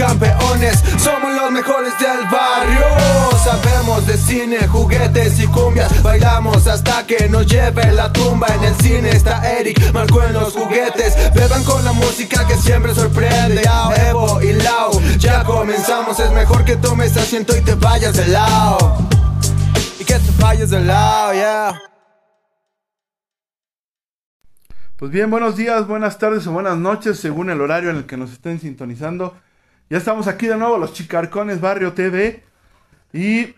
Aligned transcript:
campeones, 0.00 0.82
somos 0.96 1.30
los 1.34 1.50
mejores 1.52 1.92
del 1.98 2.24
barrio. 2.32 2.86
Sabemos 3.44 4.06
de 4.06 4.16
cine, 4.16 4.66
juguetes 4.66 5.38
y 5.38 5.46
cumbias, 5.46 6.02
bailamos 6.02 6.66
hasta 6.66 7.06
que 7.06 7.28
nos 7.28 7.46
lleve 7.46 7.92
la 7.92 8.10
tumba. 8.10 8.46
En 8.48 8.64
el 8.64 8.74
cine 8.76 9.10
está 9.10 9.46
Eric, 9.58 9.92
marcó 9.92 10.22
en 10.22 10.32
los 10.32 10.54
juguetes. 10.54 11.14
Beban 11.34 11.62
con 11.64 11.84
la 11.84 11.92
música 11.92 12.46
que 12.46 12.54
siempre 12.56 12.94
sorprende. 12.94 13.62
Evo 14.08 14.40
y 14.40 14.54
Lau, 14.54 14.98
ya 15.18 15.44
comenzamos. 15.44 16.18
Es 16.18 16.32
mejor 16.32 16.64
que 16.64 16.76
tomes 16.76 17.14
asiento 17.18 17.54
y 17.54 17.60
te 17.60 17.74
vayas 17.74 18.16
de 18.16 18.26
lado. 18.28 18.96
Y 19.98 20.04
que 20.04 20.14
te 20.14 20.42
vayas 20.42 20.70
de 20.70 20.80
lado, 20.80 21.34
yeah. 21.34 21.82
Pues 24.96 25.10
bien, 25.10 25.30
buenos 25.30 25.56
días, 25.56 25.86
buenas 25.86 26.18
tardes 26.18 26.46
o 26.46 26.52
buenas 26.52 26.78
noches, 26.78 27.18
según 27.18 27.50
el 27.50 27.60
horario 27.60 27.90
en 27.90 27.96
el 27.96 28.06
que 28.06 28.16
nos 28.16 28.32
estén 28.32 28.60
sintonizando. 28.60 29.34
Ya 29.90 29.98
estamos 29.98 30.28
aquí 30.28 30.46
de 30.46 30.56
nuevo, 30.56 30.78
los 30.78 30.92
Chicarcones 30.92 31.60
Barrio 31.60 31.92
TV. 31.92 32.44
Y 33.12 33.54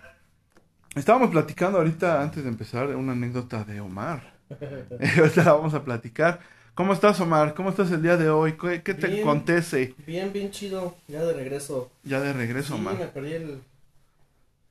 estábamos 0.95 1.31
platicando 1.31 1.79
ahorita, 1.79 2.23
antes 2.23 2.43
de 2.43 2.49
empezar, 2.49 2.89
una 2.97 3.13
anécdota 3.13 3.65
de 3.65 3.81
Omar. 3.81 4.33
ahorita 5.19 5.45
la 5.45 5.53
vamos 5.53 5.75
a 5.75 5.85
platicar. 5.85 6.41
¿Cómo 6.75 6.95
estás, 6.95 7.21
Omar? 7.21 7.53
¿Cómo 7.53 7.69
estás 7.69 7.91
el 7.91 8.01
día 8.03 8.17
de 8.17 8.31
hoy? 8.31 8.57
¿Qué, 8.57 8.83
qué 8.83 8.95
te 8.95 9.09
Bien. 9.09 9.21
acontece? 9.21 9.95
Bien, 10.07 10.33
bien 10.33 10.51
chido, 10.51 10.97
ya 11.07 11.23
de 11.23 11.35
regreso. 11.35 11.91
Ya 12.03 12.19
de 12.21 12.33
regreso, 12.33 12.77
Sí, 12.77 12.81
me 12.81 12.91
Omar. 12.93 13.13
perdí 13.13 13.33
el, 13.35 13.63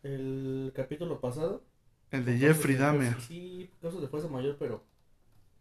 el 0.01 0.73
capítulo 0.75 1.19
pasado. 1.21 1.61
El 2.09 2.25
de 2.25 2.37
Jeffrey 2.39 2.75
de 2.75 2.81
Dahmer. 2.81 3.21
Sí, 3.21 3.69
cosas 3.79 4.01
de 4.01 4.07
fuerza 4.07 4.27
mayor, 4.29 4.57
pero 4.59 4.83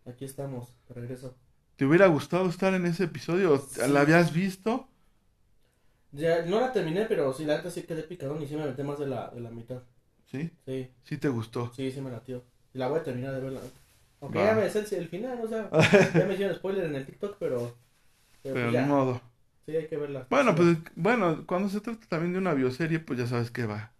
aquí 0.06 0.24
estamos, 0.24 0.74
de 0.88 0.94
regreso. 0.94 1.36
¿Te 1.76 1.84
hubiera 1.84 2.06
gustado 2.06 2.48
estar 2.48 2.72
en 2.72 2.86
ese 2.86 3.04
episodio? 3.04 3.58
Sí. 3.58 3.80
¿La 3.90 4.00
habías 4.00 4.32
visto? 4.32 4.88
Ya, 6.12 6.42
no 6.44 6.60
la 6.60 6.72
terminé, 6.72 7.06
pero 7.06 7.32
sí, 7.32 7.44
la 7.44 7.56
neta 7.56 7.70
sí 7.70 7.82
quedé 7.82 8.02
picadón 8.02 8.42
y 8.42 8.46
sí 8.46 8.56
me 8.56 8.66
metí 8.66 8.82
más 8.82 8.98
de 8.98 9.06
la, 9.06 9.28
de 9.30 9.40
la 9.40 9.50
mitad. 9.50 9.82
¿Sí? 10.26 10.50
Sí, 10.66 10.90
¿Sí 11.04 11.18
te 11.18 11.28
gustó? 11.28 11.72
sí, 11.72 11.90
sí 11.92 12.00
me 12.00 12.10
latió. 12.10 12.44
Y 12.74 12.78
la 12.78 12.88
voy 12.88 13.00
a 13.00 13.02
terminar 13.02 13.34
de 13.34 13.40
verla. 13.40 13.60
Aunque 14.20 14.38
Va. 14.38 14.44
ya 14.44 14.54
me 14.54 14.68
sé 14.70 14.80
el, 14.80 14.94
el 15.02 15.08
final, 15.08 15.40
o 15.42 15.48
sea, 15.48 15.70
ya 16.14 16.26
me 16.26 16.34
hicieron 16.34 16.54
spoiler 16.56 16.84
en 16.86 16.96
el 16.96 17.06
TikTok, 17.06 17.36
pero... 17.38 17.76
Pero, 18.42 18.54
Pero 18.54 18.66
pues 18.66 18.72
ya, 18.72 18.86
modo. 18.86 19.20
sí 19.66 19.76
hay 19.76 19.86
que 19.86 19.96
verla. 19.96 20.26
Bueno, 20.30 20.54
pues, 20.54 20.78
bueno, 20.96 21.44
cuando 21.46 21.68
se 21.68 21.80
trata 21.80 22.06
también 22.08 22.32
de 22.32 22.38
una 22.38 22.54
bioserie, 22.54 23.00
pues 23.00 23.18
ya 23.18 23.26
sabes 23.26 23.50
que 23.50 23.66
va. 23.66 23.92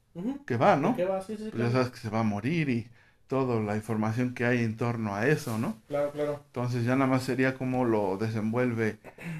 Que 0.46 0.56
va, 0.56 0.76
¿no? 0.76 0.96
¿Qué 0.96 1.04
va? 1.04 1.20
Sí, 1.22 1.36
sí, 1.36 1.50
Pues 1.50 1.62
ya 1.62 1.70
sabes 1.70 1.90
que 1.90 1.98
se 1.98 2.08
va 2.10 2.20
a 2.20 2.22
morir 2.24 2.68
y 2.68 2.88
toda 3.26 3.60
la 3.60 3.76
información 3.76 4.34
que 4.34 4.44
hay 4.44 4.64
en 4.64 4.76
torno 4.76 5.14
a 5.14 5.26
eso, 5.28 5.58
¿no? 5.58 5.76
Claro, 5.88 6.10
claro. 6.12 6.44
Entonces 6.46 6.84
ya 6.84 6.96
nada 6.96 7.10
más 7.10 7.22
sería 7.22 7.54
como 7.54 7.84
lo 7.84 8.16
desenvuelve 8.16 8.98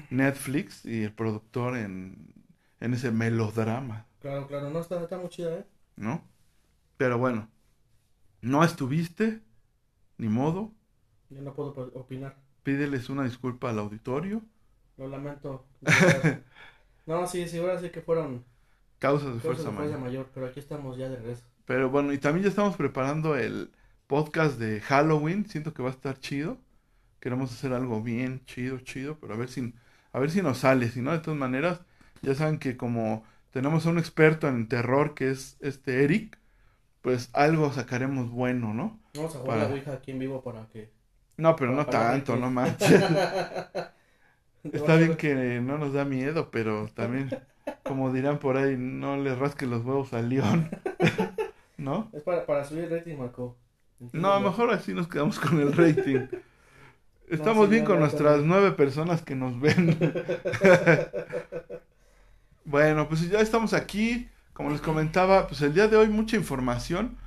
Netflix 0.09 0.85
y 0.85 1.03
el 1.03 1.13
productor 1.13 1.77
en, 1.77 2.33
en 2.81 2.93
ese 2.95 3.11
melodrama, 3.11 4.07
Claro, 4.21 4.47
claro. 4.47 4.69
No, 4.69 4.79
está, 4.79 5.01
está 5.03 5.17
muy 5.17 5.29
chida, 5.29 5.53
¿eh? 5.59 5.65
¿no? 5.95 6.23
Pero 6.97 7.17
bueno, 7.17 7.49
no 8.41 8.63
estuviste, 8.63 9.41
ni 10.17 10.29
modo, 10.29 10.73
Yo 11.29 11.41
no 11.41 11.53
puedo 11.55 11.71
opinar. 11.95 12.35
pídeles 12.63 13.09
una 13.09 13.23
disculpa 13.23 13.69
al 13.69 13.79
auditorio, 13.79 14.41
Lo 14.97 15.07
lamento. 15.07 15.65
no, 17.05 17.27
sí, 17.27 17.47
sí, 17.47 17.57
ahora 17.59 17.79
sí 17.79 17.89
que 17.89 18.01
fueron 18.01 18.45
causas 18.99 19.33
de 19.35 19.39
fuerza 19.41 19.65
de 19.65 19.71
fuerza 19.71 19.97
mayor. 19.97 19.99
mayor, 19.99 20.29
pero 20.33 20.47
aquí 20.47 20.59
estamos 20.59 20.97
ya 20.97 21.09
de 21.09 21.17
regreso. 21.17 21.43
Pero 21.65 21.89
bueno, 21.89 22.13
y 22.13 22.17
también 22.17 22.43
ya 22.43 22.49
estamos 22.49 22.75
preparando 22.75 23.35
el 23.37 23.71
podcast 24.07 24.59
de 24.59 24.81
Halloween, 24.81 25.45
siento 25.47 25.73
que 25.73 25.83
va 25.83 25.89
a 25.89 25.91
estar 25.93 26.19
chido. 26.19 26.57
Queremos 27.19 27.51
hacer 27.53 27.73
algo 27.73 28.01
bien 28.03 28.43
chido, 28.45 28.79
chido, 28.79 29.17
pero 29.19 29.33
a 29.35 29.37
ver 29.37 29.49
si 29.49 29.73
a 30.13 30.19
ver 30.19 30.31
si 30.31 30.41
nos 30.41 30.59
sale, 30.59 30.89
si 30.89 31.01
no 31.01 31.11
de 31.13 31.19
todas 31.19 31.39
maneras, 31.39 31.81
ya 32.21 32.35
saben 32.35 32.59
que 32.59 32.77
como 32.77 33.23
tenemos 33.51 33.85
a 33.85 33.89
un 33.89 33.99
experto 33.99 34.47
en 34.47 34.67
terror 34.67 35.13
que 35.13 35.31
es 35.31 35.57
este 35.61 36.03
Eric, 36.03 36.37
pues 37.01 37.29
algo 37.33 37.71
sacaremos 37.73 38.31
bueno, 38.31 38.73
¿no? 38.73 38.99
Vamos 39.13 39.35
a 39.35 39.39
jugar 39.39 39.57
Para- 39.57 39.69
la 39.69 39.75
Ouija 39.75 39.93
aquí 39.93 40.11
en 40.11 40.19
vivo 40.19 40.41
para 40.43 40.67
que... 40.67 40.89
No, 41.37 41.55
pero 41.55 41.71
no 41.71 41.85
Para 41.85 42.11
tanto, 42.11 42.35
no 42.35 42.51
manches. 42.51 43.01
Está 44.63 44.95
bien 44.95 45.15
que 45.15 45.59
no 45.61 45.77
nos 45.77 45.93
da 45.93 46.05
miedo, 46.05 46.51
pero 46.51 46.87
también, 46.93 47.29
como 47.83 48.11
dirán 48.13 48.39
por 48.39 48.57
ahí, 48.57 48.75
no 48.77 49.17
le 49.17 49.35
rasque 49.35 49.65
los 49.65 49.83
huevos 49.83 50.13
al 50.13 50.29
león. 50.29 50.69
¿No? 51.77 52.09
Es 52.13 52.21
para, 52.21 52.45
para 52.45 52.63
subir 52.63 52.83
el 52.83 52.91
rating, 52.91 53.17
Marco. 53.17 53.55
No, 54.13 54.39
mejor 54.39 54.71
así 54.71 54.93
nos 54.93 55.07
quedamos 55.07 55.39
con 55.39 55.59
el 55.59 55.73
rating. 55.73 56.27
Estamos 57.29 57.65
sí, 57.65 57.71
bien 57.71 57.85
con 57.85 57.99
nuestras 57.99 58.41
nueve 58.43 58.71
personas 58.71 59.21
que 59.21 59.35
nos 59.35 59.59
ven. 59.59 59.97
Bueno, 62.65 63.07
pues 63.07 63.29
ya 63.29 63.39
estamos 63.39 63.73
aquí. 63.73 64.29
Como 64.53 64.69
les 64.69 64.81
comentaba, 64.81 65.47
pues 65.47 65.61
el 65.61 65.73
día 65.73 65.87
de 65.87 65.97
hoy 65.97 66.07
mucha 66.09 66.35
información. 66.35 67.17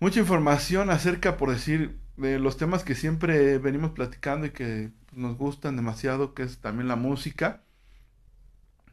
Mucha 0.00 0.20
información 0.20 0.90
acerca, 0.90 1.36
por 1.36 1.50
decir, 1.50 1.98
de 2.16 2.38
los 2.38 2.56
temas 2.56 2.84
que 2.84 2.94
siempre 2.94 3.58
venimos 3.58 3.90
platicando 3.90 4.46
y 4.46 4.50
que 4.50 4.90
nos 5.12 5.36
gustan 5.36 5.76
demasiado, 5.76 6.34
que 6.34 6.44
es 6.44 6.58
también 6.58 6.88
la 6.88 6.96
música. 6.96 7.62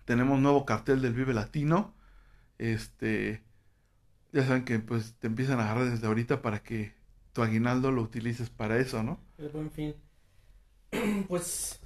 Tenemos 0.06 0.40
nuevo 0.40 0.66
cartel 0.66 1.02
del 1.02 1.14
Vive 1.14 1.34
Latino. 1.34 1.94
Este, 2.58 3.44
ya 4.32 4.46
saben 4.46 4.66
que 4.66 4.80
pues 4.80 5.16
te 5.20 5.28
empiezan 5.28 5.60
a 5.60 5.66
agarrar 5.66 5.90
desde 5.90 6.08
ahorita 6.08 6.42
para 6.42 6.64
que 6.64 6.94
tu 7.34 7.42
aguinaldo 7.42 7.92
lo 7.92 8.02
utilices 8.02 8.50
para 8.50 8.78
eso, 8.78 9.04
¿no? 9.04 9.20
El 9.38 9.50
buen 9.50 9.72
fin. 9.72 9.96
pues... 11.28 11.80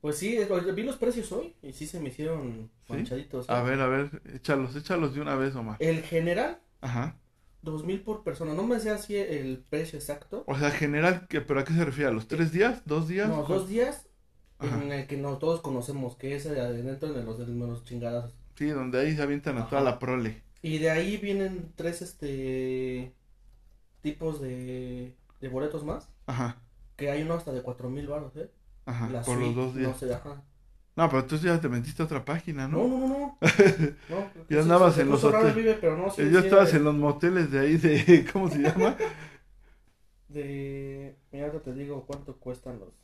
Pues 0.00 0.16
sí, 0.18 0.38
vi 0.74 0.82
los 0.82 0.96
precios 0.96 1.32
hoy 1.32 1.54
y 1.62 1.72
sí 1.72 1.86
se 1.86 2.00
me 2.00 2.08
hicieron 2.08 2.70
¿Sí? 2.86 2.92
manchaditos. 2.94 3.48
A 3.50 3.60
¿eh? 3.60 3.64
ver, 3.64 3.80
a 3.80 3.86
ver, 3.88 4.22
échalos, 4.34 4.76
échalos 4.76 5.14
de 5.14 5.20
una 5.20 5.34
vez, 5.36 5.54
Omar. 5.56 5.76
El 5.80 6.02
general, 6.02 6.60
Ajá. 6.80 7.16
dos 7.62 7.84
mil 7.84 8.00
por 8.02 8.22
persona. 8.22 8.54
No 8.54 8.62
me 8.64 8.78
sé 8.80 8.90
así 8.90 9.16
el 9.16 9.58
precio 9.68 9.98
exacto. 9.98 10.44
O 10.46 10.56
sea, 10.56 10.70
general, 10.70 11.26
¿qué, 11.28 11.40
¿pero 11.40 11.60
a 11.60 11.64
qué 11.64 11.72
se 11.74 11.84
refiere? 11.84 12.10
¿A 12.10 12.12
los 12.12 12.28
tres 12.28 12.52
días? 12.52 12.82
¿Dos 12.86 13.08
días? 13.08 13.28
No, 13.28 13.42
dos 13.44 13.68
días 13.68 14.06
Ajá. 14.58 14.82
en 14.82 14.92
el 14.92 15.06
que 15.06 15.16
no 15.16 15.38
todos 15.38 15.60
conocemos, 15.60 16.16
que 16.16 16.34
es 16.36 16.44
dentro 16.44 17.12
de 17.12 17.22
los 17.24 17.38
de 17.38 17.46
los 17.46 17.84
chingadas. 17.84 18.32
Sí, 18.56 18.66
donde 18.68 19.00
ahí 19.00 19.14
se 19.14 19.22
avientan 19.22 19.58
a 19.58 19.68
toda 19.68 19.82
la 19.82 19.98
prole. 19.98 20.42
Y 20.62 20.78
de 20.78 20.90
ahí 20.90 21.16
vienen 21.18 21.72
tres 21.76 22.02
este 22.02 23.12
tipos 24.02 24.40
de, 24.40 25.14
de 25.40 25.48
boletos 25.48 25.84
más, 25.84 26.08
Ajá, 26.26 26.56
que 26.96 27.10
hay 27.10 27.22
uno 27.22 27.34
hasta 27.34 27.52
de 27.52 27.62
cuatro 27.62 27.90
mil 27.90 28.06
baros, 28.08 28.36
¿eh? 28.36 28.50
Ajá, 28.86 29.08
La 29.12 29.22
por 29.24 29.38
los 29.38 29.54
dos 29.54 29.74
días. 29.74 29.92
No 29.92 29.94
sé, 29.94 30.12
ajá. 30.14 30.42
No, 30.96 31.08
pero 31.10 31.26
tú 31.26 31.36
ya 31.36 31.60
te 31.60 31.68
metiste 31.68 32.02
a 32.02 32.06
otra 32.06 32.24
página, 32.24 32.68
No, 32.70 32.78
¿no? 32.78 32.88
no, 32.88 32.98
no, 33.08 33.08
no. 33.08 33.38
Ya 34.48 34.60
andabas 34.60 34.94
se 34.94 35.02
en 35.02 35.08
puso 35.08 35.28
los 35.30 35.34
hoteles. 35.34 35.54
Vive, 35.54 35.74
pero 35.74 35.96
no, 35.96 36.10
sí, 36.10 36.30
ya 36.32 36.40
sí 36.40 36.46
estabas 36.46 36.72
en 36.74 36.84
los 36.84 36.94
moteles 36.94 37.50
de 37.50 37.60
ahí 37.60 37.76
de, 37.76 38.26
¿cómo 38.32 38.48
se 38.50 38.58
llama? 38.60 38.96
De, 40.28 41.18
mira, 41.32 41.50
te 41.62 41.72
digo 41.74 42.06
cuánto 42.06 42.38
cuestan 42.38 42.78
los, 42.78 42.94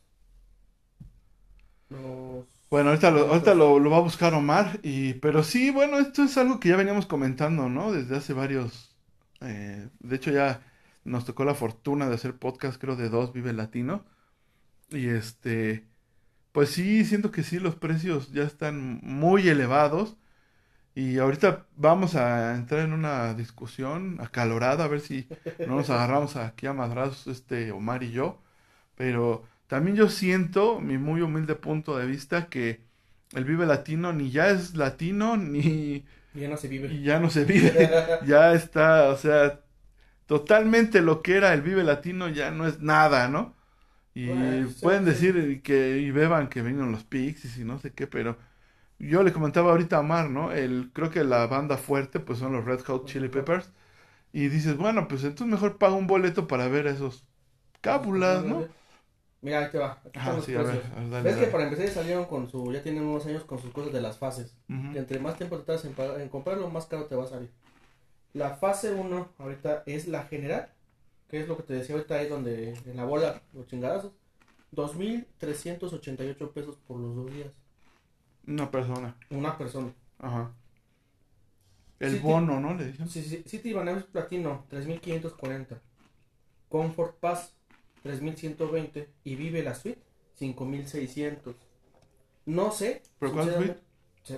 los. 1.91 2.47
Bueno, 2.71 2.89
ahorita 2.91 3.11
lo, 3.11 3.27
ahorita 3.29 3.55
lo, 3.55 3.79
lo 3.79 3.91
va 3.91 3.99
a 3.99 4.01
buscar 4.01 4.33
Omar, 4.35 4.81
y, 4.83 5.15
pero 5.15 5.43
sí, 5.43 5.71
bueno, 5.71 5.99
esto 5.99 6.23
es 6.23 6.39
algo 6.39 6.59
que 6.59 6.71
ya 6.71 6.77
veníamos 6.77 7.05
comentando, 7.07 7.69
¿no? 7.69 7.93
Desde 7.93 8.17
hace 8.17 8.33
varios, 8.33 8.97
eh, 9.43 9.89
de 10.01 10.17
hecho 10.17 10.31
ya 10.31 10.63
nos 11.05 11.27
tocó 11.27 11.45
la 11.45 11.55
fortuna 11.55 12.09
de 12.09 12.15
hacer 12.15 12.39
podcast, 12.39 12.81
creo, 12.81 12.97
de 12.97 13.11
dos 13.11 13.33
Vive 13.35 13.53
Latino, 13.53 14.07
y 14.93 15.09
este, 15.09 15.87
pues 16.53 16.71
sí, 16.71 17.05
siento 17.05 17.31
que 17.33 17.43
sí, 17.43 17.59
los 17.61 17.77
precios 17.77 18.33
ya 18.33 18.45
están 18.45 19.01
muy 19.03 19.49
elevados, 19.49 20.17
y 20.95 21.19
ahorita 21.19 21.67
vamos 21.77 22.17
a 22.17 22.55
entrar 22.57 22.83
en 22.83 22.93
una 22.93 23.35
discusión 23.35 24.19
acalorada, 24.21 24.85
a 24.85 24.89
ver 24.89 25.01
si 25.01 25.29
no 25.65 25.77
nos 25.77 25.91
agarramos 25.91 26.37
aquí 26.37 26.67
a 26.67 26.73
madrazos, 26.75 27.27
este, 27.29 27.73
Omar 27.73 28.03
y 28.03 28.13
yo, 28.13 28.43
pero 28.97 29.45
también 29.69 29.97
yo 29.97 30.09
siento, 30.11 30.81
mi 30.81 30.99
muy 30.99 31.23
humilde 31.23 31.55
punto 31.57 31.97
de 31.99 32.07
vista, 32.07 32.49
que 32.49 32.83
el 33.35 33.45
Vive 33.45 33.67
Latino 33.67 34.13
ni 34.13 34.31
ya 34.31 34.51
es 34.51 34.75
latino, 34.77 35.37
ni 35.37 36.05
Ya 36.35 36.49
no 36.49 36.57
se 36.57 36.69
vive. 36.69 37.03
ya 37.03 37.19
no 37.21 37.31
se 37.31 37.45
vive, 37.45 37.91
ya 38.27 38.53
está, 38.55 39.09
o 39.11 39.17
sea, 39.17 39.61
totalmente 40.27 41.03
lo 41.03 41.23
que 41.23 41.37
era 41.37 41.55
el 41.55 41.63
Vive 41.63 41.85
Latino 41.85 42.29
ya 42.29 42.51
no 42.51 42.67
es 42.67 42.81
nada, 42.81 43.29
¿no? 43.29 43.55
Y 44.15 44.65
Bueno, 44.65 44.71
pueden 44.81 45.05
sí. 45.05 45.07
decir 45.07 45.63
que 45.63 45.99
y 45.99 46.11
beban 46.11 46.49
que 46.49 46.63
vinieron 46.63 46.93
los 46.93 47.05
Pixies 47.05 47.59
y 47.59 47.65
no 47.65 47.79
sé 47.79 47.93
qué, 47.95 48.07
pero 48.07 48.39
yo 48.99 49.23
le 49.25 49.33
comentaba 49.33 49.73
ahorita 49.73 49.97
a 49.99 50.01
Omar, 50.01 50.31
¿no? 50.31 50.53
El, 50.53 50.91
creo 50.95 51.11
que 51.11 51.25
la 51.25 51.47
banda 51.47 51.79
fuerte 51.79 52.21
pues 52.21 52.39
son 52.41 52.53
los 52.55 52.65
Red 52.67 52.81
Hot 52.87 53.07
Chili 53.09 53.29
Peppers 53.29 53.73
y 54.33 54.49
dices, 54.49 54.77
bueno, 54.79 55.09
pues 55.09 55.25
entonces 55.25 55.49
mejor 55.49 55.79
paga 55.79 55.95
un 55.95 56.07
boleto 56.09 56.47
para 56.49 56.69
ver 56.69 56.89
a 56.89 56.93
esos 56.93 57.27
cábulas, 57.83 58.45
¿no? 58.47 58.69
Mira, 59.41 59.59
ahí 59.61 59.71
te 59.71 59.79
va. 59.79 60.01
Aquí 60.15 60.31
los 60.31 60.45
sí, 60.47 60.55
a 60.55 60.63
ver, 60.63 60.83
a 60.97 61.01
ver, 61.01 61.11
dale, 61.11 61.31
Ves 61.31 61.37
que 61.37 61.47
para 61.47 61.65
empezar 61.65 61.87
ya 61.87 61.93
salieron 61.93 62.27
con 62.27 62.49
su, 62.49 62.73
ya 62.73 62.83
tienen 62.83 63.05
unos 63.05 63.27
años 63.27 63.45
con 63.45 63.59
sus 63.59 63.73
cosas 63.73 63.93
de 63.93 64.01
las 64.01 64.19
fases. 64.19 64.57
Que 64.91 64.99
entre 64.99 65.19
más 65.21 65.37
tiempo 65.37 65.59
te 65.59 65.65
tardas 65.65 65.85
en, 65.85 65.95
en 66.21 66.29
comprarlo, 66.29 66.69
más 66.71 66.87
caro 66.87 67.07
te 67.07 67.17
va 67.17 67.25
a 67.25 67.27
salir. 67.27 67.51
La 68.35 68.57
fase 68.57 68.93
1 68.95 69.35
ahorita 69.39 69.85
es 69.87 70.09
la 70.09 70.25
general, 70.25 70.73
que 71.33 71.41
es 71.41 71.49
lo 71.49 71.57
que 71.57 71.65
te 71.65 71.73
decía 71.73 71.97
ahorita 71.97 72.17
ahí 72.17 72.29
donde 72.29 72.75
en 72.87 72.97
la 72.97 73.07
bola, 73.07 73.43
los 73.55 73.67
chingadazos. 73.67 74.13
2.388 74.71 76.53
pesos 76.53 76.77
por 76.87 77.01
los 77.01 77.17
dos 77.17 77.33
días. 77.33 77.53
Una 78.47 78.71
persona. 78.71 79.17
Una 79.31 79.57
persona. 79.59 79.93
Ajá. 80.19 80.53
El 82.01 82.13
Sí, 82.13 82.19
bono, 82.19 82.61
¿no? 82.61 82.75
Le 82.75 82.87
dicen. 82.87 83.09
Sí, 83.09 83.23
sí, 83.23 83.43
City 83.47 83.73
Banamex 83.73 84.07
Platino, 84.07 84.67
3540. 84.69 85.81
Comfort 86.69 87.19
Pass, 87.19 87.55
3120. 88.03 89.09
Y 89.25 89.37
Vive 89.37 89.63
la 89.63 89.75
Suite, 89.75 90.03
5600. 90.35 91.57
No 92.45 92.73
sé. 92.73 93.03
¿Pero 93.19 93.33
cuál 93.33 93.81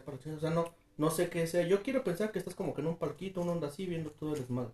pero 0.04 0.18
sí, 0.22 0.30
o 0.30 0.40
sea, 0.40 0.50
no, 0.50 0.64
no 0.96 1.10
sé 1.10 1.28
qué 1.28 1.46
sea. 1.46 1.66
Yo 1.66 1.82
quiero 1.82 2.04
pensar 2.04 2.32
que 2.32 2.38
estás 2.38 2.54
como 2.54 2.74
que 2.74 2.82
en 2.82 2.86
un 2.86 2.96
parquito, 2.96 3.40
una 3.40 3.52
onda 3.52 3.68
así, 3.68 3.86
viendo 3.86 4.10
todo 4.10 4.34
el 4.34 4.40
desmadre. 4.40 4.72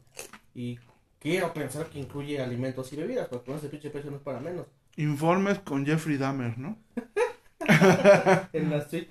Y 0.55 0.79
quiero 1.21 1.53
pensar 1.53 1.87
que 1.87 2.01
incluye 2.01 2.41
alimentos 2.41 2.93
y 2.93 2.97
bebidas, 2.97 3.29
porque 3.29 3.47
con 3.47 3.57
ese 3.57 3.69
pinche 3.69 3.91
precio 3.91 4.11
no 4.11 4.17
es 4.17 4.23
para 4.23 4.41
menos. 4.41 4.67
Informes 4.97 5.61
con 5.61 5.87
Jeffrey 5.87 6.17
Dahmer, 6.17 6.59
¿no? 6.59 6.77
en 8.53 8.71
la 8.71 8.89
suite. 8.89 9.11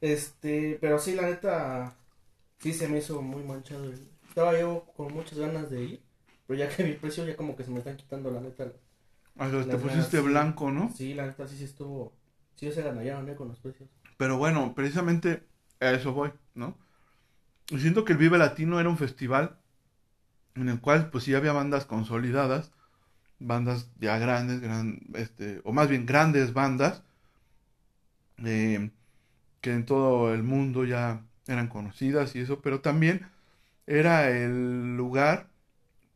Este, 0.00 0.78
pero 0.80 0.98
sí, 0.98 1.14
la 1.14 1.22
neta, 1.22 1.94
sí 2.58 2.72
se 2.72 2.88
me 2.88 2.98
hizo 2.98 3.22
muy 3.22 3.44
manchado. 3.44 3.92
Estaba 4.28 4.58
yo 4.58 4.86
con 4.96 5.12
muchas 5.12 5.38
ganas 5.38 5.70
de 5.70 5.84
ir, 5.84 6.02
pero 6.46 6.58
ya 6.58 6.68
que 6.68 6.82
vi 6.82 6.90
el 6.90 6.96
precio, 6.96 7.24
ya 7.26 7.36
como 7.36 7.54
que 7.54 7.64
se 7.64 7.70
me 7.70 7.78
están 7.78 7.96
quitando 7.96 8.30
la 8.30 8.40
neta. 8.40 8.72
O 9.36 9.48
sea, 9.48 9.64
te 9.64 9.76
pusiste 9.76 9.88
ganas, 9.88 10.10
sí. 10.10 10.20
blanco, 10.20 10.70
¿no? 10.70 10.92
Sí, 10.96 11.14
la 11.14 11.26
neta 11.26 11.46
sí 11.46 11.56
se 11.56 11.64
estuvo, 11.64 12.14
sí 12.56 12.72
se 12.72 12.82
ganaron 12.82 13.28
eh, 13.28 13.36
con 13.36 13.48
los 13.48 13.58
precios. 13.60 13.88
Pero 14.16 14.38
bueno, 14.38 14.74
precisamente 14.74 15.44
a 15.80 15.92
eso 15.92 16.12
voy, 16.12 16.32
¿no? 16.54 16.76
Siento 17.66 18.04
que 18.04 18.12
el 18.12 18.18
Vive 18.18 18.36
Latino 18.36 18.80
era 18.80 18.88
un 18.88 18.98
festival 18.98 19.59
en 20.54 20.68
el 20.68 20.80
cual 20.80 21.10
pues 21.10 21.24
sí 21.24 21.34
había 21.34 21.52
bandas 21.52 21.86
consolidadas, 21.86 22.72
bandas 23.40 23.90
ya 24.00 24.18
grandes, 24.18 24.60
gran, 24.60 25.00
este, 25.14 25.60
o 25.64 25.72
más 25.72 25.88
bien 25.88 26.06
grandes 26.06 26.54
bandas, 26.54 27.04
eh, 28.44 28.90
que 29.62 29.72
en 29.74 29.86
todo 29.86 30.34
el 30.34 30.42
mundo 30.42 30.84
ya 30.84 31.24
eran 31.46 31.68
conocidas 31.68 32.36
y 32.36 32.40
eso, 32.40 32.60
pero 32.62 32.80
también 32.80 33.28
era 33.86 34.30
el 34.30 34.96
lugar 34.96 35.50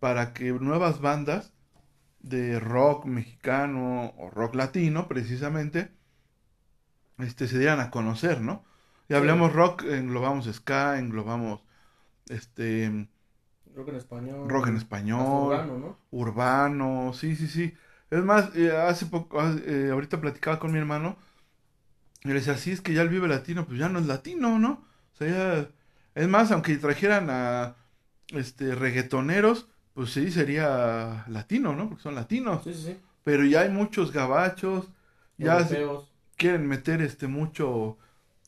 para 0.01 0.35
que 0.35 0.53
nuevas 0.53 1.01
bandas 1.01 1.53
de 2.21 2.61
rock 2.61 3.07
mexicano 3.07 4.15
o 4.19 4.31
rock 4.31 4.55
latino, 4.57 5.09
precisamente, 5.09 5.93
este, 7.19 7.49
se 7.49 7.59
dieran 7.59 7.81
a 7.81 7.91
conocer, 7.91 8.41
¿no? 8.41 8.65
Y 9.09 9.15
Sí. 9.15 9.19
hablamos 9.19 9.53
rock, 9.53 9.85
englobamos 9.85 10.47
ska, 10.53 10.99
englobamos 10.99 11.63
este 12.29 13.09
Rock 13.75 13.89
en 13.89 13.97
español. 13.97 14.49
rock 14.49 14.69
en 14.69 14.77
español, 14.77 15.47
urbano, 15.47 15.79
¿no? 15.79 15.99
urbano, 16.11 17.13
sí, 17.13 17.35
sí, 17.35 17.49
sí. 17.49 17.75
Es 18.11 18.23
más, 18.23 18.55
eh, 18.55 18.71
hace 18.71 19.07
poco, 19.07 19.41
ah, 19.41 19.55
eh, 19.67 19.89
ahorita 19.91 20.21
platicaba 20.21 20.61
con 20.61 20.73
mi 20.73 20.79
hermano 20.79 21.17
y 22.23 22.29
le 22.29 22.35
decía, 22.35 22.57
sí, 22.57 22.71
es 22.71 22.81
que 22.81 22.95
ya 22.95 23.03
el 23.03 23.09
Vive 23.09 23.27
Latino, 23.27 23.67
pues 23.67 23.79
ya 23.79 23.89
no 23.89 23.99
es 23.99 24.07
latino, 24.07 24.59
¿no? 24.59 24.85
O 25.15 25.17
sea, 25.17 25.29
ya, 25.29 25.69
es 26.15 26.29
más, 26.29 26.53
aunque 26.53 26.77
trajeran 26.77 27.29
a, 27.31 27.75
este, 28.29 28.75
reggaetoneros, 28.77 29.69
pues 29.93 30.11
sí, 30.13 30.31
sería 30.31 31.25
latino, 31.29 31.75
¿no? 31.75 31.89
Porque 31.89 32.03
son 32.03 32.15
latinos. 32.15 32.63
Sí, 32.63 32.75
sí, 32.75 32.83
sí. 32.85 32.99
Pero 33.25 33.45
ya 33.45 33.63
hay 33.63 33.71
muchos 33.71 34.13
gabachos, 34.13 34.89
ya 35.37 35.65
se 35.65 35.85
quieren 36.37 36.69
meter, 36.69 37.03
este, 37.03 37.27
mucho, 37.27 37.99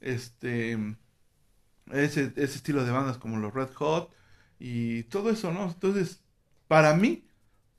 este, 0.01 0.79
ese, 1.91 2.33
ese 2.37 2.57
estilo 2.57 2.85
de 2.85 2.93
bandas 2.93 3.19
como 3.19 3.39
los 3.39 3.53
Red 3.53 3.73
Hot 3.75 4.13
y 4.59 5.05
todo 5.05 5.31
eso, 5.31 5.53
¿no? 5.53 5.65
Entonces, 5.65 6.21
para 6.69 6.95
mí, 6.95 7.25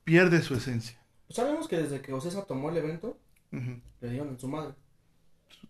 pierde 0.03 0.41
su 0.41 0.55
esencia. 0.55 0.97
Sabemos 1.29 1.67
que 1.67 1.77
desde 1.77 2.01
que 2.01 2.13
Ocesa 2.13 2.45
tomó 2.45 2.69
el 2.69 2.77
evento, 2.77 3.17
le 3.51 4.09
dieron 4.09 4.29
en 4.29 4.39
su 4.39 4.47
madre. 4.47 4.73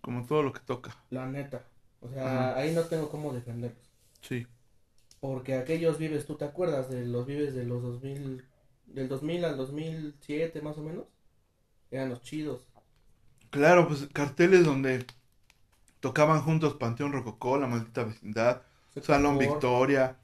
Como 0.02 0.26
todo 0.26 0.44
lo 0.44 0.54
que 0.54 0.60
toca. 0.60 0.96
La 1.10 1.26
neta. 1.26 1.66
O 2.02 2.10
sea, 2.10 2.56
ahí 2.56 2.74
no 2.74 2.84
tengo 2.84 3.10
cómo 3.10 3.34
defenderlos. 3.34 3.82
Sí. 4.22 4.46
Porque 5.20 5.56
aquellos 5.56 5.98
vives, 5.98 6.26
¿tú 6.26 6.36
te 6.36 6.46
acuerdas 6.46 6.90
de 6.90 7.06
los 7.06 7.26
vives 7.26 7.56
de 7.56 7.64
los 7.64 7.82
2000, 7.82 8.46
del 8.86 9.10
2000 9.10 9.46
al 9.46 9.58
2007 9.58 10.62
más 10.62 10.78
o 10.78 10.84
menos? 10.84 11.06
Eran 11.90 12.10
los 12.10 12.22
chidos. 12.22 12.68
Claro, 13.50 13.88
pues 13.88 14.08
carteles 14.14 14.66
donde 14.66 15.06
tocaban 16.00 16.42
juntos 16.42 16.76
Panteón 16.76 17.14
Rococó, 17.14 17.58
La 17.58 17.68
Maldita 17.68 18.04
Vecindad, 18.04 18.62
Salón 19.02 19.38
Victoria, 19.38 20.18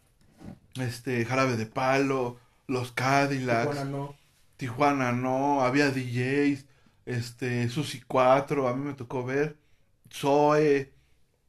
este, 0.79 1.25
Jarabe 1.25 1.57
de 1.57 1.65
Palo, 1.65 2.39
Los 2.67 2.91
Cadillacs, 2.91 3.69
Tijuana 3.69 3.85
no. 3.85 4.15
Tijuana 4.57 5.11
no, 5.11 5.61
había 5.63 5.91
DJs, 5.91 6.65
este, 7.05 7.69
Susi 7.69 8.01
4, 8.07 8.67
a 8.67 8.75
mí 8.75 8.83
me 8.85 8.93
tocó 8.93 9.25
ver, 9.25 9.57
Zoe, 10.11 10.93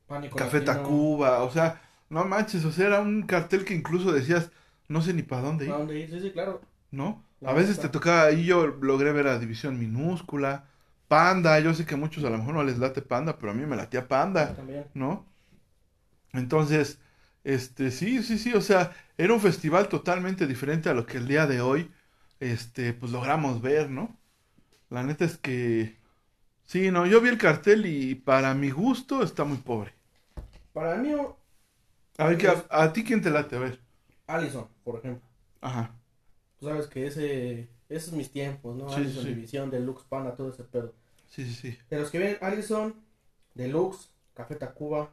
Pánico 0.06 0.37
Café 0.37 0.61
Latino. 0.61 0.65
Tacuba, 0.65 1.43
o 1.43 1.50
sea, 1.50 1.82
no 2.09 2.25
manches, 2.25 2.65
o 2.65 2.73
sea, 2.73 2.87
era 2.87 3.00
un 3.00 3.25
cartel 3.26 3.65
que 3.65 3.75
incluso 3.75 4.12
decías, 4.12 4.50
no 4.88 5.03
sé 5.03 5.15
ni 5.15 5.23
para 5.23 5.43
dónde 5.43 5.69
ir, 5.69 5.73
¿A 5.73 5.79
dónde 5.79 5.99
ir? 6.00 6.11
Sí, 6.11 6.21
sí, 6.21 6.31
claro. 6.32 6.61
¿no? 6.91 7.25
La 7.41 7.50
A 7.50 7.53
veces 7.53 7.79
te 7.81 7.88
tocaba, 7.88 8.25
ahí 8.25 8.44
yo 8.47 8.67
logré 8.67 9.12
ver 9.12 9.26
a 9.29 9.38
División 9.38 9.79
Minúscula, 9.79 10.67
Panda, 11.09 11.59
yo 11.61 11.75
sé 11.75 11.85
que 11.87 11.94
a 11.94 11.99
muchos 11.99 12.25
a 12.25 12.31
lo 12.31 12.38
mejor 12.38 12.55
no 12.55 12.65
les 12.65 12.79
late 12.79 13.03
Panda, 13.03 13.38
pero 13.38 13.53
a 13.53 13.55
mí 13.55 13.67
me 13.67 13.76
latía 13.76 14.09
Panda, 14.09 14.55
También. 14.56 14.87
¿no? 14.94 15.26
Entonces, 16.32 16.99
este, 17.44 17.91
sí, 17.91 18.23
sí, 18.23 18.38
sí, 18.38 18.55
o 18.55 18.61
sea, 18.61 18.93
era 19.19 19.35
un 19.35 19.41
festival 19.41 19.88
totalmente 19.88 20.46
diferente 20.46 20.88
a 20.88 20.94
lo 20.94 21.06
que 21.06 21.19
el 21.19 21.29
día 21.29 21.46
de 21.46 21.61
hoy, 21.61 21.91
este, 22.41 22.93
pues 22.94 23.12
logramos 23.12 23.62
ver, 23.62 23.91
¿no? 23.91 24.19
La 24.91 25.02
neta 25.05 25.25
es 25.26 25.38
que, 25.38 25.96
sí, 26.67 26.91
no, 26.93 27.06
yo 27.06 27.20
vi 27.23 27.31
el 27.31 27.38
cartel 27.38 27.87
y 27.87 28.14
para 28.17 28.55
mi 28.55 28.70
gusto 28.73 29.23
está 29.23 29.44
muy 29.44 29.58
pobre. 29.58 29.94
Para 30.73 30.96
mí, 30.96 31.14
A 32.19 32.25
ver, 32.29 32.38
¿qué- 32.38 32.49
a, 32.49 32.82
a 32.82 32.93
ti 32.93 33.05
quién 33.05 33.23
te 33.23 33.31
late? 33.31 33.55
A 33.56 33.61
ver. 33.61 33.79
Allison, 34.26 34.69
por 34.85 34.99
ejemplo. 34.99 35.26
Ajá. 35.61 35.94
Tú 36.58 36.67
sabes 36.67 36.87
que 36.87 37.06
ese, 37.06 37.69
esos 37.88 38.12
mis 38.12 38.31
tiempos, 38.31 38.76
¿no? 38.76 38.94
Sí, 38.94 38.94
Allison, 38.94 39.25
sí. 39.25 39.35
División, 39.35 39.70
Deluxe, 39.70 40.05
Pana, 40.08 40.35
todo 40.37 40.50
ese 40.50 40.64
pedo. 40.64 40.93
Sí, 41.26 41.44
sí, 41.44 41.55
sí. 41.55 41.79
De 41.90 41.99
los 41.99 42.11
que 42.11 42.19
vienen, 42.19 42.38
Allison, 42.43 42.94
Deluxe, 43.55 44.11
Café 44.35 44.56
Tacuba, 44.56 45.11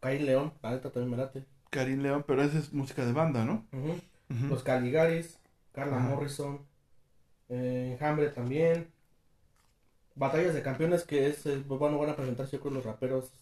Caín 0.00 0.26
León, 0.26 0.52
la 0.62 0.70
neta 0.72 0.90
también 0.90 1.10
me 1.10 1.16
late. 1.16 1.44
Karim 1.70 2.00
León, 2.02 2.24
pero 2.26 2.42
esa 2.42 2.58
es 2.58 2.72
música 2.72 3.04
de 3.04 3.12
banda, 3.12 3.44
¿no? 3.44 3.66
Los 4.48 4.62
Caligaris, 4.62 5.38
Carla 5.72 5.98
Ajá. 5.98 6.08
Morrison, 6.08 6.60
eh, 7.48 7.90
Enjambre 7.92 8.28
también. 8.30 8.88
Batallas 10.14 10.54
de 10.54 10.62
campeones 10.62 11.04
que 11.04 11.28
es, 11.28 11.46
eh, 11.46 11.58
bueno, 11.66 11.98
van 11.98 12.10
a 12.10 12.16
presentarse 12.16 12.56
yo 12.56 12.60
creo 12.60 12.74
los 12.74 12.84
raperos, 12.84 13.32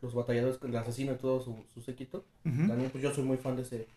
los 0.00 0.14
batalladores, 0.14 0.58
el 0.62 0.76
asesino 0.76 1.12
y 1.12 1.16
todo 1.16 1.40
su, 1.40 1.64
su 1.74 1.80
séquito. 1.82 2.24
También 2.66 2.90
pues 2.90 3.02
yo 3.02 3.12
soy 3.12 3.24
muy 3.24 3.36
fan 3.38 3.56
de 3.56 3.62
ese, 3.62 3.88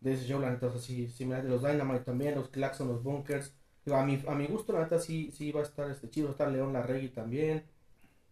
de 0.00 0.12
ese 0.12 0.26
show, 0.26 0.40
la 0.40 0.50
neta, 0.50 0.66
o 0.66 0.72
sea, 0.72 0.80
sí, 0.80 1.08
sí 1.08 1.24
me 1.26 1.34
late. 1.36 1.48
Los 1.48 1.62
Dynamite 1.62 2.04
también, 2.04 2.34
los 2.34 2.48
Claxon, 2.50 2.88
los 2.88 3.02
Bunkers. 3.02 3.54
Digo, 3.84 3.96
a 3.96 4.04
mi, 4.04 4.22
a 4.28 4.34
mi 4.34 4.46
gusto, 4.46 4.72
la 4.72 4.80
neta, 4.82 4.98
sí, 5.00 5.30
sí 5.32 5.52
va 5.52 5.60
a 5.60 5.64
estar 5.64 5.90
este 5.90 6.10
chido, 6.10 6.30
estar 6.30 6.50
León 6.50 6.72
Larregui 6.72 7.08
también. 7.08 7.64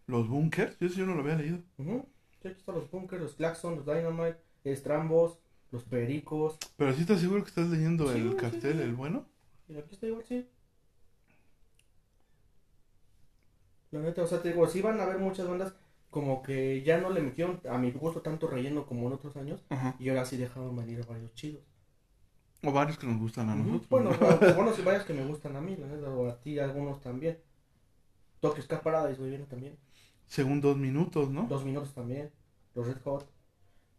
Los 0.07 0.27
Bunkers, 0.27 0.77
yo, 0.79 0.87
yo 0.87 1.05
no 1.05 1.15
lo 1.15 1.21
había 1.21 1.35
leído. 1.35 1.59
Aquí 2.39 2.59
están 2.59 2.75
los 2.75 2.89
Bunkers, 2.89 3.21
los 3.21 3.33
Claxon, 3.35 3.75
los 3.75 3.85
Dynamite, 3.85 4.37
Estrambos, 4.63 5.39
los 5.71 5.83
Pericos. 5.83 6.57
Pero 6.77 6.93
sí 6.93 7.01
estás 7.01 7.19
seguro 7.19 7.43
que 7.43 7.49
estás 7.49 7.69
leyendo 7.69 8.11
Sí, 8.11 8.19
el 8.19 8.35
cartel, 8.35 8.77
sí. 8.77 8.81
el 8.83 8.93
bueno. 8.95 9.25
Y 9.67 9.77
aquí 9.77 9.93
está 9.93 10.07
igual, 10.07 10.23
sí. 10.25 10.47
La 13.91 13.99
neta, 14.01 14.23
o 14.23 14.27
sea, 14.27 14.41
te 14.41 14.49
digo, 14.49 14.67
sí 14.67 14.81
van 14.81 14.99
a 14.99 15.03
haber 15.03 15.17
muchas 15.17 15.47
bandas 15.47 15.73
como 16.09 16.41
que 16.41 16.81
ya 16.83 16.99
no 16.99 17.09
le 17.09 17.21
metieron 17.21 17.61
a 17.69 17.77
mi 17.77 17.91
gusto 17.91 18.21
tanto 18.21 18.47
relleno 18.47 18.85
como 18.85 19.07
en 19.07 19.13
otros 19.13 19.35
años. 19.35 19.63
Ajá. 19.69 19.95
Y 19.99 20.09
ahora 20.09 20.25
sí 20.25 20.37
dejaron 20.37 20.75
venir 20.75 21.01
a 21.01 21.05
varios 21.05 21.33
chidos. 21.33 21.63
O 22.63 22.71
varios 22.71 22.97
que 22.97 23.07
nos 23.07 23.19
gustan 23.19 23.49
a 23.49 23.55
nosotros. 23.55 23.89
Bueno, 23.89 24.11
¿no? 24.11 24.53
bueno, 24.55 24.73
sí, 24.73 24.81
varios 24.81 25.05
que 25.05 25.13
me 25.13 25.25
gustan 25.25 25.55
a 25.55 25.61
mí, 25.61 25.75
la 25.77 25.87
neta, 25.87 26.09
o 26.09 26.27
a 26.29 26.39
ti 26.41 26.59
algunos 26.59 26.99
también. 27.01 27.39
Toques 28.41 28.65
Car 28.67 28.81
Paradise, 28.81 29.17
güey, 29.17 29.29
viene 29.29 29.45
también. 29.45 29.77
Según 30.29 30.61
dos 30.61 30.77
minutos, 30.77 31.29
¿no? 31.29 31.47
Dos 31.47 31.65
minutos 31.65 31.93
también. 31.93 32.31
Los 32.73 32.87
Red 32.87 33.01
Hot. 33.03 33.27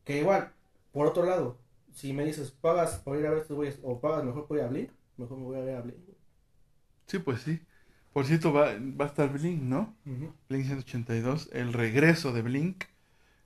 Que 0.05 0.19
igual, 0.21 0.53
por 0.93 1.07
otro 1.07 1.25
lado, 1.25 1.59
si 1.93 2.13
me 2.13 2.25
dices, 2.25 2.51
pagas 2.51 2.99
por 2.99 3.19
ir 3.19 3.27
a 3.27 3.31
ver 3.31 3.41
estos 3.41 3.57
güeyes 3.57 3.79
o 3.83 4.01
pagas 4.01 4.25
mejor 4.25 4.47
por 4.47 4.57
ir 4.57 4.65
a 4.65 4.69
Blink, 4.69 4.91
mejor 5.19 5.39
me 5.39 5.45
voy 5.45 5.59
a 5.59 5.63
ver 5.63 5.77
a 5.77 5.83
Blink. 5.83 5.99
Sí, 7.07 7.19
pues 7.19 7.43
sí. 7.43 7.61
Por 8.13 8.27
cierto, 8.27 8.53
va, 8.53 8.73
va 9.01 9.05
a 9.05 9.09
estar 9.09 9.33
Blink, 9.33 9.63
¿no? 9.63 9.95
Ujú. 10.07 10.33
Blink 10.49 10.67
182, 10.67 11.49
el 11.53 11.73
regreso 11.73 12.33
de 12.33 12.43
Blink. 12.43 12.85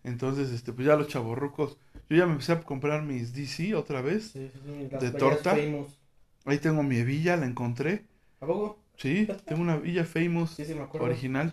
Entonces, 0.05 0.51
este, 0.51 0.73
pues 0.73 0.87
ya 0.87 0.97
los 0.97 1.09
chavorrucos. 1.09 1.79
Yo 2.11 2.17
ya 2.17 2.27
me 2.27 2.33
empecé 2.33 2.53
a 2.53 2.63
comprar 2.63 3.03
mis 3.03 3.35
DC 3.35 3.75
otra 3.75 4.03
vez. 4.03 4.31
Sí, 4.33 4.51
sí, 4.53 4.89
¿De 5.01 5.11
torta? 5.11 5.57
Famous. 5.57 5.99
Ahí 6.45 6.59
tengo 6.59 6.83
mi 6.83 6.99
hebilla, 6.99 7.37
la 7.37 7.47
encontré. 7.47 8.05
¿A 8.41 8.47
poco? 8.47 8.79
Sí, 8.97 9.27
tengo 9.47 9.63
una 9.63 9.77
Villa 9.77 10.05
Famous 10.05 10.53
Sí, 10.53 10.65
original. 11.01 11.53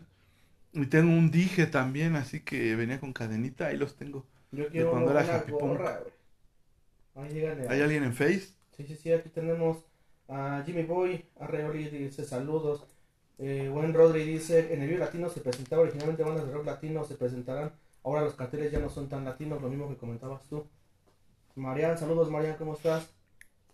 Y 0.73 0.85
tengo 0.85 1.11
un 1.11 1.31
dije 1.31 1.67
también, 1.67 2.15
así 2.15 2.41
que 2.41 2.75
venía 2.75 2.99
con 2.99 3.13
cadenita, 3.13 3.67
ahí 3.67 3.77
los 3.77 3.95
tengo. 3.95 4.25
Yo 4.51 4.67
quiero 4.69 4.91
cuando 4.91 5.11
era 5.11 5.35
Happy 5.35 5.51
gorra. 5.51 6.01
Ahí. 7.15 7.43
¿Hay 7.69 7.81
alguien 7.81 8.03
en 8.03 8.13
Face? 8.13 8.49
Sí, 8.77 8.85
sí, 8.87 8.95
sí, 8.95 9.11
aquí 9.11 9.29
tenemos 9.29 9.85
a 10.27 10.63
Jimmy 10.65 10.83
Boy, 10.83 11.25
a 11.39 11.47
Reoli 11.47 11.89
dice 11.89 12.23
saludos. 12.23 12.87
Eh, 13.37 13.69
buen 13.73 13.93
Rodri 13.93 14.23
dice, 14.23 14.73
en 14.73 14.81
el 14.81 14.87
Vive 14.87 14.99
Latino 14.99 15.27
se 15.29 15.41
presentaba 15.41 15.81
originalmente 15.81 16.23
bandas 16.23 16.45
de 16.45 16.53
rock 16.53 16.65
latino, 16.65 17.03
se 17.03 17.15
presentarán, 17.15 17.73
ahora 18.03 18.21
los 18.21 18.35
carteles 18.35 18.71
ya 18.71 18.79
no 18.79 18.89
son 18.89 19.09
tan 19.09 19.25
latinos, 19.25 19.61
lo 19.61 19.67
mismo 19.67 19.89
que 19.89 19.97
comentabas 19.97 20.43
tú. 20.47 20.67
Marian, 21.55 21.97
saludos 21.97 22.29
Marian, 22.29 22.55
¿cómo 22.57 22.75
estás? 22.75 23.11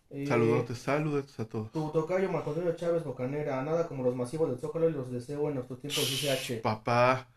Eh, 0.09 0.25
Saludos, 0.27 0.77
saludos 0.77 1.39
a 1.39 1.45
todos. 1.45 1.71
Tu 1.71 1.89
tocayo 1.91 2.29
Antonio 2.29 2.75
Chávez 2.75 3.03
Bocanera, 3.03 3.61
nada 3.63 3.87
como 3.87 4.03
los 4.03 4.15
masivos 4.15 4.49
del 4.49 4.59
Zócalo 4.59 4.89
y 4.89 4.93
los 4.93 5.11
deseo 5.11 5.49
en 5.49 5.55
nuestros 5.55 5.79
tiempos 5.81 6.03
UCH. 6.23 6.61
Papá, 6.61 7.27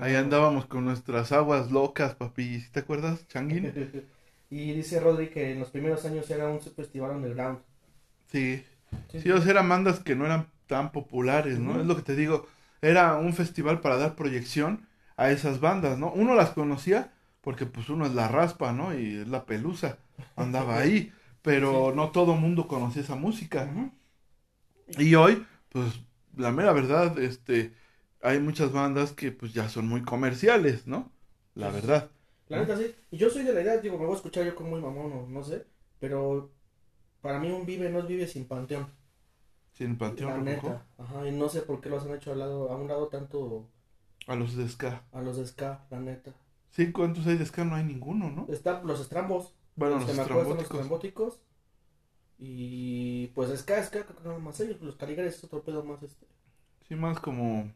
ahí 0.00 0.14
andábamos 0.14 0.66
con 0.66 0.84
nuestras 0.84 1.32
aguas 1.32 1.70
locas, 1.70 2.14
papi. 2.14 2.60
¿Sí 2.60 2.70
¿Te 2.70 2.80
acuerdas, 2.80 3.26
Changuín? 3.28 3.72
y 4.50 4.72
dice 4.72 5.00
Rodri 5.00 5.28
que 5.28 5.52
en 5.52 5.60
los 5.60 5.70
primeros 5.70 6.04
años 6.04 6.30
era 6.30 6.48
un 6.48 6.60
festival 6.60 7.16
underground. 7.16 7.58
Sí. 8.30 8.64
Sí, 9.12 9.30
o 9.30 9.40
sea, 9.40 9.50
eran 9.52 9.68
bandas 9.68 10.00
que 10.00 10.14
no 10.14 10.24
eran 10.26 10.48
tan 10.66 10.92
populares, 10.92 11.58
¿no? 11.58 11.80
Es 11.80 11.86
lo 11.86 11.96
que 11.96 12.02
te 12.02 12.16
digo. 12.16 12.46
Era 12.80 13.16
un 13.16 13.32
festival 13.32 13.80
para 13.80 13.96
dar 13.96 14.14
proyección 14.14 14.86
a 15.16 15.30
esas 15.30 15.60
bandas, 15.60 15.98
¿no? 15.98 16.12
Uno 16.12 16.34
las 16.34 16.50
conocía 16.50 17.12
porque 17.40 17.66
pues 17.66 17.88
uno 17.88 18.06
es 18.06 18.14
la 18.14 18.28
raspa, 18.28 18.72
¿no? 18.72 18.98
Y 18.98 19.16
es 19.22 19.28
la 19.28 19.44
pelusa. 19.46 19.98
Andaba 20.36 20.78
ahí. 20.80 21.12
Pero 21.44 21.92
no 21.94 22.10
todo 22.10 22.34
mundo 22.34 22.66
conocía 22.68 23.02
esa 23.02 23.16
música. 23.16 23.70
Ujú. 23.70 23.92
Y 24.98 25.14
hoy, 25.14 25.46
pues, 25.70 26.00
la 26.36 26.52
mera 26.52 26.72
verdad, 26.72 27.18
este, 27.18 27.74
hay 28.22 28.40
muchas 28.40 28.72
bandas 28.72 29.12
que 29.12 29.32
pues 29.32 29.52
ya 29.52 29.68
son 29.68 29.88
muy 29.88 30.02
comerciales, 30.02 30.86
¿no? 30.86 31.12
La 31.54 31.70
Sí. 31.70 31.74
verdad. 31.76 32.10
La 32.48 32.58
neta 32.60 32.76
sí. 32.76 32.94
Y 33.10 33.16
yo 33.18 33.30
soy 33.30 33.42
de 33.44 33.52
la 33.54 33.62
idea, 33.62 33.78
digo, 33.78 33.98
me 33.98 34.04
voy 34.06 34.14
a 34.14 34.16
escuchar 34.16 34.44
yo 34.46 34.54
como 34.54 34.70
muy 34.70 34.80
mamón 34.80 35.12
o 35.12 35.26
no 35.28 35.42
sé, 35.42 35.66
pero 35.98 36.50
para 37.22 37.40
mí 37.40 37.50
un 37.50 37.66
vive 37.66 37.90
no 37.90 38.00
es 38.00 38.06
vive 38.08 38.26
sin 38.28 38.46
panteón. 38.46 38.88
Sin 39.74 39.92
La 39.92 39.98
Panteón 39.98 40.46
Rococó, 40.46 40.68
neta. 40.68 40.86
Ajá, 40.98 41.28
y 41.28 41.32
no 41.32 41.48
sé 41.50 41.62
por 41.62 41.80
qué 41.82 41.90
los 41.90 42.04
han 42.04 42.14
hecho 42.14 42.32
al 42.32 42.38
lado, 42.38 42.70
a 42.70 42.76
un 42.76 42.88
lado 42.88 43.08
tanto 43.08 43.68
a 44.26 44.34
los 44.36 44.54
de 44.56 44.68
Ska. 44.68 45.02
a 45.12 45.22
los 45.22 45.36
de 45.38 45.46
ska, 45.46 45.86
la 45.90 45.98
neta. 46.00 46.34
Sí, 46.70 46.92
¿cuántos 46.92 47.26
hay 47.26 47.36
de 47.38 47.46
Ska? 47.46 47.64
No 47.64 47.74
hay 47.76 47.84
ninguno, 47.84 48.30
¿no? 48.30 48.46
Están 48.52 48.86
los 48.86 49.00
estrambos, 49.00 49.54
Bueno, 49.76 49.96
los 49.98 50.06
los 50.06 50.16
que 50.16 50.28
son 50.28 50.88
los. 50.88 50.90
Y 52.38 53.28
pues 53.28 53.50
ska, 53.60 53.82
ska, 53.84 54.06
no 54.24 54.38
más 54.40 54.60
ellos, 54.60 54.80
los 54.80 54.96
caligares 54.96 55.36
es 55.36 55.44
otro 55.44 55.62
pedo 55.64 55.84
más 55.84 56.02
este. 56.02 56.26
Sí, 56.88 56.94
más 56.94 57.18
como 57.20 57.72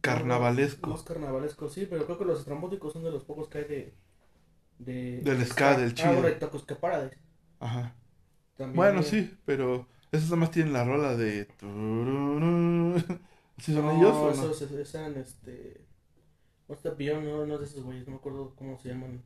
carnavalesco. 0.00 0.90
Más 0.90 1.02
carnavalesco, 1.02 1.68
sí, 1.68 1.86
pero 1.86 2.04
creo 2.06 2.18
que 2.18 2.24
los 2.24 2.38
estrambóticos 2.40 2.92
son 2.92 3.04
de 3.04 3.10
los 3.10 3.24
pocos 3.24 3.48
que 3.48 3.58
hay 3.58 3.64
de. 3.64 3.94
de 4.78 5.22
Del 5.22 5.44
ska, 5.46 5.76
del 5.76 5.90
Ah, 5.90 5.94
chido. 5.94 6.28
y 6.30 6.38
Tacos 6.38 6.64
que 6.64 6.74
Paradise. 6.76 7.18
Ajá. 7.60 7.94
También 8.56 8.76
Bueno, 8.76 9.00
eh, 9.00 9.02
sí, 9.02 9.38
pero 9.44 9.86
esos 10.12 10.26
nada 10.30 10.36
más 10.40 10.50
tienen 10.50 10.72
la 10.72 10.84
rola 10.84 11.16
de... 11.16 11.48
¿Sí 13.58 13.72
son 13.74 13.86
no, 13.86 13.90
ellos 13.90 14.14
o 14.16 14.34
no? 14.34 14.52
esos, 14.52 14.60
esos 14.62 14.94
eran 14.94 15.16
este. 15.16 15.86
What's 16.68 16.82
the 16.82 16.90
Beyond? 16.90 17.24
No, 17.26 17.46
no 17.46 17.54
es 17.54 17.60
de 17.60 17.66
esos 17.66 17.84
güeyes, 17.84 18.06
no 18.06 18.12
me 18.12 18.18
acuerdo 18.18 18.54
cómo 18.56 18.78
se 18.78 18.90
llaman. 18.90 19.22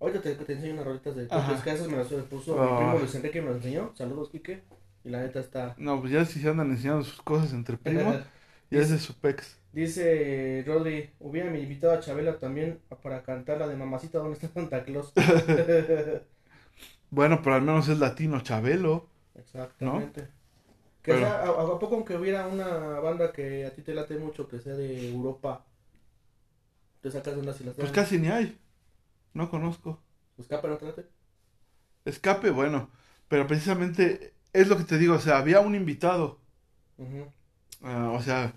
Ahorita 0.00 0.20
te, 0.20 0.34
te 0.34 0.52
enseño 0.52 0.74
unas 0.74 0.84
rolitas 0.84 1.16
de 1.16 1.26
que 1.26 1.70
esas 1.70 1.88
me 1.88 1.96
las 1.96 2.06
puso 2.28 2.60
Ah. 2.60 2.70
mi 2.70 2.76
primo 2.76 2.98
Luis 2.98 3.14
Enrique 3.14 3.40
me 3.40 3.48
las 3.48 3.56
enseñó. 3.56 3.92
Saludos, 3.94 4.28
Quique. 4.30 4.62
Y 5.04 5.08
la 5.10 5.20
neta 5.20 5.40
está. 5.40 5.74
No, 5.78 6.00
pues 6.00 6.12
ya 6.12 6.24
si 6.24 6.40
se 6.40 6.48
andan 6.48 6.70
enseñando 6.70 7.04
sus 7.04 7.22
cosas 7.22 7.52
entre 7.52 7.76
primos, 7.78 8.16
ya 8.70 8.80
es 8.80 8.90
de 8.90 8.98
su 8.98 9.14
pex. 9.14 9.56
Dice 9.72 10.64
Rodri, 10.66 11.10
hubiera 11.20 11.56
invitado 11.56 11.92
a 11.92 12.00
Chabela 12.00 12.38
también 12.38 12.80
para 13.02 13.22
cantar 13.22 13.58
la 13.58 13.68
de 13.68 13.76
Mamacita, 13.76 14.18
¿dónde 14.18 14.34
está 14.34 14.48
Santa 14.48 14.84
Claus? 14.84 15.12
Bueno, 17.10 17.40
pero 17.42 17.54
al 17.56 17.62
menos 17.62 17.88
es 17.88 17.98
latino, 17.98 18.40
Chabelo. 18.40 19.06
Exactamente. 19.36 20.22
Que 21.02 21.12
Pero- 21.12 21.18
sea, 21.20 21.42
a, 21.42 21.48
a 21.50 21.78
poco 21.78 21.94
aunque 21.94 22.16
hubiera 22.16 22.46
una 22.48 22.66
banda 23.00 23.32
que 23.32 23.64
a 23.64 23.72
ti 23.72 23.82
te 23.82 23.94
late 23.94 24.18
mucho, 24.18 24.48
que 24.48 24.58
sea 24.58 24.74
de 24.74 25.10
Europa, 25.12 25.64
te 27.00 27.10
sacas 27.12 27.34
de 27.36 27.40
una 27.42 27.52
si 27.52 27.62
las 27.64 27.74
Pues 27.76 27.92
casi 27.92 28.18
ni 28.18 28.28
hay. 28.28 28.58
No 29.36 29.50
conozco. 29.50 30.02
Escapa, 30.38 30.66
no 30.68 30.78
te 30.78 30.86
late. 30.86 31.06
Escape, 32.04 32.50
bueno. 32.50 32.90
Pero 33.28 33.46
precisamente 33.46 34.34
es 34.52 34.68
lo 34.68 34.76
que 34.78 34.84
te 34.84 34.98
digo, 34.98 35.14
o 35.14 35.20
sea, 35.20 35.38
había 35.38 35.60
un 35.60 35.74
invitado. 35.74 36.40
Ah, 37.82 38.10
o 38.12 38.22
sea, 38.22 38.54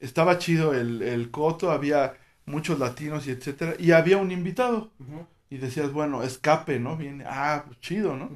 estaba 0.00 0.38
chido 0.38 0.74
el, 0.74 1.02
el 1.02 1.30
coto, 1.30 1.70
había 1.70 2.16
muchos 2.44 2.78
latinos 2.78 3.26
y 3.26 3.30
etcétera. 3.30 3.74
Y 3.78 3.92
había 3.92 4.18
un 4.18 4.30
invitado. 4.32 4.92
Y 5.50 5.58
decías, 5.58 5.92
bueno, 5.92 6.22
escape, 6.22 6.78
¿no? 6.78 6.96
Viene, 6.96 7.24
ah, 7.26 7.64
pues 7.66 7.80
chido, 7.80 8.16
¿no? 8.16 8.30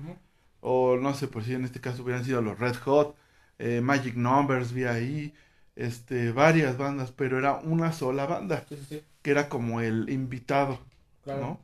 O 0.60 0.96
no 0.96 1.14
sé, 1.14 1.28
por 1.28 1.44
si 1.44 1.54
en 1.54 1.64
este 1.64 1.80
caso 1.80 2.02
hubieran 2.02 2.24
sido 2.24 2.40
los 2.40 2.58
Red 2.58 2.76
Hot, 2.76 3.16
eh, 3.58 3.80
Magic 3.82 4.14
Numbers, 4.16 4.72
vi 4.72 4.84
ahí, 4.84 5.34
este, 5.76 6.32
varias 6.32 6.78
bandas, 6.78 7.12
pero 7.12 7.38
era 7.38 7.54
una 7.56 7.92
sola 7.92 8.26
banda, 8.26 8.64
Sí, 8.68 8.76
sí, 8.76 8.84
sí, 8.88 9.04
que 9.22 9.30
era 9.32 9.48
como 9.48 9.80
el 9.80 10.08
invitado, 10.10 10.78
claro. 11.24 11.40
¿no? 11.40 11.60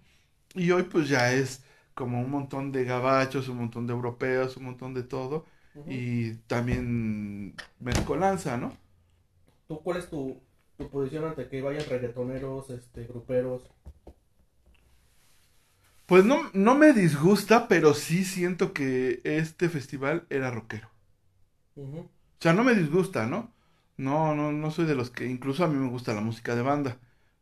Y 0.54 0.70
hoy 0.70 0.84
pues 0.84 1.08
ya 1.08 1.32
es 1.32 1.64
como 1.94 2.20
un 2.20 2.30
montón 2.30 2.72
de 2.72 2.84
gabachos, 2.84 3.48
un 3.48 3.58
montón 3.58 3.86
de 3.86 3.92
europeos, 3.92 4.56
un 4.56 4.64
montón 4.64 4.94
de 4.94 5.02
todo, 5.02 5.46
Ujú. 5.74 6.04
y 6.04 6.34
también 6.48 7.54
mezcolanza, 7.80 8.56
¿no? 8.56 8.76
¿Tú 9.68 9.80
cuál 9.82 9.98
es 9.98 10.10
tu, 10.10 10.42
tu 10.76 10.90
posición 10.90 11.24
ante 11.24 11.48
que 11.48 11.62
vayan 11.62 11.88
reggaetoneros, 11.88 12.70
este, 12.70 13.04
gruperos? 13.04 13.62
Pues 16.06 16.24
no, 16.24 16.50
no 16.54 16.74
me 16.74 16.92
disgusta, 16.92 17.68
pero 17.68 17.94
sí 17.94 18.24
siento 18.24 18.72
que 18.72 19.20
este 19.24 19.68
festival 19.68 20.26
era 20.28 20.50
rockero. 20.50 20.88
O 22.38 22.42
sea, 22.42 22.52
no 22.52 22.64
me 22.64 22.74
disgusta, 22.74 23.26
¿no? 23.26 23.52
No, 23.96 24.34
no, 24.34 24.52
no 24.52 24.70
soy 24.70 24.86
de 24.86 24.94
los 24.94 25.10
que, 25.10 25.26
incluso 25.26 25.64
a 25.64 25.68
mí 25.68 25.74
me 25.76 25.88
gusta 25.88 26.14
la 26.14 26.20
música 26.20 26.54
de 26.54 26.62
banda, 26.62 26.98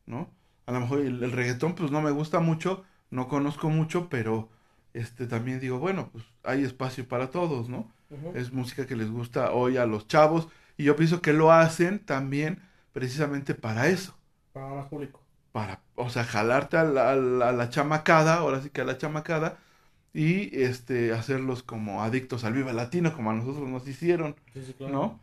¿no? 0.07 0.31
A 0.67 0.73
lo 0.73 0.81
mejor 0.81 1.01
el, 1.01 1.23
el 1.23 1.33
reggaetón, 1.33 1.75
pues 1.75 1.91
no 1.91 2.01
me 2.03 2.11
gusta 2.11 2.41
mucho, 2.41 2.85
no 3.11 3.29
conozco 3.29 3.71
mucho, 3.71 4.09
pero 4.09 4.49
este 4.95 5.27
también 5.27 5.61
digo, 5.61 5.79
bueno, 5.79 6.11
pues 6.13 6.25
hay 6.43 6.65
espacio 6.65 7.07
para 7.09 7.31
todos, 7.31 7.69
¿no? 7.69 7.93
Es 8.33 8.53
música 8.53 8.87
que 8.87 8.97
les 8.97 9.11
gusta 9.11 9.53
hoy 9.53 9.77
a 9.77 9.87
los 9.87 10.07
chavos, 10.09 10.49
y 10.77 10.85
yo 10.85 10.97
pienso 10.97 11.23
que 11.23 11.33
lo 11.33 11.53
hacen 11.53 12.01
también 12.05 12.63
precisamente 12.93 13.55
para 13.55 13.89
eso, 13.89 14.17
Para 14.53 14.75
más 14.75 14.89
público. 14.89 15.21
para, 15.53 15.81
o 15.95 16.11
sea, 16.11 16.25
jalarte 16.25 16.77
a 16.77 16.85
la, 16.85 17.13
a 17.13 17.17
la, 17.17 17.49
a 17.51 17.53
la 17.53 17.71
chamacada, 17.71 18.35
ahora 18.37 18.61
sí 18.63 18.71
que 18.71 18.83
a 18.83 18.85
la 18.85 18.99
chamacada, 18.99 19.59
y 20.15 20.59
este, 20.63 21.13
hacerlos 21.13 21.63
como 21.63 22.03
adictos 22.03 22.45
al 22.45 22.55
Viva 22.55 22.73
Latino, 22.73 23.15
como 23.15 23.31
a 23.31 23.35
nosotros 23.35 23.69
nos 23.69 23.87
hicieron. 23.89 24.37
Sí, 24.53 24.63
sí, 24.65 24.75
claro. 24.75 24.93
¿no? 24.93 25.21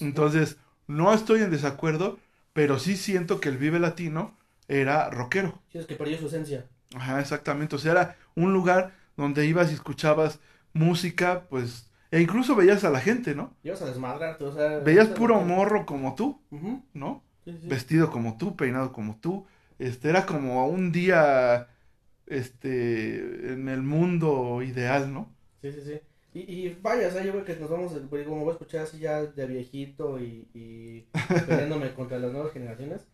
Entonces, 0.00 0.58
no 0.86 1.12
estoy 1.12 1.40
en 1.42 1.50
desacuerdo, 1.50 2.18
pero 2.52 2.78
sí 2.78 2.96
siento 2.96 3.40
que 3.40 3.48
el 3.48 3.58
Vive 3.58 3.78
Latino 3.78 4.36
era 4.68 5.10
rockero. 5.10 5.60
Sí, 5.68 5.78
es 5.78 5.86
que 5.86 5.94
perdió 5.96 6.18
su 6.18 6.26
esencia. 6.26 6.68
Ajá, 6.94 7.20
exactamente. 7.20 7.76
O 7.76 7.78
sea, 7.78 7.92
era 7.92 8.16
un 8.34 8.52
lugar 8.52 8.92
donde 9.16 9.46
ibas 9.46 9.70
y 9.70 9.74
escuchabas 9.74 10.40
música, 10.72 11.46
pues, 11.48 11.90
e 12.10 12.20
incluso 12.20 12.54
veías 12.54 12.84
a 12.84 12.90
la 12.90 13.00
gente, 13.00 13.34
¿no? 13.34 13.54
Ibas 13.64 13.82
a 13.82 13.86
desmadrarte, 13.86 14.44
o 14.44 14.52
sea... 14.52 14.78
Veías 14.84 15.08
a- 15.08 15.14
puro 15.14 15.40
morro 15.40 15.86
como 15.86 16.14
tú, 16.14 16.40
Ujú, 16.50 16.82
¿no? 16.94 17.22
sí, 17.44 17.52
sí. 17.60 17.68
Vestido 17.68 18.10
como 18.10 18.36
tú, 18.38 18.56
peinado 18.56 18.92
como 18.92 19.18
tú. 19.20 19.46
Este, 19.78 20.08
era 20.08 20.24
como 20.26 20.66
un 20.68 20.92
día, 20.92 21.68
este, 22.26 23.52
en 23.52 23.68
el 23.68 23.82
mundo 23.82 24.62
ideal, 24.62 25.12
¿no? 25.12 25.34
Sí, 25.62 25.72
sí, 25.72 25.80
sí. 25.82 26.00
Y, 26.34 26.66
y 26.68 26.74
vaya, 26.74 27.08
o 27.08 27.10
sea, 27.10 27.24
yo 27.24 27.32
creo 27.32 27.44
que 27.44 27.56
nos 27.56 27.70
vamos, 27.70 27.92
como 27.92 28.40
voy 28.40 28.50
a 28.50 28.52
escuchar 28.52 28.82
así 28.82 28.98
ya 28.98 29.22
de 29.22 29.46
viejito 29.46 30.18
y, 30.20 30.48
y 30.54 31.06
peleándome 31.44 31.94
contra 31.94 32.18
las 32.18 32.32
nuevas 32.32 32.52
generaciones. 32.52 33.06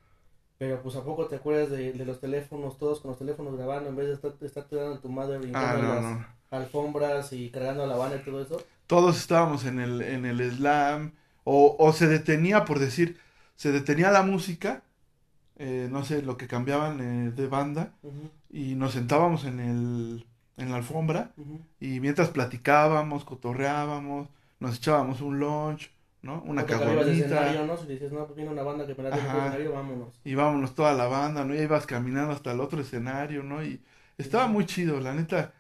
Pero 0.63 0.81
pues 0.83 0.95
a 0.97 1.05
poco 1.05 1.27
te 1.27 1.37
acuerdas 1.37 1.71
de, 1.71 1.93
de 1.93 2.05
los 2.05 2.21
teléfonos, 2.21 2.79
todos 2.79 3.01
con 3.01 3.11
los 3.11 3.19
teléfonos 3.19 3.57
grabando, 3.57 3.89
en 3.91 3.97
vez 3.97 4.07
de 4.09 4.15
estar, 4.15 4.33
estar 4.41 4.65
tirando 4.69 4.95
a 4.95 5.01
tu 5.01 5.09
madre 5.09 5.37
Ah, 5.53 5.75
en 5.77 5.83
no, 5.83 5.95
las 5.95 6.05
no. 6.05 6.27
alfombras 6.51 7.33
y 7.33 7.51
cargando 7.51 7.87
la 7.87 7.95
Habana 7.95 8.17
y 8.17 8.25
todo 8.25 8.41
eso. 8.43 8.59
todos 8.87 9.19
estábamos 9.19 9.65
en 9.65 9.81
el, 9.81 10.03
en 10.03 10.25
el 10.27 10.41
slam, 10.53 11.13
o, 11.45 11.77
o 11.79 11.93
se 11.93 12.07
detenía, 12.07 12.65
por 12.65 12.79
decir, 12.79 13.19
se 13.57 13.73
detenía 13.73 14.11
la 14.11 14.23
música, 14.23 14.83
eh, 15.57 15.89
no 15.91 16.05
sé, 16.05 16.23
lo 16.23 16.37
que 16.37 16.49
cambiaban 16.49 17.01
eh, 17.01 17.33
de 17.33 17.47
banda, 17.49 17.95
y 18.51 18.75
nos 18.77 18.93
sentábamos 18.95 19.45
en 19.45 19.61
el, 19.61 20.27
en 20.57 20.71
la 20.71 20.77
alfombra, 20.77 21.33
y 21.81 22.01
mientras 22.01 22.31
platicábamos, 22.31 23.25
cotorreábamos, 23.25 24.29
nos 24.61 24.77
echábamos 24.79 25.21
un 25.21 25.41
lunch, 25.41 25.91
¿no? 26.23 26.43
Una 26.43 26.63
¿no? 27.67 27.77
Si 27.77 27.87
dices, 27.87 28.13
no, 28.13 28.25
pues 28.27 28.37
viene 28.37 28.51
una 28.51 28.63
banda 28.63 28.87
que 28.87 28.93
Ajá. 28.93 29.01
por 29.11 29.17
escenario, 29.19 29.73
vámonos. 29.73 30.15
y 30.25 30.35
vámonos 30.35 30.75
toda 30.75 30.95
la 30.95 31.07
banda, 31.07 31.45
¿no? 31.45 31.55
Y 31.55 31.59
ibas 31.61 31.87
caminando 31.87 32.33
hasta 32.33 32.53
el 32.53 32.61
otro 32.61 32.81
escenario, 32.81 33.43
¿no? 33.43 33.65
Y 33.65 33.83
estaba 34.19 34.47
muy 34.47 34.67
chido, 34.67 35.01
la 35.01 35.15
neta. 35.15 35.55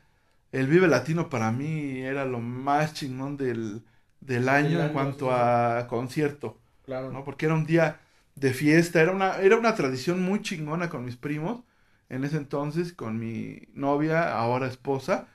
El 0.52 0.66
Vive 0.68 0.88
Latino 0.88 1.28
para 1.30 1.50
mí 1.52 2.00
era 2.00 2.24
lo 2.26 2.40
más 2.40 2.94
chingón 2.94 3.36
del, 3.36 3.84
del 4.20 4.48
año 4.48 4.80
en 4.80 4.90
cuanto 4.90 5.26
sí, 5.26 5.30
sí. 5.30 5.30
a 5.30 5.86
concierto, 5.88 6.60
Claro. 6.82 7.10
¿no? 7.10 7.24
Porque 7.24 7.46
era 7.46 7.54
un 7.54 7.66
día 7.66 8.00
de 8.36 8.52
fiesta, 8.54 9.00
era 9.02 9.12
una, 9.12 9.36
era 9.38 9.56
una 9.58 9.74
tradición 9.74 10.22
muy 10.22 10.42
chingona 10.42 10.88
con 10.90 11.04
mis 11.04 11.16
primos, 11.16 11.62
en 12.08 12.24
ese 12.24 12.36
entonces, 12.36 12.92
con 12.92 13.18
mi 13.18 13.62
novia, 13.74 14.32
ahora 14.36 14.66
esposa, 14.68 15.28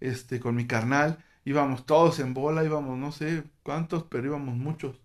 este, 0.00 0.40
con 0.40 0.54
mi 0.56 0.66
carnal, 0.66 1.24
íbamos 1.50 1.86
todos 1.86 2.18
en 2.20 2.34
bola, 2.34 2.64
íbamos 2.64 2.98
no 2.98 3.12
sé 3.12 3.44
cuántos, 3.62 4.04
pero 4.04 4.26
íbamos 4.26 4.56
muchos, 4.56 5.00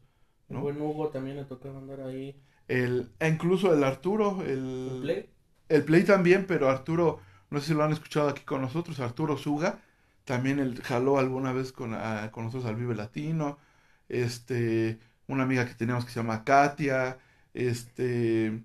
El 0.48 0.56
¿no? 0.56 0.62
buen 0.62 0.80
Hugo 0.82 1.10
también 1.10 1.36
le 1.36 1.44
tocaba 1.44 1.80
andar 1.80 2.00
ahí. 2.00 2.42
El, 2.68 3.12
e 3.20 3.28
incluso 3.30 3.74
el 3.74 3.84
Arturo, 3.84 4.42
el, 4.46 4.90
¿El 4.90 4.96
Play? 5.02 5.30
el 5.70 5.84
Play 5.86 6.04
también, 6.04 6.46
pero 6.48 6.70
Arturo, 6.70 7.20
no 7.50 7.60
sé 7.60 7.68
si 7.68 7.74
lo 7.74 7.84
han 7.84 7.92
escuchado 7.92 8.30
aquí 8.30 8.44
con 8.44 8.62
nosotros, 8.62 9.00
Arturo 9.00 9.38
Suga, 9.38 9.80
también 10.26 10.60
él 10.60 10.82
jaló 10.84 11.18
alguna 11.20 11.52
vez 11.54 11.72
con, 11.74 11.94
ah, 11.94 12.30
con 12.32 12.46
nosotros 12.46 12.70
al 12.70 12.76
Vive 12.78 12.96
Latino, 12.96 13.58
este, 14.10 15.00
una 15.28 15.44
amiga 15.44 15.66
que 15.68 15.76
teníamos 15.76 16.06
que 16.06 16.12
se 16.12 16.20
llama 16.20 16.44
Katia, 16.46 17.20
este, 17.54 18.64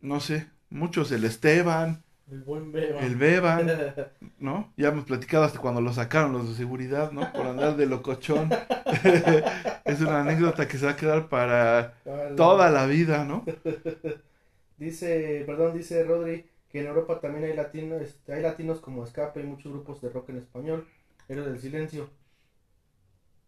no 0.00 0.20
sé, 0.20 0.50
muchos, 0.70 1.12
el 1.12 1.24
Esteban, 1.24 2.04
El 2.30 2.42
buen 2.42 2.72
Beba. 2.72 3.60
el 3.60 3.94
¿no? 4.38 4.72
Ya 4.76 4.88
hemos 4.88 5.04
platicado 5.04 5.44
hasta 5.44 5.58
cuando 5.58 5.80
lo 5.80 5.92
sacaron 5.92 6.32
los 6.32 6.48
de 6.48 6.54
seguridad, 6.54 7.12
¿no? 7.12 7.32
Por 7.32 7.46
andar 7.46 7.76
de 7.76 7.86
locochón. 7.86 8.50
es 9.84 10.00
una 10.00 10.20
anécdota 10.20 10.68
que 10.68 10.78
se 10.78 10.86
va 10.86 10.92
a 10.92 10.96
quedar 10.96 11.28
para 11.28 11.94
Vale. 12.04 12.36
toda 12.36 12.70
la 12.70 12.86
vida, 12.86 13.24
¿no? 13.24 13.44
Dice, 14.76 15.42
perdón, 15.44 15.76
dice 15.76 16.02
Rodri 16.04 16.46
que 16.70 16.80
en 16.80 16.86
Europa 16.86 17.20
también 17.20 17.44
hay 17.44 17.54
latinos, 17.54 18.00
este, 18.00 18.32
hay 18.32 18.40
latinos 18.42 18.80
como 18.80 19.04
Escape 19.04 19.40
y 19.40 19.44
muchos 19.44 19.72
grupos 19.72 20.00
de 20.00 20.08
rock 20.08 20.30
en 20.30 20.38
español, 20.38 20.86
Héroes 21.28 21.48
del 21.48 21.60
Silencio. 21.60 22.08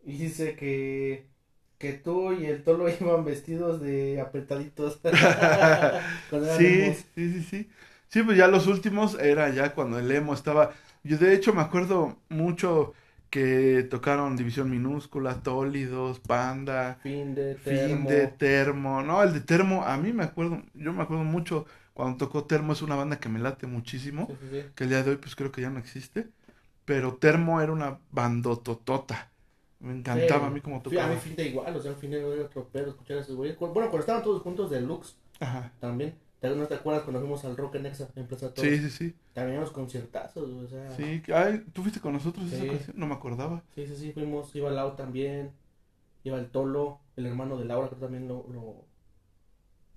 Y 0.04 0.18
dice 0.18 0.56
que 0.56 1.32
que 1.82 1.94
tú 1.94 2.32
y 2.32 2.46
el 2.46 2.62
Tolo 2.62 2.88
iban 2.88 3.24
vestidos 3.24 3.80
de 3.80 4.20
apretaditos. 4.20 5.00
Sí, 6.56 6.94
sí, 7.16 7.32
sí, 7.32 7.42
sí. 7.42 7.70
Sí, 8.12 8.23
pues 8.23 8.37
ya 8.37 8.47
los 8.49 8.66
últimos 8.66 9.19
era 9.19 9.49
ya 9.50 9.75
cuando 9.75 9.99
el 9.99 10.11
emo 10.11 10.35
estaba. 10.35 10.73
Yo 11.02 11.16
de 11.19 11.35
hecho 11.35 11.52
me 11.54 11.62
acuerdo 11.62 12.19
mucho 12.28 12.92
que 13.31 13.87
tocaron 13.90 14.37
División 14.37 14.71
Minúscula, 14.71 15.42
Tólidos, 15.42 16.21
Panda, 16.21 16.99
Fin 17.02 17.35
de 17.35 17.54
Fin 17.54 17.64
termo. 17.64 18.09
de 18.09 18.26
Termo. 18.28 19.02
No, 19.02 19.23
el 19.23 19.33
de 19.33 19.40
Termo, 19.40 19.85
a 19.85 19.97
mí 19.97 20.12
me 20.12 20.25
acuerdo, 20.25 20.62
yo 20.75 20.92
me 20.92 21.02
acuerdo 21.02 21.25
mucho 21.25 21.66
cuando 21.95 22.19
tocó 22.19 22.45
Termo, 22.45 22.73
es 22.75 22.83
una 22.83 22.97
banda 22.97 23.19
que 23.21 23.28
me 23.31 23.38
late 23.40 23.66
muchísimo, 23.66 24.26
Sí, 24.28 24.37
sí, 24.40 24.49
sí. 24.50 24.62
que 24.75 24.85
el 24.85 24.90
día 24.90 25.02
de 25.02 25.11
hoy 25.12 25.16
pues 25.16 25.35
creo 25.37 25.50
que 25.52 25.62
ya 25.62 25.71
no 25.71 25.78
existe, 25.78 26.28
pero 26.85 27.16
Termo 27.16 27.61
era 27.62 27.73
una 27.73 28.00
bandototota. 28.11 29.31
Me 29.81 29.92
encantaba 29.95 30.47
a 30.49 30.50
mí 30.50 30.61
como 30.61 30.76
Sí, 30.88 30.99
a 30.99 31.07
tocaba. 31.07 31.14
mí 31.14 31.16
fin 31.21 31.37
de 31.37 31.45
igual, 31.49 31.76
o 31.76 31.81
sea, 31.81 31.95
fin 31.95 32.11
de 32.11 32.19
era 32.21 32.45
otro 32.47 32.69
pedo 32.69 32.90
escuchar 32.90 33.19
a 33.19 33.21
esos 33.21 33.37
güeyes. 33.37 33.59
Bueno, 33.59 33.75
cuando 33.75 33.99
estaban 34.00 34.23
todos 34.23 34.42
juntos 34.42 34.71
de 34.71 34.81
Lux 34.81 35.16
Ajá. 35.40 35.71
también. 35.81 36.14
¿Te- 36.42 36.54
¿No 36.54 36.66
te 36.66 36.75
acuerdas 36.75 37.04
cuando 37.04 37.20
fuimos 37.20 37.42
al 37.46 37.56
Rock 37.56 37.76
en 37.76 37.87
Exa 37.87 38.08
en 38.16 38.26
Plaza 38.26 38.52
Toros? 38.52 38.70
Sí, 38.70 38.78
sí, 38.78 38.90
sí. 38.90 39.14
También 39.32 39.61
los 39.61 39.70
conciertazos, 39.70 40.50
o 40.50 40.68
sea. 40.68 40.90
Sí, 40.96 41.22
ay, 41.32 41.64
¿tú 41.72 41.80
fuiste 41.82 42.00
con 42.00 42.12
nosotros 42.12 42.46
esa 42.52 42.62
Sí. 42.62 42.68
ocasión? 42.68 42.96
No 42.99 43.06
me 43.06 43.14
acordaba. 43.14 43.62
Sí, 43.75 43.87
sí, 43.87 43.96
sí, 43.96 44.12
fuimos, 44.12 44.54
iba 44.54 44.70
Lau 44.70 44.94
también, 44.94 45.52
iba 46.25 46.38
el 46.38 46.50
Tolo, 46.50 47.00
el 47.16 47.26
hermano 47.26 47.58
de 47.58 47.64
Laura, 47.66 47.88
que 47.90 47.96
también 47.96 48.28
lo... 48.28 48.46
lo 48.52 48.84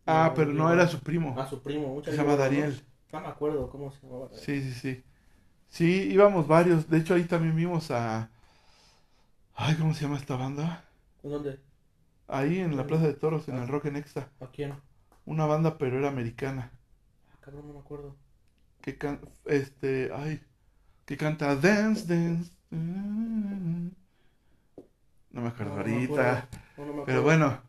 Ah, 0.07 0.29
lo- 0.29 0.35
pero 0.35 0.53
no 0.53 0.71
era 0.71 0.87
su 0.87 0.99
primo. 0.99 1.35
Ah, 1.37 1.47
su 1.47 1.61
primo, 1.61 1.87
mucha 1.89 2.11
Se 2.11 2.17
llama 2.17 2.35
Dariel. 2.35 2.79
No 3.11 3.21
me 3.21 3.27
acuerdo 3.27 3.69
cómo 3.69 3.91
se 3.91 4.05
llamaba. 4.05 4.29
Sí, 4.33 4.61
sí, 4.61 4.73
sí. 4.73 5.03
Sí, 5.69 6.09
íbamos 6.11 6.47
varios. 6.47 6.89
De 6.89 6.99
hecho, 6.99 7.15
ahí 7.15 7.25
también 7.25 7.55
vimos 7.55 7.91
a... 7.91 8.29
Ay, 9.55 9.73
¿cómo 9.75 9.93
se 9.95 10.03
llama 10.03 10.17
esta 10.17 10.35
banda? 10.35 10.83
¿En 11.23 11.31
dónde? 11.31 11.59
Ahí 12.27 12.59
en 12.59 12.77
la 12.77 12.85
Plaza 12.85 13.07
de 13.07 13.15
Toros, 13.15 13.47
en 13.49 13.55
el 13.57 13.67
Rock 13.67 13.85
en 13.85 13.95
Extra. 13.95 14.29
¿A 14.39 14.47
quién? 14.51 14.73
Ah, 15.29 15.33
Una 15.33 15.45
banda, 15.45 15.77
pero 15.77 15.99
era 15.99 16.07
americana. 16.09 16.71
cabrón, 17.39 17.67
no 17.67 17.73
me 17.73 17.79
acuerdo. 17.79 18.17
Que 18.81 18.97
can... 18.97 19.19
Este... 19.45 20.11
Ay... 20.13 20.41
Que 21.05 21.17
canta 21.17 21.55
Dance, 21.55 22.05
Dance. 22.07 22.51
No 25.31 25.41
me 25.41 25.49
acuerdo 25.49 25.73
No, 25.73 25.83
no 25.83 25.89
me 25.89 25.97
ahorita. 25.97 26.47
acuerdo. 26.47 26.49
No, 26.77 26.85
no 26.85 26.93
me 26.93 27.01
Pero 27.03 27.21
acuerdo. 27.21 27.23
bueno, 27.23 27.61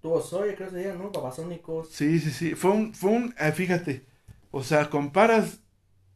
Tuvo 0.00 0.20
Soy, 0.22 0.54
creo 0.54 0.70
que 0.70 0.82
se 0.82 0.94
¿no? 0.96 1.10
Babasónicos. 1.10 1.88
sí, 1.88 2.18
sí, 2.20 2.30
sí. 2.30 2.54
Fue 2.54 2.70
un... 2.70 2.94
Fue 2.94 3.10
un... 3.10 3.34
eh, 3.38 3.52
fíjate. 3.52 4.06
O 4.50 4.62
sea, 4.62 4.90
comparas 4.90 5.60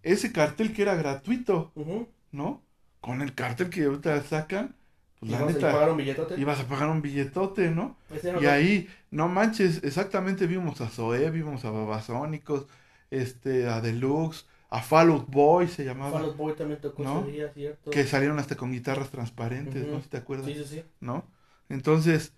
ese 0.05 0.33
cartel 0.33 0.75
que 0.75 0.83
era 0.83 0.97
gratuito, 0.97 1.75
Ujú. 1.75 2.09
¿no? 2.33 2.65
Con 3.03 3.23
el 3.23 3.35
cartel 3.37 3.71
que 3.71 3.85
ahorita 3.87 4.23
sacan. 4.25 4.77
Pues 5.21 5.33
la 5.33 5.39
vamos 5.41 5.57
a 5.57 5.61
pagar 5.61 5.91
un 5.91 5.97
billetote. 5.97 6.41
ibas 6.41 6.61
a 6.61 6.65
pagar 6.67 6.89
un 6.89 7.03
billetote, 7.03 7.71
¿no? 7.71 7.97
Era 8.23 8.41
Y 8.41 8.47
ahí, 8.47 8.89
no 9.11 9.29
manches, 9.29 9.83
exactamente 9.83 10.47
vimos 10.47 10.81
a 10.81 10.89
Zoé, 10.89 11.31
vimos 11.31 11.65
a 11.65 11.71
Babasónicos, 11.71 12.67
este, 13.11 13.67
a 13.69 13.81
Deluxe, 13.81 14.47
a 14.71 14.81
Fall 14.83 15.11
Out 15.11 15.29
Boy 15.31 15.67
se 15.69 15.85
llamaba, 15.85 16.19
Fall 16.19 16.25
Out 16.27 16.37
Boy 16.37 16.55
también 16.55 16.81
tocó 16.81 17.03
¿No? 17.03 17.21
ese 17.23 17.31
día, 17.33 17.53
¿cierto? 17.53 17.91
que 17.91 18.05
salieron 18.05 18.39
hasta 18.39 18.57
con 18.57 18.71
guitarras 18.71 19.11
transparentes, 19.11 19.83
Ujú. 19.83 19.93
¿no? 19.97 20.03
Si 20.03 20.09
te 20.09 20.19
acuerdas, 20.19 20.47
Sí, 20.47 20.55
sí, 20.55 20.65
sí. 20.65 20.85
¿no? 21.01 21.25
Entonces, 21.69 22.33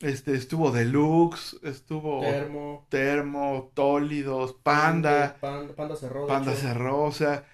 este, 0.00 0.34
estuvo 0.34 0.70
Deluxe, 0.72 1.56
estuvo 1.62 2.20
Termo. 2.20 2.86
Termo, 2.90 3.70
Tólidos, 3.74 4.54
Panda, 4.62 5.36
Panda, 5.40 5.74
Panda 5.74 5.96
cerró. 5.96 6.26
Panda 6.26 6.54
cerró, 6.54 7.04
o 7.04 7.12
sea, 7.12 7.44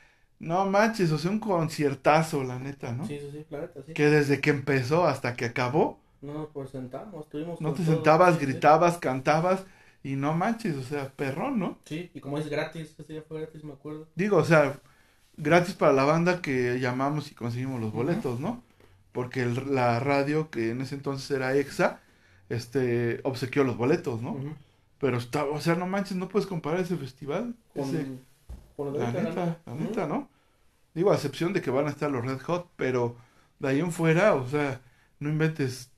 no 0.42 0.66
manches, 0.66 1.10
o 1.12 1.18
sea, 1.18 1.30
un 1.30 1.38
conciertazo, 1.40 2.44
la 2.44 2.58
neta, 2.58 2.92
¿no? 2.92 3.06
Sí, 3.06 3.18
sí, 3.18 3.28
sí, 3.32 3.46
la 3.50 3.60
neta, 3.62 3.80
sí. 3.86 3.94
Que 3.94 4.06
desde 4.06 4.40
que 4.40 4.50
empezó 4.50 5.06
hasta 5.06 5.34
que 5.34 5.46
acabó, 5.46 6.00
No 6.20 6.34
nos 6.34 6.48
presentamos, 6.50 7.24
estuvimos 7.26 7.60
No 7.60 7.72
te 7.72 7.82
todo. 7.82 7.94
sentabas, 7.96 8.34
Sí, 8.34 8.40
sí. 8.40 8.46
gritabas, 8.46 8.98
cantabas 8.98 9.64
y 10.04 10.16
no 10.16 10.34
manches, 10.34 10.76
o 10.76 10.82
sea, 10.82 11.10
perrón, 11.10 11.58
¿no? 11.58 11.78
Sí, 11.84 12.10
y 12.14 12.20
como 12.20 12.38
es 12.38 12.48
gratis, 12.48 12.94
este 12.98 13.12
día 13.14 13.22
fue 13.26 13.40
gratis, 13.40 13.64
me 13.64 13.72
acuerdo. 13.72 14.06
Digo, 14.14 14.36
o 14.36 14.44
sea, 14.44 14.78
gratis 15.36 15.74
para 15.74 15.92
la 15.92 16.04
banda 16.04 16.42
que 16.42 16.78
llamamos 16.80 17.30
y 17.32 17.34
conseguimos 17.34 17.80
los 17.80 17.92
boletos, 17.92 18.38
¿no? 18.40 18.62
Porque 19.12 19.42
el- 19.42 19.74
la 19.74 19.98
radio, 20.00 20.50
que 20.50 20.70
en 20.70 20.80
ese 20.82 20.94
entonces 20.94 21.30
era 21.30 21.54
EXA, 21.56 22.00
este, 22.48 23.20
obsequió 23.24 23.64
los 23.64 23.76
boletos, 23.76 24.22
¿no? 24.22 24.36
Pero 24.98 25.16
está, 25.18 25.44
o 25.44 25.60
sea, 25.60 25.74
no 25.74 25.86
manches, 25.86 26.16
no 26.16 26.28
puedes 26.28 26.46
comparar 26.46 26.80
ese 26.80 26.96
festival. 26.96 27.54
Con, 27.74 27.82
ese- 27.84 28.06
con 28.76 28.98
la 28.98 29.12
neta, 29.12 30.06
¿no? 30.06 30.28
Digo, 30.94 31.10
a 31.10 31.14
excepción 31.14 31.52
de 31.52 31.62
que 31.62 31.70
van 31.70 31.86
a 31.86 31.90
estar 31.90 32.10
los 32.10 32.24
Red 32.24 32.40
Hot, 32.42 32.68
pero 32.76 33.16
de 33.58 33.68
ahí 33.68 33.80
en 33.80 33.92
fuera, 33.92 34.34
o 34.34 34.46
sea, 34.48 34.80
no 35.18 35.28
inventes. 35.28 35.90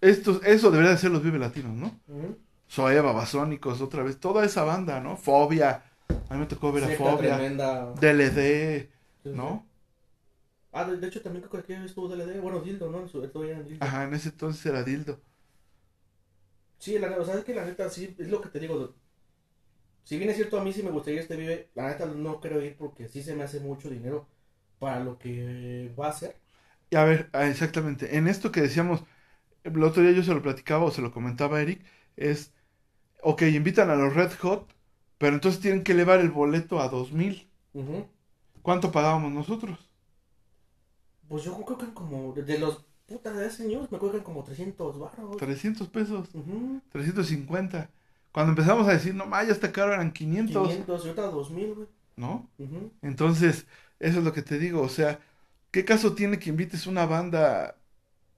Esto, 0.00 0.40
eso 0.44 0.70
debería 0.70 0.92
de 0.92 0.98
ser 0.98 1.10
los 1.10 1.22
Vive 1.22 1.38
Latinos, 1.38 1.72
¿no? 1.74 2.00
Ujú. 2.08 2.38
Zoe, 2.70 3.00
Babasónicos, 3.00 3.80
otra 3.82 4.02
vez, 4.02 4.18
toda 4.18 4.44
esa 4.44 4.64
banda, 4.64 5.00
¿no? 5.00 5.16
Fobia, 5.16 5.84
a 6.28 6.34
mí 6.34 6.40
me 6.40 6.46
tocó 6.46 6.72
ver 6.72 6.84
a 6.84 6.86
Secta 6.88 7.04
Fobia, 7.04 7.36
tremenda. 7.36 7.92
DLD. 8.00 8.88
¿no? 9.24 9.66
Ah, 10.72 10.84
de, 10.84 11.06
hecho 11.06 11.20
también 11.20 11.44
creo 11.46 11.62
que 11.62 11.74
aquí 11.74 11.84
estuvo 11.84 12.08
DLD, 12.08 12.40
bueno, 12.40 12.60
Dildo, 12.60 12.90
¿no? 12.90 13.00
En 13.00 13.08
su- 13.08 13.20
todavía 13.28 13.58
en 13.58 13.66
Dildo. 13.66 13.84
Ajá, 13.84 14.04
en 14.04 14.14
ese 14.14 14.30
entonces 14.30 14.64
era 14.64 14.82
Dildo. 14.82 15.20
Sí, 16.78 16.98
la 16.98 17.16
o 17.18 17.24
sea, 17.24 17.36
es 17.36 17.44
que 17.44 17.54
la 17.54 17.64
neta, 17.64 17.88
sí, 17.90 18.14
es 18.18 18.28
lo 18.28 18.40
que 18.40 18.48
te 18.48 18.58
digo. 18.58 18.94
Si 20.04 20.16
bien 20.18 20.30
es 20.30 20.36
cierto, 20.36 20.58
a 20.58 20.64
mí 20.64 20.72
sí 20.72 20.82
me 20.82 20.90
gustaría 20.90 21.20
este 21.20 21.36
vive, 21.36 21.70
la 21.74 21.88
neta 21.88 22.06
no 22.06 22.40
quiero 22.40 22.62
ir 22.62 22.76
porque 22.76 23.08
sí 23.08 23.22
se 23.22 23.34
me 23.34 23.44
hace 23.44 23.60
mucho 23.60 23.88
dinero 23.90 24.26
para 24.78 25.00
lo 25.00 25.18
que 25.18 25.92
va 25.98 26.08
a 26.08 26.12
ser. 26.12 26.36
Y 26.90 26.96
a 26.96 27.04
ver, 27.04 27.30
ah, 27.32 27.46
exactamente, 27.46 28.16
en 28.16 28.28
esto 28.28 28.52
que 28.52 28.60
decíamos, 28.60 29.02
el 29.64 29.82
otro 29.82 30.02
día 30.02 30.12
yo 30.12 30.22
se 30.22 30.34
lo 30.34 30.42
platicaba 30.42 30.84
o 30.84 30.90
se 30.90 31.02
lo 31.02 31.12
comentaba 31.12 31.58
a 31.58 31.62
Eric, 31.62 31.84
es, 32.16 32.52
ok, 33.22 33.42
invitan 33.44 33.90
a 33.90 33.96
los 33.96 34.14
Red 34.14 34.32
Hot, 34.42 34.74
pero 35.18 35.34
entonces 35.34 35.60
tienen 35.60 35.84
que 35.84 35.92
elevar 35.92 36.20
el 36.20 36.30
boleto 36.30 36.80
a 36.80 36.88
dos 36.88 37.12
mil. 37.12 37.48
Ujú. 37.74 38.06
¿Cuánto 38.62 38.90
pagábamos 38.92 39.32
nosotros? 39.32 39.78
Pues 41.28 41.44
yo 41.44 41.52
creo 41.64 41.78
que 41.78 41.94
como, 41.94 42.32
de, 42.32 42.58
los 42.58 42.84
putas 43.06 43.36
de 43.36 43.46
hace 43.46 43.64
años, 43.64 43.90
me 43.90 43.98
eran 43.98 44.22
como 44.22 44.44
300 44.44 44.98
baros. 44.98 45.38
300 45.38 45.88
pesos, 45.88 46.28
Ujú. 46.34 46.80
350. 46.90 47.90
Cuando 48.32 48.52
empezamos 48.52 48.88
a 48.88 48.92
decir, 48.92 49.14
no, 49.14 49.26
ma, 49.26 49.44
ya 49.44 49.52
está 49.52 49.70
caro, 49.72 49.92
eran 49.92 50.12
500, 50.12 50.68
500 50.68 51.04
y 51.04 51.08
ahorita 51.08 51.26
2000, 51.28 51.74
güey. 51.74 51.88
¿no? 52.16 52.48
Ujú. 52.58 52.90
Entonces, 53.02 53.66
eso 53.98 54.18
es 54.18 54.24
lo 54.24 54.32
que 54.32 54.42
te 54.42 54.58
digo, 54.58 54.82
o 54.82 54.88
sea, 54.88 55.20
¿qué 55.70 55.84
caso 55.84 56.14
tiene 56.14 56.38
que 56.38 56.50
invites 56.50 56.86
una 56.86 57.06
banda 57.06 57.76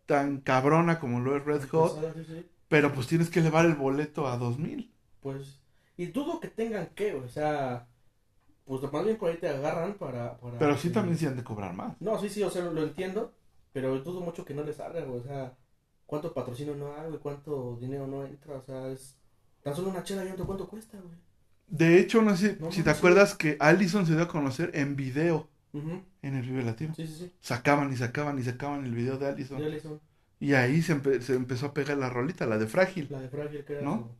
tan 0.07 0.41
cabrona 0.41 0.99
como 0.99 1.21
lo 1.21 1.37
es 1.37 1.45
Red 1.45 1.69
Hot, 1.71 1.95
Pesada, 1.95 2.15
sí, 2.15 2.25
sí. 2.25 2.47
pero 2.69 2.93
pues 2.93 3.07
tienes 3.07 3.31
que 3.31 3.41
elevar 3.41 3.67
el 3.67 3.75
boleto 3.75 4.27
a 4.27 4.37
2000? 4.37 4.93
Pues, 5.21 5.61
y 5.97 6.07
dudo 6.07 6.41
que 6.41 6.49
tengan 6.49 6.89
que, 6.89 7.15
o 7.15 7.29
sea, 7.29 7.87
pues 8.65 8.83
más 8.93 9.05
bien 9.05 9.17
por 9.17 9.31
ahí 9.31 9.37
te 9.37 9.49
agarran 9.49 9.95
para... 9.95 10.39
para 10.39 10.59
Pero 10.59 10.77
sí 10.77 10.91
también 10.91 11.17
se 11.17 11.27
han 11.27 11.37
de 11.37 11.45
cobrar 11.45 11.75
más. 11.75 12.01
No, 12.01 12.19
sí, 12.19 12.29
sí, 12.29 12.43
o 12.43 12.51
sea, 12.51 12.65
lo, 12.65 12.73
lo 12.73 12.83
entiendo, 12.83 13.33
pero 13.73 13.99
dudo 14.01 14.21
mucho 14.21 14.45
que 14.45 14.55
no 14.55 14.63
les 14.63 14.77
salga, 14.77 15.05
o 15.05 15.23
sea, 15.23 15.57
cuánto 16.07 16.33
patrocinio 16.35 16.75
no 16.75 16.95
hay, 16.95 17.13
cuánto 17.19 17.77
dinero 17.81 18.07
no 18.07 18.25
entra, 18.25 18.57
o 18.57 18.63
sea, 18.63 18.89
es... 18.89 19.17
Tan 19.65 19.75
solo 19.75 19.89
una 19.91 20.05
chela 20.05 20.23
viendo 20.23 20.47
cuánto 20.47 20.69
cuesta, 20.69 20.97
güey. 21.01 21.17
De 21.67 21.99
hecho, 21.99 22.23
no 22.23 22.37
sé 22.37 22.59
No 22.61 22.71
si 22.71 22.83
te 22.83 22.91
acuerdas 22.91 23.35
que 23.35 23.57
Allison 23.61 24.07
se 24.07 24.15
dio 24.15 24.23
a 24.25 24.29
conocer 24.29 24.71
en 24.75 24.97
video 24.97 25.49
en 26.23 26.37
el 26.37 26.43
Vive 26.43 26.63
Latino. 26.63 26.95
Sí, 26.95 27.07
sí, 27.07 27.15
sí, 27.15 27.33
Sacaban 27.41 27.93
y 27.93 27.97
sacaban 27.97 28.39
y 28.39 28.43
sacaban 28.43 28.85
el 28.85 28.95
video 28.95 29.19
de 29.19 29.29
Allison. 29.29 29.61
le 29.61 29.77
hizo 29.77 30.01
Y 30.41 30.55
ahí 30.55 30.83
se, 30.83 30.97
empe- 30.97 31.21
se 31.21 31.35
empezó 31.35 31.67
a 31.67 31.75
pegar 31.75 31.99
la 31.99 32.11
rolita, 32.11 32.47
la 32.47 32.59
de 32.59 32.67
Frágil, 32.67 33.09
la 33.11 33.21
de 33.21 33.29
Frágil, 33.29 33.65
que 33.65 33.73
era 33.73 33.83
¿No? 33.85 33.93
su- 34.03 34.17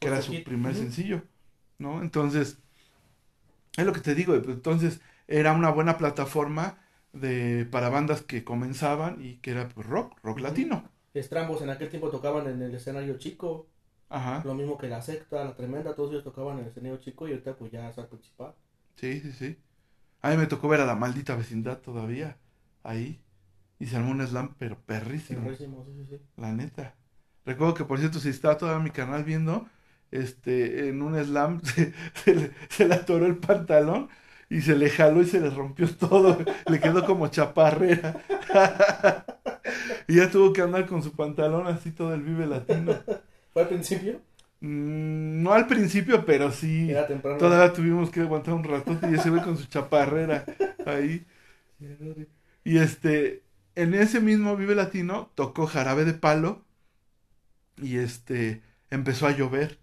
que 0.00 0.08
era 0.08 0.22
su 0.22 0.32
hit. 0.32 0.44
primer 0.44 0.74
sencillo, 0.74 1.22
¿no? 1.78 2.02
Entonces, 2.02 2.58
es 3.76 3.84
lo 3.86 3.92
que 3.92 4.00
te 4.00 4.14
digo, 4.14 4.32
pues, 4.42 4.56
entonces 4.56 5.00
era 5.26 5.52
una 5.52 5.70
buena 5.70 5.98
plataforma 5.98 6.78
de 7.12 7.66
para 7.70 7.88
bandas 7.90 8.22
que 8.22 8.44
comenzaban 8.44 9.22
y 9.24 9.36
que 9.38 9.50
era 9.52 9.68
pues, 9.68 9.86
rock, 9.86 10.18
rock 10.22 10.40
latino, 10.40 10.90
Estrambos 11.14 11.62
en 11.62 11.70
aquel 11.70 11.88
tiempo 11.88 12.10
tocaban 12.10 12.46
en 12.48 12.60
el 12.60 12.74
escenario 12.74 13.16
chico. 13.18 13.66
Ajá. 14.12 14.42
Lo 14.44 14.54
mismo 14.54 14.76
que 14.76 14.88
la 14.88 15.00
secta, 15.00 15.42
la 15.42 15.56
tremenda, 15.56 15.94
todos 15.94 16.10
ellos 16.10 16.22
tocaban 16.22 16.58
en 16.58 16.64
el 16.64 16.70
escenario 16.70 16.98
chico 16.98 17.26
y 17.26 17.30
ahorita 17.30 17.56
pues 17.56 17.72
ya 17.72 17.88
es 17.88 17.96
al 17.98 18.08
principal. 18.08 18.54
Sí, 18.96 19.20
sí, 19.20 19.32
sí. 19.32 19.58
A 20.20 20.30
mí 20.30 20.36
me 20.36 20.46
tocó 20.46 20.68
ver 20.68 20.80
a 20.80 20.86
la 20.86 20.94
maldita 20.94 21.34
vecindad 21.34 21.78
todavía. 21.78 22.36
Ahí. 22.82 23.22
Y 23.78 23.86
se 23.86 23.96
armó 23.96 24.10
un 24.10 24.24
slam, 24.26 24.54
pero 24.58 24.78
perrísimo. 24.78 25.42
Perrísimo, 25.44 25.84
sí, 25.84 25.92
sí, 25.96 26.16
sí. 26.16 26.22
La 26.36 26.52
neta. 26.52 26.94
Recuerdo 27.46 27.74
que, 27.74 27.84
por 27.84 27.98
cierto, 27.98 28.20
si 28.20 28.28
estaba 28.28 28.58
todavía 28.58 28.84
mi 28.84 28.90
canal 28.90 29.24
viendo, 29.24 29.66
este, 30.10 30.88
en 30.88 31.02
un 31.02 31.16
slam 31.16 31.60
se, 31.64 31.94
se 32.22 32.34
le, 32.34 32.52
se 32.68 32.86
le 32.86 32.94
atoró 32.94 33.24
el 33.26 33.38
pantalón 33.38 34.10
y 34.50 34.60
se 34.60 34.76
le 34.76 34.90
jaló 34.90 35.22
y 35.22 35.26
se 35.26 35.40
le 35.40 35.48
rompió 35.48 35.88
todo. 35.96 36.36
Le 36.68 36.78
quedó 36.80 37.06
como 37.06 37.28
chaparrera. 37.28 38.22
y 40.06 40.16
ya 40.16 40.30
tuvo 40.30 40.52
que 40.52 40.60
andar 40.60 40.86
con 40.86 41.02
su 41.02 41.12
pantalón 41.12 41.66
así 41.66 41.90
todo 41.92 42.12
el 42.12 42.22
Vive 42.22 42.46
Latino. 42.46 42.94
¿Fue 43.52 43.62
al 43.62 43.68
principio? 43.68 44.20
Mm, 44.60 45.42
no 45.42 45.52
al 45.52 45.66
principio, 45.66 46.24
pero 46.24 46.52
sí. 46.52 46.90
Era 46.90 47.06
temprano. 47.06 47.38
Todavía 47.38 47.72
tuvimos 47.72 48.10
que 48.10 48.20
aguantar 48.20 48.54
un 48.54 48.64
ratote 48.64 49.10
y 49.10 49.14
ese 49.14 49.30
güey 49.30 49.42
con 49.42 49.56
su 49.58 49.66
chaparrera 49.66 50.44
ahí. 50.86 51.26
Y 52.64 52.78
este, 52.78 53.42
en 53.74 53.94
ese 53.94 54.20
mismo 54.20 54.56
Vive 54.56 54.74
Latino 54.74 55.30
tocó 55.34 55.66
Jarabe 55.66 56.04
de 56.04 56.14
Palo 56.14 56.64
y 57.76 57.96
este, 57.96 58.62
empezó 58.90 59.26
a 59.26 59.32
llover, 59.32 59.78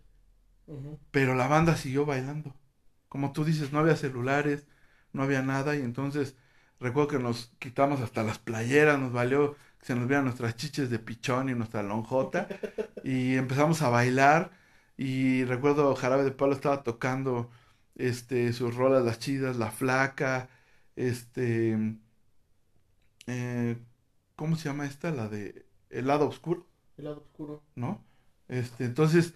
pero 1.11 1.35
la 1.35 1.47
banda 1.47 1.75
siguió 1.75 2.05
bailando. 2.05 2.55
Como 3.09 3.33
tú 3.33 3.43
dices, 3.43 3.73
no 3.73 3.79
había 3.79 3.95
celulares, 3.97 4.65
no 5.13 5.23
había 5.23 5.41
nada 5.41 5.75
y 5.75 5.81
entonces 5.81 6.35
recuerdo 6.79 7.09
que 7.09 7.19
nos 7.19 7.51
quitamos 7.59 8.01
hasta 8.01 8.23
las 8.23 8.39
playeras, 8.39 8.99
nos 8.99 9.11
valió 9.11 9.57
que 9.79 9.85
se 9.87 9.95
nos 9.95 10.07
vieran 10.07 10.25
nuestras 10.25 10.55
chiches 10.55 10.89
de 10.89 10.99
pichón 10.99 11.49
y 11.49 11.55
nuestra 11.55 11.83
lonjota 11.83 12.47
y 13.09 13.37
empezamos 13.37 13.81
a 13.81 13.89
bailar 13.89 14.51
y 14.97 15.43
recuerdo 15.45 15.95
Jarabe 15.95 16.23
de 16.23 16.31
Palo 16.31 16.53
estaba 16.53 16.83
tocando 16.83 17.49
este 17.95 18.53
sus 18.53 18.75
rolas 18.75 19.03
las 19.03 19.19
chidas, 19.19 19.57
La 19.57 19.71
Flaca, 19.71 20.49
este 20.95 21.77
eh, 23.27 23.77
¿cómo 24.35 24.55
se 24.55 24.69
llama 24.69 24.85
esta? 24.85 25.11
La 25.11 25.27
de 25.27 25.65
El 25.89 26.07
lado 26.07 26.27
oscuro, 26.27 26.67
El 26.97 27.05
lado 27.05 27.17
oscuro. 27.21 27.63
¿no? 27.75 28.03
Este, 28.47 28.85
entonces 28.85 29.33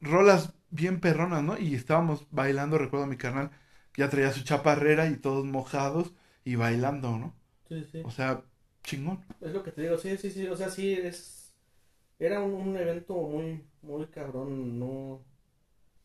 rolas 0.00 0.54
bien 0.70 1.00
perronas, 1.00 1.42
¿no? 1.44 1.58
Y 1.58 1.74
estábamos 1.74 2.26
bailando, 2.30 2.78
recuerdo 2.78 3.04
a 3.04 3.08
mi 3.08 3.16
carnal 3.16 3.50
que 3.92 4.02
ya 4.02 4.10
traía 4.10 4.32
su 4.32 4.42
chaparrera 4.42 5.08
y 5.08 5.16
todos 5.16 5.44
mojados 5.44 6.12
y 6.44 6.56
bailando, 6.56 7.18
¿no? 7.18 7.34
Sí, 7.68 7.84
sí. 7.90 8.02
O 8.04 8.10
sea, 8.10 8.42
chingón. 8.82 9.24
Es 9.40 9.52
lo 9.52 9.62
que 9.62 9.70
te 9.70 9.82
digo, 9.82 9.98
sí, 9.98 10.16
sí, 10.16 10.30
sí. 10.30 10.46
O 10.48 10.56
sea, 10.56 10.70
sí, 10.70 10.92
es. 10.92 11.41
Era 12.18 12.40
un, 12.40 12.54
un 12.54 12.76
evento 12.76 13.14
muy, 13.14 13.64
muy 13.82 14.06
cabrón. 14.06 14.78
No. 14.78 15.20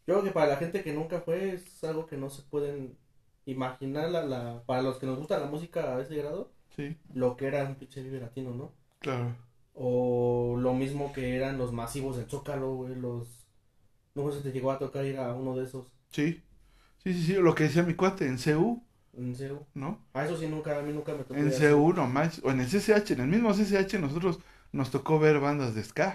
Yo 0.08 0.16
creo 0.16 0.24
que 0.24 0.32
para 0.32 0.48
la 0.48 0.58
gente 0.58 0.84
que 0.84 0.94
nunca 0.94 1.22
fue 1.22 1.54
es 1.54 1.84
algo 1.84 2.06
que 2.06 2.18
no 2.18 2.30
se 2.30 2.42
pueden 2.44 2.98
imaginar. 3.46 4.10
La, 4.12 4.24
la, 4.26 4.64
para 4.66 4.82
los 4.82 4.98
que 4.98 5.06
nos 5.06 5.18
gusta 5.20 5.40
la 5.40 5.48
música 5.48 5.96
a 5.98 6.02
ese 6.02 6.16
grado, 6.16 6.52
Sí, 6.76 6.96
lo 7.14 7.36
que 7.38 7.48
era 7.48 7.66
un 7.66 7.76
pinche 7.76 8.02
Vive 8.04 8.20
latino, 8.20 8.54
¿no? 8.54 8.72
claro. 9.00 9.36
O 9.74 10.58
lo 10.60 10.74
mismo 10.74 11.14
que 11.14 11.36
eran 11.36 11.58
los 11.58 11.72
masivos 11.72 12.18
del 12.18 12.30
Zócalo, 12.30 12.74
güey. 12.76 12.96
Los. 12.96 13.48
No 14.16 14.32
sé 14.32 14.40
si 14.40 14.44
te 14.46 14.52
llegó 14.52 14.72
a 14.72 14.80
tocar 14.80 15.06
ir 15.06 15.18
a 15.20 15.34
uno 15.34 15.56
de 15.56 15.66
esos. 15.66 15.94
Sí. 16.12 16.44
Sí, 17.04 17.14
sí, 17.14 17.24
sí, 17.24 17.34
lo 17.34 17.56
que 17.56 17.64
decía 17.66 17.84
mi 17.84 17.94
cuate 17.96 18.26
en 18.28 18.38
CU, 18.38 18.84
En 19.14 19.36
serio. 19.36 19.66
¿no? 19.74 20.00
A 20.14 20.26
eso 20.26 20.38
sí, 20.38 20.48
nunca, 20.48 20.78
a 20.78 20.82
mí 20.82 20.92
nunca 20.94 21.14
me 21.14 21.24
tocó. 21.24 21.36
En 21.36 21.50
CU 21.52 21.94
nomás, 21.94 22.42
o 22.44 22.52
en 22.52 22.60
el 22.62 22.68
CCH, 22.68 23.12
en 23.12 23.22
el 23.22 23.28
mismo 23.28 23.54
CCH 23.54 24.00
nosotros 24.00 24.40
nos 24.78 24.92
tocó 24.92 25.20
ver 25.20 25.40
bandas 25.42 25.76
de 25.76 25.84
ska 25.84 26.10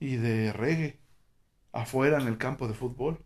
y 0.00 0.16
de 0.16 0.52
reggae 0.52 1.00
afuera 1.72 2.20
en 2.20 2.28
el 2.28 2.38
campo 2.38 2.68
de 2.68 2.74
fútbol. 2.74 3.24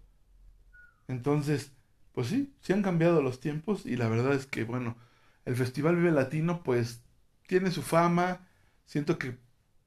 Entonces, 1.09 1.73
pues 2.13 2.29
sí, 2.29 2.55
sí 2.61 2.73
han 2.73 2.83
cambiado 2.83 3.23
los 3.23 3.41
tiempos 3.41 3.87
y 3.87 3.97
la 3.97 4.09
verdad 4.09 4.35
es 4.35 4.47
que, 4.47 4.65
bueno, 4.65 4.97
el 5.45 5.57
Festival 5.57 5.97
Vive 5.97 6.13
Latino 6.13 6.63
pues 6.63 7.03
tiene 7.47 7.71
su 7.71 7.83
fama, 7.83 8.47
siento 8.87 9.19
que 9.19 9.37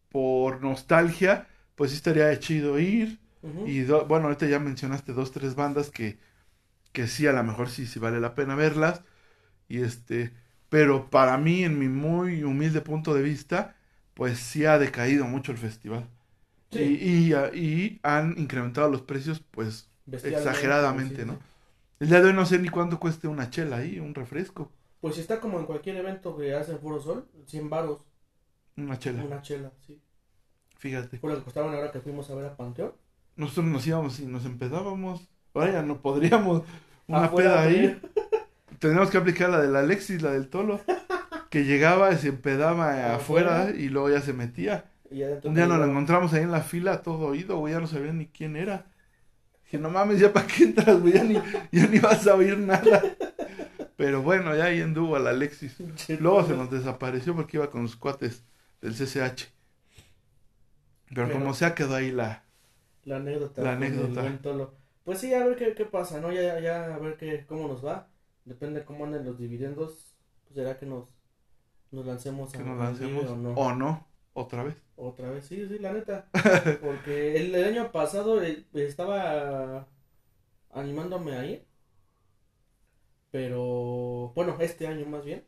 por 0.10 0.62
nostalgia 0.64 1.48
pues 1.76 1.92
sí 1.92 1.98
estaría 1.98 2.28
de 2.28 2.40
chido 2.40 2.80
ir 2.80 3.20
y 3.64 3.82
do- 3.82 4.06
bueno, 4.08 4.28
ahorita 4.28 4.48
ya 4.48 4.60
mencionaste 4.60 5.14
dos, 5.14 5.32
tres 5.32 5.56
bandas 5.56 5.90
que, 5.92 6.20
que 6.94 7.08
sí, 7.08 7.28
a 7.28 7.34
lo 7.34 7.44
mejor 7.44 7.70
sí, 7.70 7.88
sí 7.88 8.00
vale 8.00 8.20
la 8.22 8.36
pena 8.36 8.56
verlas. 8.56 9.04
Y 9.70 9.82
este, 9.82 10.34
pero 10.70 11.12
para 11.12 11.38
mí, 11.40 11.66
en 11.66 11.80
mi 11.80 11.90
muy 11.90 12.44
humilde 12.46 12.82
punto 12.82 13.16
de 13.16 13.24
vista, 13.24 13.77
pues 14.18 14.40
sí 14.40 14.66
ha 14.66 14.80
decaído 14.80 15.28
mucho 15.28 15.54
el 15.54 15.60
festival. 15.60 16.10
Sí. 16.72 17.02
Y, 17.02 17.34
y, 17.34 17.34
y 17.56 18.02
han 18.04 18.36
incrementado 18.40 18.90
los 18.90 19.04
precios, 19.04 19.42
pues, 19.52 19.90
exageradamente, 20.24 21.26
¿no? 21.26 21.40
El 22.00 22.10
día 22.10 22.22
de 22.22 22.28
hoy 22.30 22.34
no 22.34 22.46
sé 22.48 22.60
ni 22.60 22.70
cuánto 22.70 23.00
cueste 23.00 23.28
una 23.30 23.50
chela 23.52 23.78
ahí, 23.78 24.00
un 24.00 24.16
refresco, 24.16 24.72
Pues 25.00 25.16
si 25.16 25.22
está 25.22 25.40
como 25.40 25.60
en 25.60 25.66
cualquier 25.66 25.96
evento 25.98 26.38
que 26.38 26.54
hacen 26.54 26.80
Foro 26.80 27.00
Sol, 27.02 27.28
100 27.48 27.68
varos, 27.70 28.06
una 28.78 28.98
chela, 29.00 29.24
una 29.26 29.42
chela, 29.42 29.72
sí. 29.86 30.02
fíjate. 30.78 31.22
Fue 31.22 31.30
lo 31.30 31.38
que 31.38 31.44
costaban 31.44 31.76
ahora 31.76 31.92
que 31.92 32.02
fuimos 32.02 32.30
a 32.32 32.36
ver 32.36 32.46
a 32.46 32.58
Panteón. 32.58 32.94
Nosotros 33.36 33.66
nos 33.68 33.86
íbamos 33.88 34.20
y 34.20 34.26
nos 34.26 34.46
empedábamos. 34.46 35.30
Ahora 35.54 35.74
ya 35.74 35.82
no 35.84 36.02
podríamos. 36.02 36.64
Una 37.08 37.26
Afuera, 37.26 37.62
peda 37.62 37.62
ahí. 37.62 38.00
Tenemos 38.80 39.10
que 39.12 39.18
aplicar 39.18 39.50
la 39.50 39.62
del 39.62 39.76
Alexis, 39.76 40.22
la 40.22 40.32
del 40.32 40.50
Tolo. 40.50 40.82
Que 41.58 41.64
llegaba 41.64 42.12
y 42.14 42.18
se 42.18 42.28
empedaba 42.28 43.16
Afuera. 43.16 43.72
y 43.76 43.90
luego 43.90 44.12
ya 44.12 44.22
se 44.22 44.32
metía. 44.32 44.86
Y 45.10 45.24
adentro 45.24 45.50
Un 45.50 45.56
día 45.56 45.66
nos 45.66 45.80
lo 45.80 45.86
encontramos 45.86 46.32
ahí 46.34 46.44
en 46.44 46.52
la 46.52 46.62
fila, 46.62 47.02
todo 47.02 47.28
oído, 47.30 47.58
güey, 47.58 47.74
ya 47.74 47.80
no 47.80 47.88
sabía 47.88 48.14
ni 48.14 48.28
quién 48.28 48.56
era. 48.56 48.86
Dije, 49.64 49.80
no 49.80 49.90
mames, 49.90 50.20
ya 50.20 50.32
para 50.32 50.46
qué 50.46 50.66
entras, 50.66 51.02
güey, 51.02 51.14
ya 51.14 51.24
ni, 51.24 51.34
ya 51.72 51.88
ni 51.88 51.98
vas 51.98 52.28
a 52.28 52.36
oír 52.36 52.60
nada. 52.60 53.02
Pero 53.96 54.22
bueno, 54.22 54.56
ya 54.56 54.66
ahí 54.66 54.82
anduvo 54.82 55.16
al 55.16 55.26
Alexis. 55.26 55.76
Luego 56.20 56.46
se 56.46 56.56
nos 56.56 56.70
desapareció 56.70 57.36
porque 57.36 57.58
iba 57.58 57.72
con 57.72 57.82
los 57.82 57.96
cuates 57.96 58.44
del 58.80 58.94
CCH. 58.94 59.48
Pero 61.10 61.26
Pero- 61.28 61.32
como 61.40 61.56
sea, 61.56 61.74
quedó 61.74 61.96
ahí 61.96 62.12
la... 62.12 62.44
La 63.04 63.16
anécdota. 63.16 63.64
La 63.64 63.72
el 63.72 63.78
anécdota. 63.78 64.72
Pues 65.04 65.18
sí, 65.20 65.34
a 65.34 65.44
ver 65.44 65.56
qué, 65.56 65.74
qué 65.74 65.86
pasa, 65.86 66.22
¿no? 66.22 66.32
Ya, 66.32 66.60
ya, 66.60 66.94
a 66.94 67.00
ver 67.00 67.18
qué, 67.18 67.46
cómo 67.48 67.68
nos 67.68 67.84
va. 67.84 68.10
Depende 68.46 68.82
de 68.82 68.86
cómo 68.86 69.06
anden 69.06 69.26
los 69.26 69.40
dividendos. 69.40 70.14
Pues 70.44 70.56
será 70.56 70.78
que 70.78 70.86
nos, 70.86 71.06
nos 71.92 72.06
lancemos 72.06 72.52
Que 72.52 72.60
a 72.60 72.64
nos 72.64 72.78
lancemos. 72.78 73.26
O 73.26 73.36
no. 73.36 73.54
O 73.56 73.74
no, 73.74 74.06
otra 74.34 74.64
vez. 74.64 74.76
Otra 74.98 75.30
vez, 75.30 75.46
sí, 75.46 75.68
sí, 75.68 75.80
la 75.80 75.94
neta. 75.94 76.28
Porque 76.82 77.38
el, 77.38 77.54
el 77.56 77.64
año 77.66 77.92
pasado 77.92 78.42
eh, 78.44 78.66
estaba 78.74 79.88
animándome 80.74 81.34
a 81.36 81.46
ir. 81.46 81.66
Pero, 83.32 84.32
bueno, 84.36 84.58
este 84.60 84.88
año 84.88 85.06
más 85.06 85.24
bien. 85.26 85.44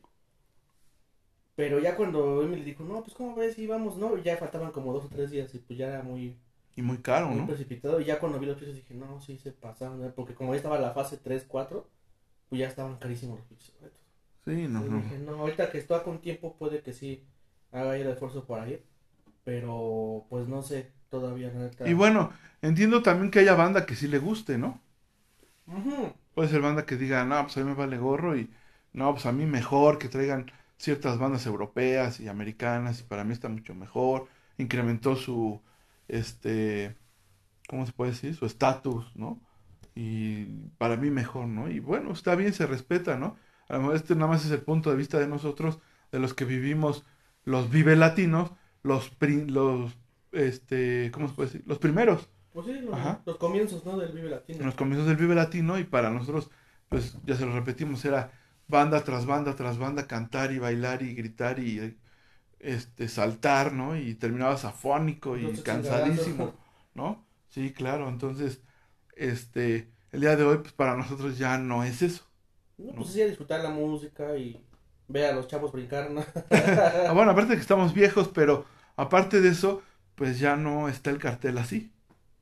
Pero 1.54 1.78
ya 1.78 1.96
cuando 1.96 2.42
Emily 2.42 2.62
dijo, 2.64 2.82
no, 2.84 3.02
pues 3.02 3.14
cómo 3.14 3.34
ves, 3.36 3.58
y 3.58 3.66
vamos, 3.66 3.96
no, 3.96 4.16
ya 4.18 4.36
faltaban 4.36 4.72
como 4.72 4.92
dos 4.92 5.04
o 5.04 5.08
tres 5.08 5.30
días 5.30 5.54
y 5.54 5.58
pues 5.58 5.78
ya 5.78 5.88
era 5.88 6.02
muy, 6.02 6.36
Y 6.76 6.82
muy 6.82 6.98
caro, 6.98 7.28
muy 7.28 7.42
¿no? 7.42 7.46
precipitado. 7.46 8.00
Y 8.00 8.04
ya 8.06 8.18
cuando 8.20 8.38
vi 8.38 8.46
los 8.46 8.56
precios 8.56 8.76
dije, 8.76 8.94
no, 8.94 9.20
sí 9.20 9.38
se 9.38 9.52
pasaron, 9.52 10.04
¿eh? 10.04 10.10
porque 10.14 10.34
como 10.34 10.52
ya 10.52 10.56
estaba 10.58 10.78
la 10.78 10.92
fase 10.92 11.16
3, 11.18 11.44
4, 11.48 11.86
pues 12.48 12.60
ya 12.60 12.68
estaban 12.68 12.98
carísimos 12.98 13.38
los 13.38 13.48
boletos. 13.78 13.99
Sí, 14.44 14.68
no, 14.68 14.80
no. 14.80 15.02
dije, 15.02 15.18
no, 15.18 15.32
ahorita 15.32 15.70
que 15.70 15.78
estoy 15.78 16.00
con 16.02 16.20
tiempo 16.20 16.56
puede 16.56 16.82
que 16.82 16.92
sí 16.92 17.24
haga 17.72 17.96
el 17.96 18.06
esfuerzo 18.08 18.46
para 18.46 18.68
ir. 18.68 18.82
Pero, 19.44 20.26
pues 20.28 20.48
no 20.48 20.62
sé, 20.62 20.92
todavía 21.10 21.48
la 21.48 21.60
neta. 21.60 21.88
Y 21.88 21.94
bueno, 21.94 22.32
entiendo 22.62 23.02
también 23.02 23.30
que 23.30 23.40
haya 23.40 23.54
banda 23.54 23.86
que 23.86 23.96
sí 23.96 24.08
le 24.08 24.18
guste, 24.18 24.58
¿no? 24.58 24.80
Puede 26.34 26.48
ser 26.48 26.60
banda 26.60 26.86
que 26.86 26.96
diga, 26.96 27.24
no, 27.24 27.42
pues 27.42 27.56
a 27.56 27.60
mí 27.60 27.66
me 27.66 27.74
vale 27.74 27.98
gorro 27.98 28.36
y 28.36 28.50
no, 28.92 29.12
pues 29.12 29.26
a 29.26 29.32
mí 29.32 29.46
mejor 29.46 29.98
que 29.98 30.08
traigan 30.08 30.50
ciertas 30.76 31.18
bandas 31.18 31.46
europeas 31.46 32.20
y 32.20 32.28
americanas 32.28 33.00
y 33.00 33.02
para 33.04 33.24
mí 33.24 33.32
está 33.32 33.48
mucho 33.48 33.74
mejor. 33.74 34.28
Incrementó 34.58 35.16
su, 35.16 35.60
este, 36.08 36.96
¿cómo 37.68 37.86
se 37.86 37.92
puede 37.92 38.12
decir? 38.12 38.34
Su 38.34 38.46
estatus, 38.46 39.14
¿no? 39.16 39.40
Y 39.94 40.44
para 40.78 40.96
mí 40.96 41.10
mejor, 41.10 41.46
¿no? 41.48 41.68
Y 41.70 41.80
bueno, 41.80 42.12
está 42.12 42.34
bien, 42.36 42.52
se 42.52 42.66
respeta, 42.66 43.16
¿no? 43.16 43.36
A 43.70 43.74
lo 43.74 43.80
mejor 43.80 43.96
este 43.96 44.14
nada 44.14 44.28
más 44.28 44.44
es 44.44 44.50
el 44.52 44.62
punto 44.62 44.90
de 44.90 44.96
vista 44.96 45.18
de 45.18 45.28
nosotros, 45.28 45.78
de 46.12 46.18
los 46.20 46.34
que 46.34 46.44
vivimos 46.44 47.04
los 47.44 47.70
vive 47.70 47.96
latinos, 47.96 48.52
los, 48.82 49.10
pri- 49.10 49.46
los, 49.46 49.96
este, 50.32 51.10
¿cómo 51.12 51.28
se 51.28 51.34
puede 51.34 51.48
decir? 51.50 51.64
Los 51.66 51.78
primeros 51.78 52.28
Pues 52.52 52.66
sí, 52.66 52.72
los, 53.24 53.36
comienzos, 53.38 53.84
¿no? 53.84 53.98
Del 53.98 54.12
Vive 54.12 54.30
Latino. 54.30 54.64
los 54.64 54.74
comienzos 54.74 55.06
del 55.08 55.16
Vive 55.16 55.34
Latino 55.34 55.78
y 55.78 55.84
para 55.84 56.10
nosotros, 56.10 56.50
pues 56.88 57.16
ya 57.24 57.36
se 57.36 57.46
lo 57.46 57.52
repetimos, 57.52 58.04
era 58.04 58.32
banda 58.68 59.02
tras 59.04 59.26
banda 59.26 59.54
tras 59.56 59.78
banda, 59.78 60.06
cantar 60.06 60.52
y 60.52 60.58
bailar 60.58 61.02
y 61.02 61.14
gritar 61.14 61.58
y 61.58 61.96
este 62.60 63.08
saltar, 63.08 63.72
¿no? 63.72 63.96
Y 63.96 64.14
terminabas 64.16 64.64
afónico 64.64 65.36
y 65.38 65.42
Entonces, 65.42 65.64
cansadísimo. 65.64 66.54
¿no? 66.94 67.26
Sí, 67.50 67.72
claro, 67.72 68.08
entonces, 68.08 68.62
este, 69.16 69.92
el 70.12 70.22
día 70.22 70.36
de 70.36 70.44
hoy, 70.44 70.58
pues 70.58 70.72
para 70.72 70.96
nosotros 70.96 71.38
ya 71.38 71.58
no 71.58 71.84
es 71.84 72.02
eso. 72.02 72.29
No, 72.86 72.92
pues 72.94 73.08
sí, 73.08 73.22
a 73.22 73.26
disfrutar 73.26 73.60
la 73.60 73.70
música 73.70 74.36
y 74.36 74.60
ver 75.08 75.26
a 75.26 75.32
los 75.32 75.48
chavos 75.48 75.72
brincar, 75.72 76.10
¿no? 76.10 76.24
Ah, 76.50 77.12
bueno, 77.12 77.32
aparte 77.32 77.50
de 77.50 77.56
que 77.56 77.62
estamos 77.62 77.94
viejos, 77.94 78.28
pero 78.28 78.64
Aparte 79.00 79.40
de 79.40 79.48
eso, 79.48 79.82
pues 80.14 80.38
ya 80.38 80.56
no 80.56 80.90
está 80.90 81.08
el 81.08 81.16
cartel 81.16 81.56
así, 81.56 81.90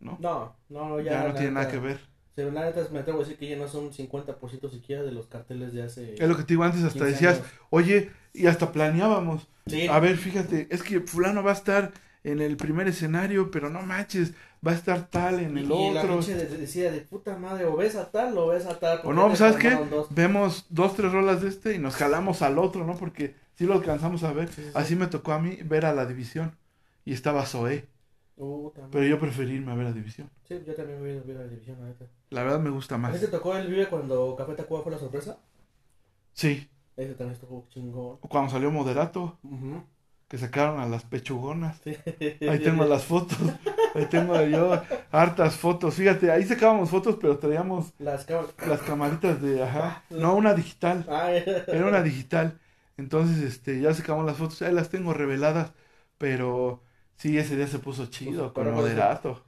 ¿no? 0.01 0.19
No, 0.21 0.57
no, 0.69 0.99
ya. 1.01 1.13
ya 1.13 1.29
no 1.29 1.35
tiene 1.35 1.53
nada 1.53 1.71
que 1.71 1.79
ver. 1.79 2.01
La 2.35 2.65
neta 2.65 2.85
me 2.91 2.99
atrevo 2.99 3.21
a 3.21 3.23
decir 3.23 3.39
que 3.39 3.49
ya 3.49 3.57
no 3.57 3.69
son 3.69 3.93
50% 3.93 4.69
siquiera 4.69 5.05
de 5.05 5.13
los 5.13 5.29
carteles 5.29 5.73
de 5.73 5.85
hace. 5.85 6.15
Es 6.15 6.29
lo 6.29 6.37
que 6.37 6.43
te 6.43 6.55
digo 6.55 6.65
antes, 6.65 6.83
hasta 6.83 6.99
15 7.07 7.13
decías, 7.13 7.37
años. 7.37 7.53
oye, 7.71 8.11
y 8.33 8.49
hasta 8.49 8.73
planeábamos. 8.73 9.47
Sí. 9.69 9.87
A 9.87 10.01
ver, 10.01 10.17
fíjate, 10.17 10.67
es 10.71 10.83
que 10.83 11.01
fulano 11.01 11.45
va 11.45 11.53
a 11.53 11.55
estar 11.55 11.93
en 12.25 12.41
el 12.41 12.57
primer 12.57 12.89
escenario, 12.89 13.53
pero 13.53 13.71
no 13.71 13.83
manches, 13.83 14.35
va 14.67 14.73
a 14.73 14.75
estar 14.75 15.09
tal 15.09 15.41
en 15.41 15.57
el 15.59 15.65
y 15.65 15.69
la 15.69 16.03
otro. 16.03 16.21
de- 16.23 16.47
decía 16.59 16.91
de 16.91 17.01
puta 17.01 17.37
madre, 17.37 17.65
o 17.67 17.77
ves 17.77 17.95
a 17.97 18.11
tal 18.11 18.37
o 18.39 18.49
ves 18.49 18.67
a 18.67 18.79
tal. 18.79 19.01
O 19.05 19.13
no, 19.13 19.35
¿sabes 19.37 19.57
qué? 19.57 19.71
dos. 19.91 20.09
Vemos 20.15 20.67
dos, 20.69 20.95
tres 20.97 21.13
rolas 21.13 21.43
de 21.43 21.49
este 21.49 21.75
y 21.75 21.79
nos 21.79 21.95
jalamos 21.97 22.43
al 22.43 22.59
otro, 22.59 22.85
¿no? 22.85 22.97
Porque 22.97 23.35
sí 23.55 23.67
lo 23.67 23.75
alcanzamos 23.75 24.23
a 24.25 24.33
ver. 24.33 24.49
Sí, 24.49 24.57
sí, 24.57 24.63
sí. 24.65 24.71
Así 24.75 24.97
me 24.97 25.07
tocó 25.07 25.33
a 25.33 25.39
mí 25.39 25.59
ver 25.65 25.87
a 25.87 25.93
la 25.95 26.07
división. 26.07 26.57
Y 27.05 27.13
estaba 27.13 27.47
Zoé. 27.47 27.87
Pero 28.93 29.05
yo 29.05 29.19
preferí 29.19 29.55
irme 29.55 29.73
a 29.73 29.75
ver 29.75 29.87
a 29.89 29.93
división. 29.93 30.31
Sí, 30.47 30.63
yo 30.67 30.75
también 30.75 31.01
voy 31.01 31.11
a 31.11 31.23
ver 31.23 31.37
la 31.37 31.45
división, 31.49 31.77
la 31.81 31.87
neta. 31.87 32.07
La 32.31 32.43
verdad 32.45 32.61
me 32.61 32.71
gusta 32.71 32.95
¿A 32.95 32.99
más. 32.99 33.13
ti 33.15 33.19
te 33.21 33.29
tocó 33.29 33.57
el 33.57 33.67
Vive 33.67 33.89
cuando 33.89 34.37
Café 34.37 34.53
Tacuba 34.55 34.83
fue 34.83 34.93
la 34.93 34.99
sorpresa? 34.99 35.39
Sí. 36.35 36.69
Ese 36.97 37.15
también 37.15 37.33
estuvo 37.35 37.67
chingón. 37.71 38.19
Cuando 38.19 38.51
salió 38.51 38.71
Moderato, 38.71 39.39
que 40.29 40.39
sacaron 40.39 40.79
a 40.81 40.87
las 40.87 41.05
pechugonas. 41.05 41.81
Sí. 41.83 41.97
Ahí 42.49 42.59
tengo 42.63 42.85
las 42.87 43.05
fotos. 43.05 43.39
Ahí 43.99 44.07
tengo 44.07 44.41
yo 44.43 44.81
hartas 45.11 45.57
fotos. 45.57 45.95
Fíjate, 45.95 46.31
ahí 46.31 46.45
sacábamos 46.45 46.91
fotos, 46.91 47.17
pero 47.21 47.39
traíamos 47.39 47.93
Las 47.99 48.27
las 48.67 48.83
camaritas 48.83 49.41
de, 49.43 49.63
ajá. 49.63 50.03
No, 50.11 50.35
una 50.37 50.55
digital. 50.55 51.05
Ah, 51.09 51.31
Era 51.67 51.87
una 51.87 52.03
digital. 52.03 52.59
Entonces, 52.97 53.39
este, 53.39 53.81
ya 53.81 53.95
sacamos 53.95 54.25
las 54.27 54.37
fotos. 54.37 54.63
Ahí 54.63 54.73
las 54.75 54.89
tengo 54.91 55.13
reveladas. 55.15 55.73
Pero 56.19 56.83
sí, 57.17 57.39
ese 57.39 57.57
día 57.57 57.67
se 57.69 57.79
puso 57.79 58.07
chido 58.07 58.53
Pues, 58.53 58.67
con 58.67 58.75
Moderato. 58.75 59.45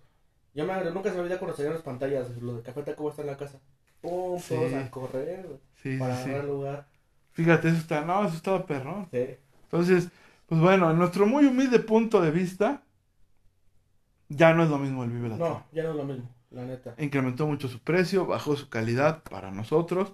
Yo 0.54 0.64
me, 0.66 0.84
nunca 0.90 1.10
se 1.10 1.16
me 1.16 1.22
olvida 1.22 1.38
cuando 1.38 1.56
salían 1.56 1.74
las 1.74 1.82
pantallas, 1.82 2.28
lo 2.42 2.54
de 2.56 2.62
Café 2.62 2.82
Tacuba 2.82 3.10
está 3.10 3.22
en 3.22 3.28
la 3.28 3.36
casa. 3.36 3.58
Pum, 4.00 4.38
Sí. 4.38 4.54
todos 4.54 4.72
a 4.72 4.90
correr, 4.90 5.46
Sí, 5.82 5.96
para 5.98 6.16
sí. 6.16 6.30
agarrar 6.30 6.44
lugar. 6.44 6.86
Fíjate, 7.32 7.68
eso 7.68 7.78
está, 7.78 8.00
no, 8.02 8.24
eso 8.26 8.36
estaba 8.36 8.66
perrón. 8.66 9.08
Sí. 9.12 9.36
Entonces, 9.64 10.08
pues 10.46 10.60
bueno, 10.60 10.90
en 10.90 10.98
nuestro 10.98 11.26
muy 11.26 11.44
humilde 11.44 11.78
punto 11.78 12.20
de 12.20 12.30
vista, 12.30 12.82
ya 14.30 14.54
no 14.54 14.62
es 14.62 14.70
lo 14.70 14.78
mismo 14.78 15.04
el 15.04 15.10
Vive 15.10 15.28
Latino. 15.28 15.48
No, 15.48 15.66
ya 15.72 15.82
no 15.82 15.90
es 15.90 15.96
lo 15.96 16.04
mismo, 16.04 16.28
la 16.50 16.64
neta. 16.64 16.94
Incrementó 16.98 17.46
mucho 17.46 17.68
su 17.68 17.80
precio, 17.80 18.26
bajó 18.26 18.56
su 18.56 18.70
calidad 18.70 19.22
para 19.24 19.50
nosotros. 19.50 20.12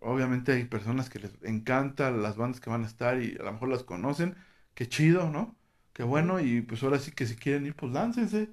Obviamente 0.00 0.52
hay 0.52 0.64
personas 0.64 1.10
que 1.10 1.18
les 1.18 1.32
encantan 1.42 2.22
las 2.22 2.36
bandas 2.36 2.60
que 2.60 2.70
van 2.70 2.84
a 2.84 2.86
estar 2.86 3.20
y 3.20 3.36
a 3.38 3.44
lo 3.44 3.52
mejor 3.52 3.68
las 3.68 3.82
conocen. 3.82 4.36
Qué 4.74 4.88
chido, 4.88 5.28
¿no? 5.28 5.54
Qué 5.92 6.04
bueno. 6.04 6.40
Y 6.40 6.62
pues 6.62 6.82
ahora 6.82 6.98
sí 6.98 7.12
que 7.12 7.26
si 7.26 7.36
quieren 7.36 7.66
ir, 7.66 7.74
pues 7.76 7.92
láncense. 7.92 8.48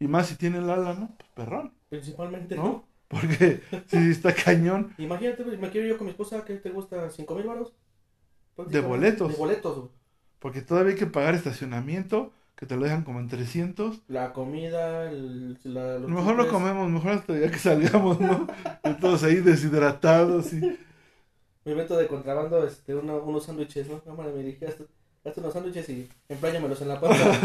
Y 0.00 0.08
más 0.08 0.28
si 0.28 0.36
tienen 0.36 0.66
la 0.66 0.74
ala, 0.74 0.94
¿no? 0.94 1.14
Pues 1.18 1.30
perrón, 1.34 1.74
Principalmente, 1.88 2.56
¿no? 2.56 2.62
¿no? 2.62 2.88
Porque 3.08 3.60
si 3.86 3.96
está 4.10 4.34
cañón. 4.34 4.94
Imagínate, 4.98 5.44
me 5.44 5.70
quiero 5.70 5.88
yo 5.88 5.98
con 5.98 6.06
mi 6.06 6.12
esposa, 6.12 6.44
¿qué 6.44 6.54
te 6.54 6.70
gusta? 6.70 7.10
¿Cinco 7.10 7.34
mil 7.34 7.46
baros? 7.46 7.74
De 8.68 8.80
boletos. 8.80 9.32
De 9.32 9.36
boletos. 9.36 9.90
Porque 10.38 10.62
todavía 10.62 10.92
hay 10.92 10.98
que 10.98 11.06
pagar 11.06 11.34
estacionamiento, 11.34 12.32
que 12.58 12.66
te 12.66 12.76
lo 12.76 12.82
dejan 12.84 13.04
como 13.04 13.20
en 13.20 13.28
300. 13.28 14.02
La 14.08 14.32
comida, 14.32 15.10
el, 15.10 15.58
la, 15.64 15.98
lo 15.98 16.08
mejor 16.08 16.36
chicles. 16.36 16.46
comemos, 16.46 16.90
mejor 16.90 17.12
hasta 17.12 17.38
ya 17.38 17.50
que 17.50 17.58
salgamos, 17.58 18.20
¿no? 18.20 18.46
Todos 19.00 19.22
ahí 19.22 19.36
deshidratados 19.36 20.52
y... 20.52 20.60
Mi 21.64 21.72
evento 21.72 21.96
de 21.96 22.06
contrabando, 22.08 22.66
este, 22.66 22.94
uno- 22.94 23.22
unos 23.22 23.44
sándwiches, 23.44 23.88
¿no? 23.88 24.02
Cámara, 24.02 24.30
me 24.34 24.42
dije, 24.42 24.66
hazte 24.66 24.86
hazte 25.24 25.40
unos 25.40 25.52
sándwiches 25.52 25.88
y 25.90 26.08
empláyamelos 26.28 26.80
en 26.82 26.88
la 26.88 27.00
panza. 27.00 27.38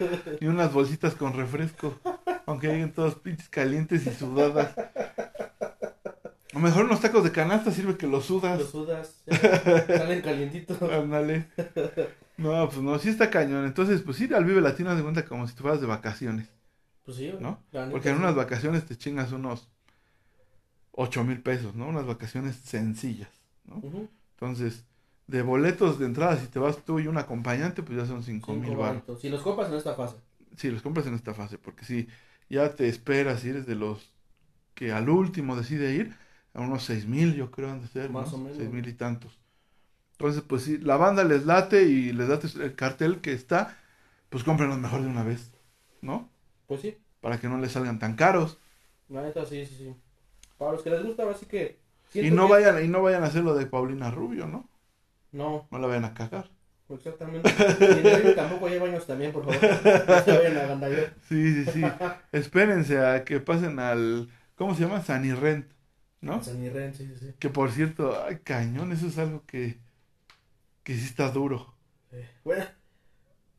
y 0.40 0.46
unas 0.46 0.72
bolsitas 0.72 1.14
con 1.14 1.32
refresco, 1.32 1.98
aunque 2.46 2.68
lleguen 2.68 2.92
todos 2.92 3.14
pinches 3.16 3.48
calientes 3.48 4.06
y 4.06 4.10
sudadas. 4.10 4.74
O 6.54 6.58
mejor 6.58 6.84
unos 6.84 7.00
tacos 7.00 7.24
de 7.24 7.32
canasta 7.32 7.70
sirve 7.72 7.96
que 7.96 8.06
los 8.06 8.26
sudas. 8.26 8.58
Los 8.60 8.70
sudas, 8.70 9.22
ya, 9.26 9.86
salen 9.98 10.20
calientitos. 10.20 10.80
Ándale. 10.82 11.46
No, 12.38 12.68
pues 12.68 12.80
no, 12.82 12.98
sí 12.98 13.08
está 13.08 13.30
cañón. 13.30 13.64
Entonces, 13.66 14.02
pues 14.02 14.20
ir 14.20 14.34
al 14.34 14.44
Vive 14.44 14.60
Latino 14.60 14.94
de 14.94 15.02
cuenta 15.02 15.24
como 15.24 15.46
si 15.46 15.54
te 15.54 15.62
fueras 15.62 15.80
de 15.80 15.86
vacaciones, 15.86 16.48
Pues 17.04 17.16
sí, 17.16 17.32
¿no? 17.40 17.60
Porque 17.90 18.10
en 18.10 18.16
unas 18.16 18.34
vacaciones 18.34 18.84
te 18.86 18.96
chingas 18.96 19.32
unos 19.32 19.68
ocho 20.92 21.24
mil 21.24 21.40
pesos, 21.42 21.74
¿no? 21.74 21.88
Unas 21.88 22.06
vacaciones 22.06 22.56
sencillas, 22.56 23.30
¿no? 23.64 23.82
Entonces, 24.34 24.84
de 25.26 25.42
boletos 25.42 25.98
de 25.98 26.06
entrada, 26.06 26.36
si 26.36 26.46
te 26.46 26.58
vas 26.58 26.84
tú 26.84 26.98
y 27.00 27.06
un 27.06 27.18
acompañante, 27.18 27.82
pues 27.82 27.98
ya 27.98 28.06
son 28.06 28.22
cinco 28.22 28.52
mil 28.52 28.66
Cinco 28.66 28.80
baros. 28.80 29.02
Si 29.20 29.28
los 29.28 29.42
compras 29.42 29.68
en 29.70 29.76
esta 29.76 29.94
fase. 29.94 30.16
Si 30.56 30.70
los 30.70 30.82
compras 30.82 31.06
en 31.06 31.14
esta 31.14 31.34
fase, 31.34 31.58
porque 31.58 31.84
si 31.84 32.08
ya 32.50 32.74
te 32.74 32.88
esperas, 32.88 33.40
si 33.40 33.50
eres 33.50 33.66
de 33.66 33.74
los 33.74 34.12
que 34.74 34.92
al 34.92 35.08
último 35.08 35.56
decide 35.56 35.94
ir, 35.94 36.14
a 36.54 36.60
unos 36.60 36.84
seis 36.84 37.06
mil 37.06 37.34
yo 37.34 37.50
creo 37.50 37.70
han 37.70 37.80
de 37.80 37.88
ser, 37.88 38.10
Más 38.10 38.30
¿no? 38.30 38.36
o 38.36 38.38
menos. 38.40 38.56
Seis 38.56 38.70
mil 38.70 38.86
y 38.88 38.94
tantos. 38.94 39.38
Entonces, 40.22 40.44
pues 40.46 40.62
sí, 40.62 40.78
la 40.78 40.96
banda 40.96 41.24
les 41.24 41.46
late 41.46 41.82
y 41.82 42.12
les 42.12 42.28
late 42.28 42.46
el 42.62 42.76
cartel 42.76 43.20
que 43.20 43.32
está, 43.32 43.76
pues 44.30 44.44
cómprenlos 44.44 44.78
mejor 44.78 45.02
de 45.02 45.08
una 45.08 45.24
vez, 45.24 45.50
¿no? 46.00 46.30
Pues 46.68 46.80
sí, 46.80 46.96
Para 47.20 47.40
que 47.40 47.48
no 47.48 47.58
les 47.58 47.72
salgan 47.72 47.98
tan 47.98 48.14
caros. 48.14 48.58
la 49.08 49.22
neta 49.22 49.44
sí, 49.44 49.66
sí, 49.66 49.74
sí. 49.76 49.96
Para 50.58 50.72
los 50.72 50.82
que 50.82 50.90
les 50.90 51.02
gusta, 51.04 51.28
así 51.28 51.46
que. 51.46 51.80
Y 52.14 52.30
no 52.30 52.46
que- 52.46 52.52
vayan, 52.52 52.84
y 52.84 52.88
no 52.88 53.02
vayan 53.02 53.24
a 53.24 53.26
hacer 53.26 53.42
lo 53.42 53.54
de 53.56 53.66
Paulina 53.66 54.12
Rubio, 54.12 54.46
¿no? 54.46 54.68
No, 55.32 55.66
No 55.72 55.78
la 55.80 55.86
vayan 55.88 56.04
a 56.04 56.14
cagar. 56.14 56.50
exactamente. 56.88 57.50
Y 57.80 58.28
en 58.28 58.34
tampoco 58.36 58.66
hay 58.66 58.78
baños 58.78 59.04
también, 59.06 59.32
por 59.32 59.44
favor. 59.44 59.60
No 59.60 60.20
se 60.22 60.38
vayan 60.38 60.56
a 60.56 60.60
agandallar. 60.62 61.14
Sí, 61.28 61.64
sí, 61.64 61.70
sí. 61.72 61.82
Espérense 62.30 62.98
a 63.04 63.24
que 63.24 63.40
pasen 63.40 63.80
al, 63.80 64.28
¿cómo 64.54 64.74
se 64.76 64.82
llama? 64.82 65.02
Sanirrent, 65.02 65.66
¿no? 66.20 66.42
San 66.44 66.62
Irren, 66.62 66.94
sí, 66.94 67.06
sí, 67.06 67.14
sí. 67.18 67.34
Que 67.40 67.48
por 67.48 67.72
cierto, 67.72 68.22
ay, 68.24 68.38
cañón, 68.44 68.92
eso 68.92 69.06
es 69.08 69.18
algo 69.18 69.42
que, 69.46 69.78
que 70.84 70.94
sí 70.96 71.04
está 71.06 71.30
duro. 71.30 71.74
Eh, 72.12 72.28
Bueno, 72.44 72.66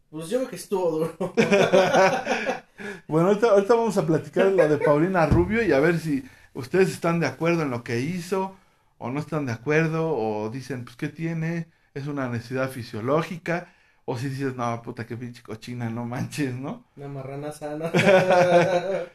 pues 0.09 0.29
yo 0.29 0.37
creo 0.39 0.49
que 0.49 0.55
estuvo 0.57 0.91
duro. 0.91 1.33
Bueno, 3.07 3.29
ahorita, 3.29 3.47
ahorita 3.51 3.75
vamos 3.75 3.97
a 3.97 4.05
platicar 4.05 4.47
lo 4.47 4.67
de 4.67 4.77
Paulina 4.77 5.25
Rubio 5.25 5.63
y 5.63 5.71
a 5.71 5.79
ver 5.79 5.99
si 5.99 6.23
ustedes 6.53 6.89
están 6.89 7.19
de 7.19 7.27
acuerdo 7.27 7.61
en 7.63 7.69
lo 7.71 7.83
que 7.83 7.99
hizo 8.01 8.57
o 8.97 9.09
no 9.11 9.19
están 9.19 9.45
de 9.45 9.53
acuerdo 9.53 10.09
o 10.15 10.49
dicen, 10.49 10.83
pues, 10.85 10.95
¿qué 10.95 11.07
tiene? 11.09 11.67
Es 11.93 12.07
una 12.07 12.27
necesidad 12.29 12.69
fisiológica. 12.69 13.73
O 14.05 14.17
si 14.17 14.27
dices, 14.29 14.55
no, 14.55 14.81
puta, 14.81 15.05
qué 15.05 15.15
pinche 15.17 15.41
cochina, 15.43 15.89
no 15.89 16.05
manches, 16.05 16.53
¿no? 16.55 16.83
Una 16.97 17.07
marrana 17.07 17.51
sana. 17.51 17.91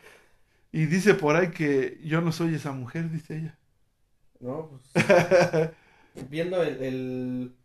Y 0.72 0.86
dice 0.86 1.14
por 1.14 1.36
ahí 1.36 1.50
que 1.50 2.00
yo 2.04 2.20
no 2.22 2.32
soy 2.32 2.54
esa 2.54 2.72
mujer, 2.72 3.10
dice 3.10 3.36
ella. 3.36 3.58
No, 4.40 4.68
pues. 4.68 4.82
Viendo 6.30 6.62
el, 6.62 6.82
el- 6.82 7.57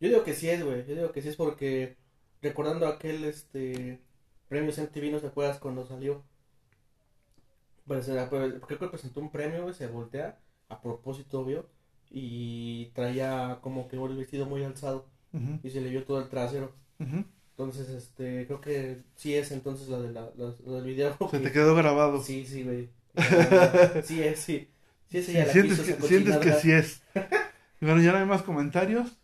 Yo 0.00 0.08
digo 0.08 0.24
que 0.24 0.34
sí 0.34 0.48
es, 0.48 0.64
güey. 0.64 0.86
Yo 0.86 0.94
digo 0.94 1.12
que 1.12 1.22
sí 1.22 1.28
es 1.28 1.36
porque. 1.36 1.96
Recordando 2.42 2.86
aquel 2.86 3.24
este. 3.24 4.00
Premio 4.48 4.70
MTV, 4.72 5.10
¿no 5.12 5.20
te 5.20 5.26
acuerdas 5.26 5.58
cuando 5.58 5.84
salió? 5.86 6.24
Pues, 7.86 8.06
pues, 8.30 8.54
creo 8.66 8.78
que 8.78 8.88
presentó 8.88 9.20
un 9.20 9.30
premio, 9.30 9.62
güey. 9.62 9.74
Se 9.74 9.86
voltea. 9.86 10.38
A 10.68 10.80
propósito, 10.80 11.44
vio. 11.44 11.66
Y 12.10 12.86
traía 12.94 13.58
como 13.62 13.88
que 13.88 13.96
el 13.96 14.16
vestido 14.16 14.46
muy 14.46 14.62
alzado. 14.64 15.06
Y 15.62 15.70
se 15.70 15.80
le 15.80 15.90
vio 15.90 16.04
todo 16.04 16.20
el 16.20 16.28
trasero. 16.28 16.72
Entonces, 16.98 17.88
este. 17.90 18.46
Creo 18.46 18.60
que 18.60 19.02
sí 19.16 19.34
es 19.34 19.50
entonces 19.52 19.88
la, 19.88 19.98
de 20.00 20.12
la, 20.12 20.30
la- 20.36 20.54
la 20.64 20.72
del 20.76 20.84
video. 20.84 21.16
Se 21.30 21.38
te 21.38 21.44
que- 21.46 21.52
quedó 21.52 21.74
grabado. 21.74 22.22
Sí, 22.22 22.46
sí, 22.46 22.62
güey. 22.62 22.88
Sí 24.04 24.22
es, 24.22 24.38
sí. 24.38 24.68
Sí 25.10 25.18
es 25.18 25.26
Sí, 25.26 25.32
ella 25.32 25.46
la 25.46 25.52
sientes, 25.52 25.80
que, 25.80 25.94
sientes 26.06 26.36
que 26.38 26.52
sí 26.52 26.70
es. 26.72 27.02
Bueno, 27.80 28.02
ya 28.02 28.12
no 28.12 28.18
hay 28.18 28.26
más 28.26 28.42
comentarios. 28.42 29.18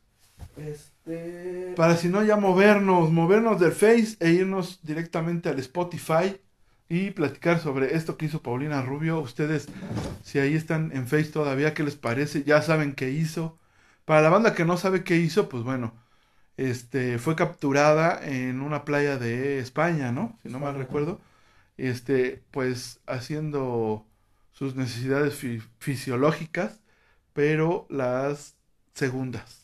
Este. 0.56 1.74
Para 1.76 1.96
si 1.96 2.08
no, 2.08 2.22
ya 2.22 2.36
movernos, 2.36 3.10
movernos 3.10 3.60
del 3.60 3.72
Face 3.72 4.16
e 4.20 4.30
irnos 4.30 4.80
directamente 4.82 5.48
al 5.48 5.58
Spotify 5.58 6.40
y 6.88 7.10
platicar 7.10 7.60
sobre 7.60 7.96
esto 7.96 8.16
que 8.16 8.26
hizo 8.26 8.42
Paulina 8.42 8.82
Rubio. 8.82 9.18
Ustedes, 9.20 9.68
si 10.22 10.38
ahí 10.38 10.54
están 10.54 10.92
en 10.94 11.06
Face 11.06 11.24
todavía, 11.32 11.74
¿qué 11.74 11.82
les 11.82 11.96
parece? 11.96 12.44
Ya 12.44 12.62
saben 12.62 12.94
qué 12.94 13.10
hizo. 13.10 13.58
Para 14.04 14.22
la 14.22 14.28
banda 14.30 14.54
que 14.54 14.64
no 14.64 14.76
sabe 14.76 15.02
qué 15.02 15.16
hizo, 15.16 15.48
pues 15.48 15.62
bueno, 15.64 15.94
este 16.56 17.18
fue 17.18 17.34
capturada 17.36 18.20
en 18.24 18.60
una 18.60 18.84
playa 18.84 19.18
de 19.18 19.58
España, 19.58 20.12
¿no? 20.12 20.38
Si 20.42 20.48
no 20.50 20.60
mal 20.60 20.76
recuerdo. 20.76 21.20
Este, 21.76 22.42
pues 22.52 23.00
haciendo 23.06 24.06
sus 24.52 24.76
necesidades 24.76 25.34
fi- 25.34 25.62
fisiológicas, 25.80 26.80
pero 27.32 27.86
las 27.90 28.54
segundas, 28.94 29.63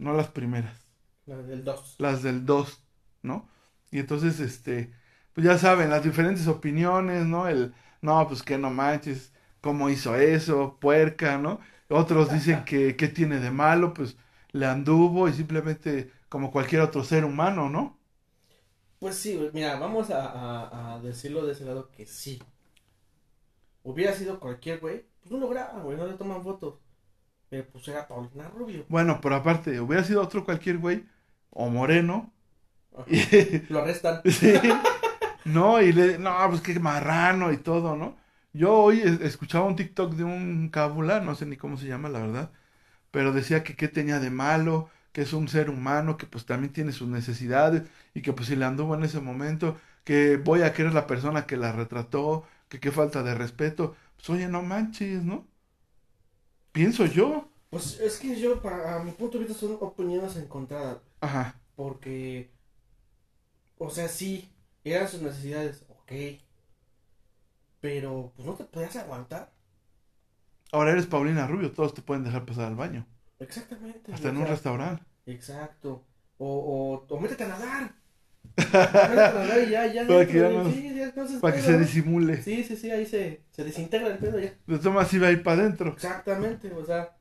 no 0.00 0.14
las 0.14 0.28
primeras 0.28 0.86
La 1.24 1.38
del 1.38 1.64
2. 1.64 1.98
las 1.98 2.22
del 2.22 2.46
2, 2.46 2.82
¿no? 3.22 3.48
Y 3.90 3.98
entonces, 4.00 4.40
este, 4.40 4.92
pues 5.32 5.44
ya 5.46 5.58
saben, 5.58 5.90
las 5.90 6.02
diferentes 6.04 6.46
opiniones, 6.48 7.26
¿no? 7.26 7.48
El, 7.48 7.74
no, 8.02 8.26
pues 8.28 8.42
que 8.42 8.58
no 8.58 8.70
manches, 8.70 9.32
¿cómo 9.60 9.90
hizo 9.90 10.14
eso? 10.16 10.78
Puerca, 10.80 11.38
¿no? 11.38 11.60
Otros 11.88 12.30
dicen 12.32 12.64
que, 12.64 12.96
¿qué 12.96 13.08
tiene 13.08 13.40
de 13.40 13.50
malo? 13.50 13.94
Pues 13.94 14.16
le 14.52 14.66
anduvo 14.66 15.28
y 15.28 15.32
simplemente 15.34 16.12
como 16.28 16.50
cualquier 16.52 16.82
otro 16.82 17.04
ser 17.04 17.24
humano, 17.24 17.68
¿no? 17.68 17.98
Pues 19.00 19.16
sí, 19.16 19.38
mira, 19.52 19.78
vamos 19.80 20.10
a, 20.10 20.26
a, 20.30 20.94
a 20.94 21.00
decirlo 21.00 21.44
de 21.44 21.52
ese 21.52 21.64
lado 21.64 21.90
que 21.90 22.06
sí. 22.06 22.40
Hubiera 23.82 24.14
sido 24.14 24.40
cualquier 24.40 24.80
güey, 24.80 25.04
pues 25.20 25.30
no 25.30 25.38
lo 25.38 25.48
graban, 25.50 25.82
güey, 25.84 25.96
no 25.98 26.06
le 26.06 26.14
toman 26.14 26.42
fotos. 26.42 26.78
Pero 27.50 27.68
pues 27.70 27.86
era 27.88 28.06
Paulina 28.08 28.48
Rubio. 28.48 28.86
Bueno, 28.88 29.20
pero 29.20 29.36
aparte, 29.36 29.80
hubiera 29.80 30.04
sido 30.04 30.22
otro 30.22 30.44
cualquier 30.44 30.78
güey, 30.78 31.04
o 31.50 31.68
moreno. 31.70 32.32
Y, 33.06 33.20
Lo 33.68 33.80
arrestan. 33.80 34.22
sí, 34.24 34.54
no, 35.44 35.80
y 35.82 35.92
le, 35.92 36.18
no, 36.18 36.32
pues 36.50 36.60
qué 36.62 36.78
marrano 36.80 37.52
y 37.52 37.58
todo, 37.58 37.96
¿no? 37.96 38.16
Yo 38.52 38.74
hoy 38.74 39.00
es- 39.02 39.20
escuchaba 39.22 39.66
un 39.66 39.76
TikTok 39.76 40.14
de 40.14 40.24
un 40.24 40.68
cábula, 40.70 41.20
no 41.20 41.34
sé 41.34 41.46
ni 41.46 41.56
cómo 41.56 41.76
se 41.78 41.86
llama, 41.86 42.08
la 42.08 42.20
verdad, 42.20 42.52
pero 43.10 43.32
decía 43.32 43.64
que 43.64 43.76
qué 43.76 43.88
tenía 43.88 44.20
de 44.20 44.30
malo, 44.30 44.90
que 45.12 45.22
es 45.22 45.32
un 45.34 45.48
ser 45.48 45.70
humano, 45.70 46.16
que 46.18 46.26
pues 46.26 46.46
también 46.46 46.72
tiene 46.72 46.92
sus 46.92 47.08
necesidades, 47.08 47.84
y 48.14 48.22
que 48.22 48.32
pues 48.34 48.48
si 48.48 48.56
le 48.56 48.64
anduvo 48.66 48.94
en 48.96 49.04
ese 49.04 49.20
momento, 49.20 49.78
que 50.04 50.36
voy 50.38 50.62
a 50.62 50.72
querer 50.74 50.94
la 50.94 51.06
persona 51.08 51.46
que 51.46 51.56
la 51.58 51.72
retrató, 51.72 52.46
que 52.68 52.80
qué 52.80 52.92
falta 52.92 53.22
de 53.22 53.34
respeto. 53.34 53.96
Pues 54.16 54.30
oye, 54.30 54.48
no 54.48 54.62
manches, 54.62 55.24
¿no? 55.24 55.46
Pienso 56.72 57.06
yo. 57.06 57.48
Pues 57.70 58.00
es 58.00 58.18
que 58.18 58.38
yo, 58.40 58.60
para, 58.62 58.96
a 58.96 59.04
mi 59.04 59.12
punto 59.12 59.38
de 59.38 59.44
vista, 59.44 59.58
son 59.58 59.76
opiniones 59.80 60.36
encontradas. 60.36 60.98
Ajá. 61.20 61.54
Porque, 61.76 62.50
o 63.78 63.90
sea, 63.90 64.08
sí, 64.08 64.52
eran 64.84 65.08
sus 65.08 65.22
necesidades, 65.22 65.84
ok. 65.88 66.12
Pero, 67.80 68.32
pues 68.34 68.46
no 68.46 68.54
te 68.54 68.64
podías 68.64 68.96
aguantar. 68.96 69.52
Ahora 70.72 70.92
eres 70.92 71.06
Paulina 71.06 71.46
Rubio, 71.46 71.72
todos 71.72 71.94
te 71.94 72.02
pueden 72.02 72.24
dejar 72.24 72.44
pasar 72.46 72.66
al 72.66 72.76
baño, 72.76 73.06
Exactamente. 73.38 74.12
hasta 74.12 74.28
en 74.28 74.36
un 74.36 74.46
restaurante. 74.46 75.02
Exacto. 75.26 76.04
O, 76.38 76.46
o, 77.08 77.14
o 77.14 77.20
métete 77.20 77.44
a 77.44 77.48
nadar. 77.48 77.94
Ya, 78.56 79.86
ya. 79.86 80.06
Para 80.08 80.26
que 80.26 80.38
ya 80.38 80.48
no- 80.50 80.70
sí, 80.70 80.94
ya 80.94 81.12
no 81.16 81.26
se 81.28 81.38
Para 81.38 81.54
que 81.54 81.60
espera, 81.60 81.62
se 81.62 81.72
¿no? 81.72 81.78
disimule. 81.78 82.42
Sí, 82.42 82.64
sí, 82.64 82.76
sí, 82.76 82.90
ahí 82.90 83.06
se, 83.06 83.42
se 83.50 83.64
desintegra 83.64 84.08
el 84.08 84.18
pedo 84.18 84.38
ya. 84.38 84.54
De 84.66 84.78
tomas 84.78 85.12
iba 85.14 85.28
a 85.28 85.30
ir 85.32 85.42
para 85.42 85.62
adentro. 85.62 85.90
Exactamente, 85.92 86.72
o 86.72 86.84
sea. 86.84 87.16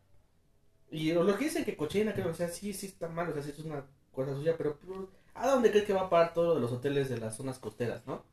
Y 0.92 1.12
lo 1.14 1.38
que 1.38 1.46
dicen 1.46 1.64
que 1.66 1.78
cochina, 1.78 2.14
creo, 2.14 2.30
o 2.30 2.34
sea, 2.34 2.50
sí, 2.50 2.74
sí 2.74 2.88
está 2.88 3.08
mal, 3.08 3.30
o 3.30 3.34
sea, 3.34 3.44
sí 3.44 3.52
es 3.52 3.60
una 3.60 3.84
cosa 4.12 4.34
suya, 4.34 4.56
pero 4.58 4.78
pues, 4.80 5.00
¿a 5.36 5.48
dónde 5.48 5.70
crees 5.70 5.86
que 5.86 5.94
va 5.94 6.02
a 6.02 6.10
parar 6.10 6.34
todo 6.34 6.48
lo 6.50 6.56
de 6.56 6.62
los 6.62 6.72
hoteles 6.72 7.10
de 7.10 7.18
las 7.20 7.36
zonas 7.38 7.60
costeras, 7.60 8.02
no? 8.08 8.24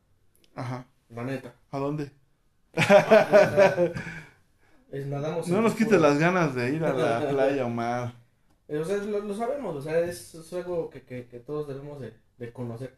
Ajá. 0.54 0.86
La 1.10 1.22
neta. 1.22 1.54
¿A 1.70 1.78
dónde? 1.78 2.10
Es, 4.92 5.06
nadamos 5.06 5.48
No 5.48 5.60
nos 5.60 5.74
puro- 5.74 5.98
las 5.98 6.18
ganas 6.18 6.54
de 6.54 6.70
ir 6.72 6.84
a 6.84 6.92
la 6.92 7.28
playa, 7.28 7.66
Omar. 7.66 8.14
Eh, 8.68 8.78
O 8.78 8.84
sea, 8.84 8.96
lo, 8.98 9.18
lo 9.20 9.34
sabemos, 9.34 9.76
o 9.76 9.82
sea, 9.82 9.98
es, 10.00 10.34
es 10.34 10.52
algo 10.52 10.88
que, 10.90 11.02
que, 11.02 11.26
que 11.26 11.40
todos 11.40 11.66
debemos 11.68 12.00
de, 12.00 12.14
de 12.38 12.52
conocer. 12.52 12.96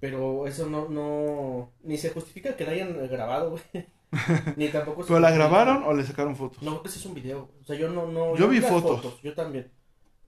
Pero 0.00 0.46
eso 0.46 0.68
no, 0.68 0.88
no, 0.88 1.72
ni 1.82 1.96
se 1.96 2.10
justifica 2.10 2.56
que 2.56 2.64
la 2.64 2.72
hayan 2.72 3.08
grabado, 3.08 3.50
güey. 3.50 3.86
ni 4.56 4.68
tampoco 4.68 5.02
se 5.02 5.08
¿Pero 5.08 5.20
la 5.20 5.30
grabaron 5.30 5.82
o 5.84 5.94
le 5.94 6.04
sacaron 6.04 6.36
fotos? 6.36 6.62
No, 6.62 6.82
ese 6.84 6.98
es 6.98 7.06
un 7.06 7.14
video. 7.14 7.50
O 7.60 7.64
sea, 7.64 7.76
yo 7.76 7.88
no, 7.88 8.06
no. 8.06 8.36
Yo 8.36 8.48
vi 8.48 8.60
fotos. 8.60 9.20
Yo 9.22 9.34
también. 9.34 9.70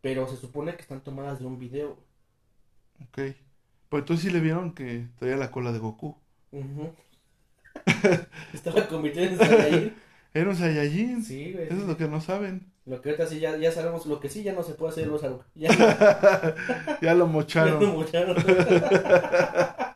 Pero 0.00 0.26
se 0.28 0.36
supone 0.36 0.74
que 0.74 0.82
están 0.82 1.02
tomadas 1.02 1.40
de 1.40 1.46
un 1.46 1.58
video. 1.58 1.98
Ok. 3.02 3.34
Pues 3.88 4.00
entonces 4.00 4.24
sí 4.24 4.30
le 4.30 4.40
vieron 4.40 4.72
que 4.72 5.08
traía 5.18 5.36
la 5.36 5.50
cola 5.50 5.72
de 5.72 5.78
Goku. 5.78 6.16
Ujú. 6.52 6.94
Estaba 8.52 8.86
convirtiendo 8.88 9.42
en 9.42 9.48
Saiyajin. 9.48 9.94
Era 10.34 10.50
un 10.50 10.56
Saiyajin. 10.56 11.24
Sí, 11.24 11.52
güey. 11.52 11.66
Eso 11.66 11.76
es 11.76 11.86
lo 11.86 11.96
que 11.96 12.08
no 12.08 12.20
saben. 12.20 12.72
Lo 12.86 13.02
que 13.02 13.10
ahorita 13.10 13.26
sí 13.26 13.40
ya, 13.40 13.56
ya 13.56 13.72
sabemos, 13.72 14.06
lo 14.06 14.20
que 14.20 14.28
sí 14.28 14.42
ya 14.44 14.52
no 14.52 14.62
se 14.62 14.74
puede 14.74 14.92
hacer 14.92 15.06
los 15.08 15.22
algo. 15.24 15.44
Ya, 15.54 15.68
no- 15.70 15.76
Ya 15.76 16.94
lo 17.00 17.00
ya 17.02 17.14
no 17.14 17.26
mocharon. 17.26 17.94
mocharon. 17.94 18.36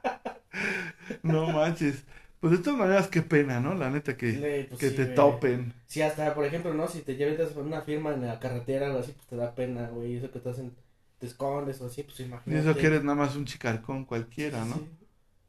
No 1.22 1.48
manches. 1.48 2.04
Pues 2.40 2.52
de 2.52 2.58
todas 2.58 2.78
maneras, 2.78 3.08
qué 3.08 3.20
pena, 3.22 3.60
¿no? 3.60 3.74
La 3.74 3.90
neta 3.90 4.16
que, 4.16 4.32
Sí, 4.32 4.66
pues 4.68 4.80
que 4.80 4.88
sí, 4.90 4.96
te 4.96 5.04
güey. 5.04 5.14
topen. 5.14 5.74
Sí, 5.86 6.00
hasta, 6.00 6.34
por 6.34 6.44
ejemplo, 6.46 6.72
¿no? 6.72 6.88
Si 6.88 7.00
te 7.02 7.16
llevas 7.16 7.54
una 7.56 7.82
firma 7.82 8.14
en 8.14 8.26
la 8.26 8.38
carretera 8.38 8.86
o 8.86 8.88
algo 8.88 8.98
así, 9.00 9.12
pues 9.12 9.26
te 9.26 9.36
da 9.36 9.54
pena, 9.54 9.88
güey. 9.88 10.16
Eso 10.16 10.30
que 10.30 10.38
te 10.38 10.48
hacen, 10.48 10.72
te 11.18 11.26
escondes 11.26 11.80
o 11.82 11.86
así, 11.86 12.02
pues 12.02 12.18
Y 12.20 12.22
imagínate. 12.24 12.70
eso 12.70 12.78
que 12.78 12.86
eres 12.86 13.04
nada 13.04 13.16
más 13.16 13.36
un 13.36 13.44
chicarcón 13.44 14.06
cualquiera, 14.06 14.64
¿no? 14.64 14.76
Sí. 14.76 14.88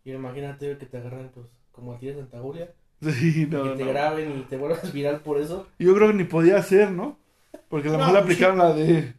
Y 0.06 0.12
imagínate 0.12 0.78
que 0.78 0.86
te 0.86 0.98
agarran, 0.98 1.32
pues, 1.34 1.46
como 1.72 1.94
a 1.94 2.00
ti 2.00 2.08
de 2.08 2.16
Santa 2.16 2.40
Julia. 2.40 2.70
Sí, 3.02 3.44
y 3.44 3.46
no, 3.48 3.64
que 3.64 3.70
te 3.78 3.86
no. 3.86 3.90
graben 3.92 4.38
y 4.38 4.42
te 4.44 4.58
vuelvas 4.58 4.92
viral 4.94 5.22
por 5.22 5.40
eso. 5.40 5.68
Yo 5.80 5.96
creo 5.96 6.10
que 6.10 6.14
ni 6.16 6.24
podía 6.26 6.58
hacer, 6.58 6.92
¿no? 6.92 7.18
Porque 7.70 7.90
a 7.90 7.92
lo 7.92 7.98
mejor 7.98 8.14
le 8.14 8.20
aplicaron 8.20 8.58
la 8.58 8.74
de 8.74 9.14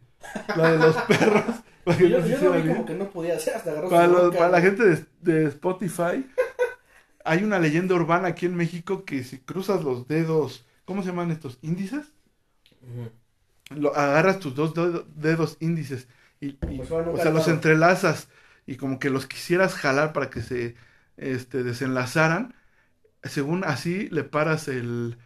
la 0.55 0.71
de 0.71 0.77
los 0.77 0.95
perros. 1.03 1.43
Para 1.83 1.97
que 1.97 2.09
Yo, 2.09 2.19
no 2.19 2.27
yo 2.27 2.33
hiciera 2.35 2.43
lo 2.45 2.53
vi 2.55 2.61
bien. 2.63 2.75
como 2.75 2.85
que 2.85 2.93
no 2.95 3.09
podía 3.09 3.35
hacer, 3.35 3.55
hasta 3.55 3.71
agarró 3.71 3.89
Para, 3.89 4.07
los- 4.07 4.35
para 4.35 4.49
la 4.49 4.61
gente 4.61 4.83
de, 4.85 5.05
de 5.21 5.45
Spotify, 5.49 6.25
hay 7.25 7.43
una 7.43 7.59
leyenda 7.59 7.95
urbana 7.95 8.29
aquí 8.29 8.45
en 8.45 8.55
México 8.55 9.03
que 9.05 9.23
si 9.23 9.39
cruzas 9.39 9.83
los 9.83 10.07
dedos, 10.07 10.65
¿cómo 10.85 11.01
se 11.03 11.09
llaman 11.09 11.31
estos? 11.31 11.59
¿Índices? 11.61 12.13
Lo, 13.69 13.95
agarras 13.95 14.39
tus 14.39 14.55
dos 14.55 14.73
dedo- 14.73 15.05
dedos 15.15 15.57
índices 15.59 16.07
y, 16.39 16.47
y- 16.69 16.77
Pues 16.77 16.91
o 16.91 17.17
sea, 17.17 17.31
los 17.31 17.47
entrelazas 17.47 18.29
y 18.65 18.75
como 18.77 18.99
que 18.99 19.09
los 19.09 19.25
quisieras 19.25 19.73
jalar 19.75 20.13
para 20.13 20.29
que 20.29 20.41
se 20.41 20.75
este, 21.17 21.63
desenlazaran. 21.63 22.53
Según 23.23 23.63
así 23.63 24.09
le 24.09 24.23
paras 24.23 24.67
el, 24.67 25.17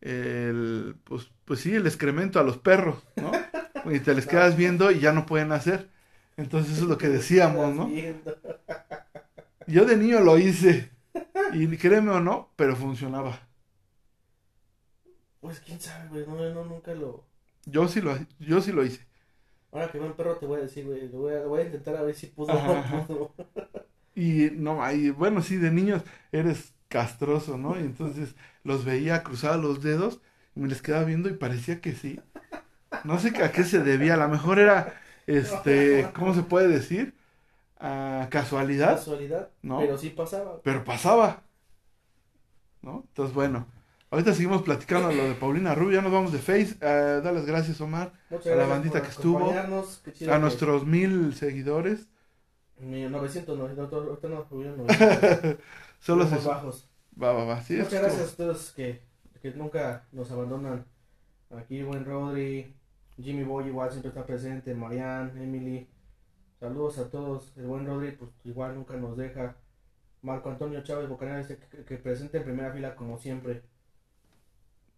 el 0.00 0.96
pues, 1.04 1.30
pues 1.50 1.62
sí, 1.62 1.74
el 1.74 1.84
excremento 1.84 2.38
a 2.38 2.44
los 2.44 2.58
perros, 2.58 3.02
¿no? 3.16 3.32
Y 3.92 3.98
te 3.98 4.14
les 4.14 4.24
quedas 4.24 4.56
viendo 4.56 4.92
y 4.92 5.00
ya 5.00 5.10
no 5.10 5.26
pueden 5.26 5.50
hacer. 5.50 5.88
Entonces 6.36 6.74
eso 6.74 6.84
es 6.84 6.88
lo 6.88 6.96
que 6.96 7.08
decíamos, 7.08 7.74
¿no? 7.74 7.90
Yo 9.66 9.84
de 9.84 9.96
niño 9.96 10.20
lo 10.20 10.38
hice. 10.38 10.92
Y 11.52 11.66
créeme 11.76 12.12
o 12.12 12.20
no, 12.20 12.50
pero 12.54 12.76
funcionaba. 12.76 13.48
Pues 15.40 15.58
quién 15.58 15.80
sabe, 15.80 16.22
güey, 16.22 16.24
no, 16.24 16.54
no, 16.54 16.64
nunca 16.66 16.94
lo... 16.94 17.24
Yo 17.66 17.88
sí 17.88 18.00
lo, 18.00 18.16
yo 18.38 18.60
sí 18.60 18.70
lo 18.70 18.84
hice. 18.84 19.04
Ahora 19.72 19.90
que 19.90 19.98
veo 19.98 20.06
un 20.06 20.14
perro 20.14 20.36
te 20.36 20.46
voy 20.46 20.60
a 20.60 20.62
decir, 20.62 20.86
güey, 20.86 21.08
voy 21.08 21.34
a, 21.34 21.46
voy 21.46 21.62
a 21.62 21.64
intentar 21.64 21.96
a 21.96 22.02
ver 22.02 22.14
si 22.14 22.32
Ajá, 22.46 23.08
pudo. 23.08 23.34
Y 24.14 24.50
no, 24.52 24.84
ahí, 24.84 25.10
bueno, 25.10 25.42
sí, 25.42 25.56
de 25.56 25.72
niños 25.72 26.04
eres 26.30 26.74
castroso, 26.86 27.58
¿no? 27.58 27.76
Y 27.76 27.82
entonces 27.82 28.36
los 28.62 28.84
veía 28.84 29.24
cruzar 29.24 29.58
los 29.58 29.82
dedos 29.82 30.20
y 30.54 30.60
me 30.60 30.68
les 30.68 30.82
quedaba 30.82 31.04
viendo 31.04 31.28
y 31.28 31.34
parecía 31.34 31.80
que 31.80 31.92
sí. 31.94 32.20
No 33.04 33.18
sé 33.18 33.28
a 33.42 33.52
qué 33.52 33.64
se 33.64 33.80
debía, 33.80 34.14
a 34.14 34.16
lo 34.18 34.28
mejor 34.28 34.58
era, 34.58 35.00
este, 35.26 36.10
¿cómo 36.14 36.34
se 36.34 36.42
puede 36.42 36.68
decir? 36.68 37.14
A 37.80 38.28
casualidad, 38.30 38.96
Casualidad, 38.96 39.50
¿no? 39.62 39.78
pero 39.80 39.96
sí 39.98 40.10
pasaba. 40.10 40.60
pero 40.62 40.84
pasaba, 40.84 41.42
¿no? 42.82 43.04
Entonces, 43.08 43.34
bueno, 43.34 43.66
ahorita 44.10 44.34
seguimos 44.34 44.62
platicando 44.62 45.12
lo 45.12 45.24
de 45.28 45.34
Paulina 45.34 45.74
Rubio, 45.74 45.96
ya 45.96 46.02
nos 46.02 46.12
vamos 46.12 46.32
de 46.32 46.38
Face, 46.38 46.76
dale 46.80 47.32
las 47.32 47.46
gracias, 47.46 47.80
Omar, 47.80 48.12
Muchas 48.30 48.46
a 48.46 48.56
la 48.56 48.66
gracias 48.66 48.68
bandita 48.68 49.02
que 49.02 49.08
estuvo, 49.08 49.50
a 50.30 50.38
nuestros 50.38 50.86
mil 50.86 51.34
seguidores, 51.34 52.08
Mi 52.78 53.04
900, 53.08 53.58
no, 53.58 53.68
no, 53.68 53.82
ahorita 53.82 54.28
no 54.28 54.48
subieron 54.48 54.78
900. 54.78 55.56
solo 56.00 56.26
se... 56.26 56.36
bajos. 56.36 56.88
Va, 57.22 57.32
va, 57.32 57.44
va, 57.44 57.62
sí, 57.62 57.76
Muchas 57.76 57.92
gracias 58.00 58.32
a 58.32 58.36
todos 58.36 58.72
que, 58.72 59.02
que 59.40 59.50
nunca 59.52 60.04
nos 60.12 60.30
abandonan. 60.30 60.84
Aquí, 61.56 61.82
buen 61.82 62.04
Rodri, 62.04 62.74
Jimmy 63.20 63.42
Boy 63.44 63.66
igual 63.68 63.90
siempre 63.90 64.08
está 64.10 64.24
presente, 64.24 64.74
Marianne, 64.74 65.42
Emily. 65.42 65.88
Saludos 66.60 66.98
a 66.98 67.10
todos. 67.10 67.52
El 67.56 67.66
buen 67.66 67.86
Rodri, 67.86 68.12
pues 68.12 68.30
igual 68.44 68.74
nunca 68.74 68.94
nos 68.96 69.16
deja. 69.16 69.56
Marco 70.22 70.50
Antonio 70.50 70.82
Chávez 70.82 71.08
Bocanera 71.08 71.38
dice 71.38 71.58
que, 71.70 71.84
que 71.84 71.96
presente 71.96 72.38
en 72.38 72.44
primera 72.44 72.72
fila 72.72 72.94
como 72.94 73.18
siempre. 73.18 73.62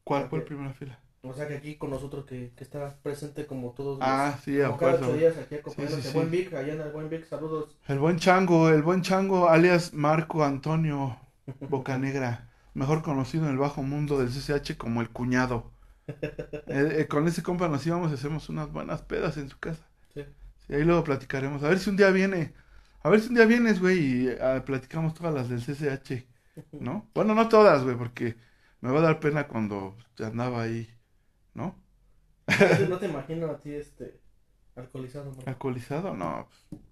¿Cuál 0.05 0.29
fue 0.29 0.41
el 0.41 0.45
primera 0.45 0.73
fila? 0.73 0.99
O 1.23 1.33
sea 1.33 1.47
que 1.47 1.55
aquí 1.55 1.77
con 1.77 1.91
nosotros 1.91 2.25
que, 2.27 2.51
que 2.57 2.65
está 2.65 2.97
presente 3.01 3.47
como 3.47 3.71
todos 3.71 4.01
los- 4.01 4.09
Ah, 4.09 4.37
sí, 4.43 4.57
como 4.61 4.77
cada 4.77 4.93
acuerdo. 4.95 5.07
ocho 5.13 5.17
días 5.17 5.37
aquí 5.39 5.55
acompañándonos. 5.55 6.05
Sí, 6.05 6.11
sí, 6.11 6.19
el 6.19 6.25
buen. 6.25 6.31
Vic, 6.33 6.53
allá 6.55 6.73
en 6.75 6.81
el 6.81 6.91
buen 6.91 7.09
Vic, 7.09 7.25
saludos. 7.27 7.77
El 7.87 8.01
buen 8.01 8.19
chango, 8.19 8.69
el 8.71 8.83
buen 8.83 9.03
chango, 9.03 9.49
alias 9.49 9.95
Marco 9.95 10.43
Antonio 10.43 11.17
Bocanegra, 11.61 12.51
mejor 12.75 13.03
conocido 13.03 13.45
en 13.47 13.53
el 13.53 13.59
bajo 13.59 13.83
mundo 13.83 14.19
del 14.19 14.31
CCH 14.31 14.77
como 14.77 15.01
el 15.03 15.11
cuñado. 15.11 15.73
Eh, 16.69 17.01
eh, 17.01 17.09
con 17.09 17.27
ese 17.29 17.43
compa 17.43 17.69
nos 17.69 17.87
íbamos 17.87 18.11
y 18.11 18.15
hacemos 18.15 18.49
unas 18.49 18.71
buenas 18.73 19.03
pedas 19.03 19.37
en 19.37 19.49
su 19.49 19.59
casa. 19.59 19.89
Sí. 20.15 20.23
Sí, 20.67 20.75
ahí 20.75 20.85
luego 20.85 21.05
platicaremos. 21.05 21.63
A 21.65 21.69
ver 21.69 21.79
si 21.81 21.91
un 21.91 21.97
día 21.97 22.11
viene. 22.11 22.55
A 23.03 23.11
ver 23.11 23.21
si 23.21 23.29
un 23.31 23.35
día 23.37 23.47
vienes, 23.47 23.81
güey, 23.81 23.99
y 24.25 24.29
eh, 24.29 24.63
platicamos 24.67 25.15
todas 25.15 25.35
las 25.35 25.49
del 25.49 25.63
CCH, 25.63 26.29
¿no? 26.79 27.11
Bueno, 27.15 27.35
no 27.35 27.49
todas, 27.49 27.85
güey, 27.85 27.97
porque 27.97 28.37
me 28.81 28.91
va 28.93 29.01
a 29.01 29.03
dar 29.03 29.21
pena 29.21 29.49
cuando 29.49 29.97
andaba 30.21 30.63
ahí, 30.63 30.91
¿no? 31.55 31.77
No 32.57 32.75
te- 32.77 32.87
no 32.87 32.99
te 32.99 33.07
imagino 33.07 33.51
a 33.51 33.61
ti 33.61 33.73
este 33.75 34.21
alcoholizado. 34.75 35.33
¿no? 35.33 35.43
¿Alcoholizado? 35.45 36.15
No. 36.17 36.49
pues, 36.49 36.83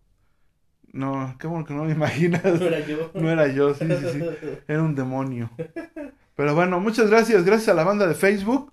No, 0.92 1.36
qué 1.38 1.46
bueno 1.46 1.64
que 1.64 1.74
no 1.74 1.84
me 1.84 1.92
imaginas. 1.94 2.44
No 2.44 2.66
era 2.66 2.80
yo. 2.80 3.10
No 3.14 3.30
era 3.30 3.46
yo, 3.48 3.74
sí, 3.74 3.86
sí, 3.86 4.06
sí. 4.12 4.24
Era 4.66 4.82
un 4.82 4.94
demonio. 4.94 5.50
Pero 6.34 6.54
bueno, 6.54 6.80
muchas 6.80 7.10
gracias. 7.10 7.44
Gracias 7.44 7.68
a 7.68 7.74
la 7.74 7.84
banda 7.84 8.06
de 8.06 8.14
Facebook. 8.14 8.72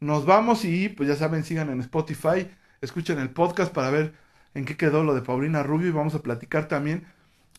Nos 0.00 0.26
vamos 0.26 0.64
y 0.64 0.88
pues 0.88 1.08
ya 1.08 1.16
saben, 1.16 1.44
sigan 1.44 1.70
en 1.70 1.80
Spotify. 1.80 2.48
Escuchen 2.80 3.18
el 3.18 3.30
podcast 3.30 3.72
para 3.72 3.90
ver 3.90 4.14
en 4.54 4.64
qué 4.64 4.76
quedó 4.76 5.04
lo 5.04 5.14
de 5.14 5.22
Paulina 5.22 5.62
Rubio 5.62 5.88
y 5.88 5.92
vamos 5.92 6.14
a 6.14 6.22
platicar 6.22 6.68
también 6.68 7.06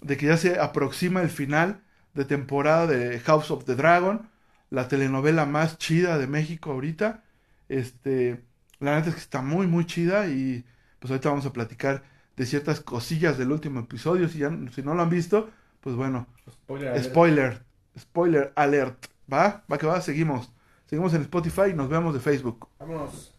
de 0.02 0.18
que 0.18 0.28
ya 0.28 0.38
se 0.38 0.60
aproxima 0.60 1.22
el 1.22 1.30
final 1.30 1.82
de 2.14 2.26
temporada 2.26 2.88
de 2.88 3.20
House 3.22 3.52
of 3.52 3.66
the 3.66 3.76
Dragon, 3.76 4.30
la 4.70 4.88
telenovela 4.88 5.46
más 5.46 5.78
chida 5.78 6.18
de 6.18 6.28
México 6.28 6.72
ahorita. 6.72 7.24
Este, 7.70 8.44
la 8.80 8.96
neta 8.96 9.10
es 9.10 9.16
que 9.16 9.22
está 9.22 9.42
muy, 9.42 9.68
muy 9.68 9.86
chida 9.86 10.28
y 10.28 10.66
pues 11.00 11.12
ahorita 11.12 11.30
vamos 11.30 11.46
a 11.46 11.54
platicar 11.54 12.04
de 12.36 12.46
ciertas 12.46 12.80
cosillas 12.82 13.38
del 13.38 13.52
último 13.52 13.82
episodio. 13.82 14.28
Si, 14.30 14.40
ya, 14.40 14.52
si 14.74 14.82
no 14.82 14.94
lo 14.96 15.02
han 15.04 15.10
visto, 15.10 15.50
pues 15.82 15.96
bueno, 15.96 16.28
Spoiler. 16.50 17.04
spoiler, 17.04 17.64
spoiler 17.98 18.54
alert. 18.56 19.06
¿Va? 19.32 19.64
¿Va 19.72 19.78
que 19.78 19.88
va? 19.88 20.02
Seguimos. 20.02 20.52
Seguimos 20.86 21.14
en 21.14 21.22
Spotify 21.22 21.70
y 21.72 21.74
nos 21.74 21.90
vemos 21.90 22.14
de 22.14 22.20
Facebook. 22.20 22.68
Vámonos. 22.80 23.34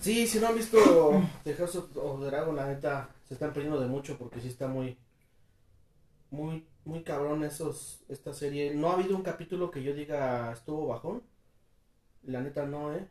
Sí, 0.00 0.26
si 0.26 0.38
no 0.40 0.48
han 0.48 0.54
visto 0.56 0.78
The 1.44 1.54
House 1.54 1.76
of, 1.76 2.20
Dragon, 2.24 2.56
la 2.56 2.66
neta, 2.66 3.08
se 3.26 3.34
están 3.34 3.52
perdiendo 3.52 3.80
de 3.80 3.86
mucho 3.86 4.18
porque 4.18 4.40
sí 4.40 4.48
está 4.48 4.66
muy, 4.68 4.96
muy, 6.30 6.66
muy 6.84 7.02
cabrón 7.04 7.44
esos, 7.44 8.02
esta 8.08 8.32
serie. 8.34 8.74
No 8.74 8.90
ha 8.90 8.94
habido 8.94 9.16
un 9.16 9.22
capítulo 9.22 9.70
que 9.70 9.82
yo 9.82 9.94
diga 9.94 10.52
estuvo 10.52 10.88
bajón. 10.88 11.22
La 12.24 12.40
neta 12.40 12.66
no, 12.66 12.92
eh. 12.94 13.06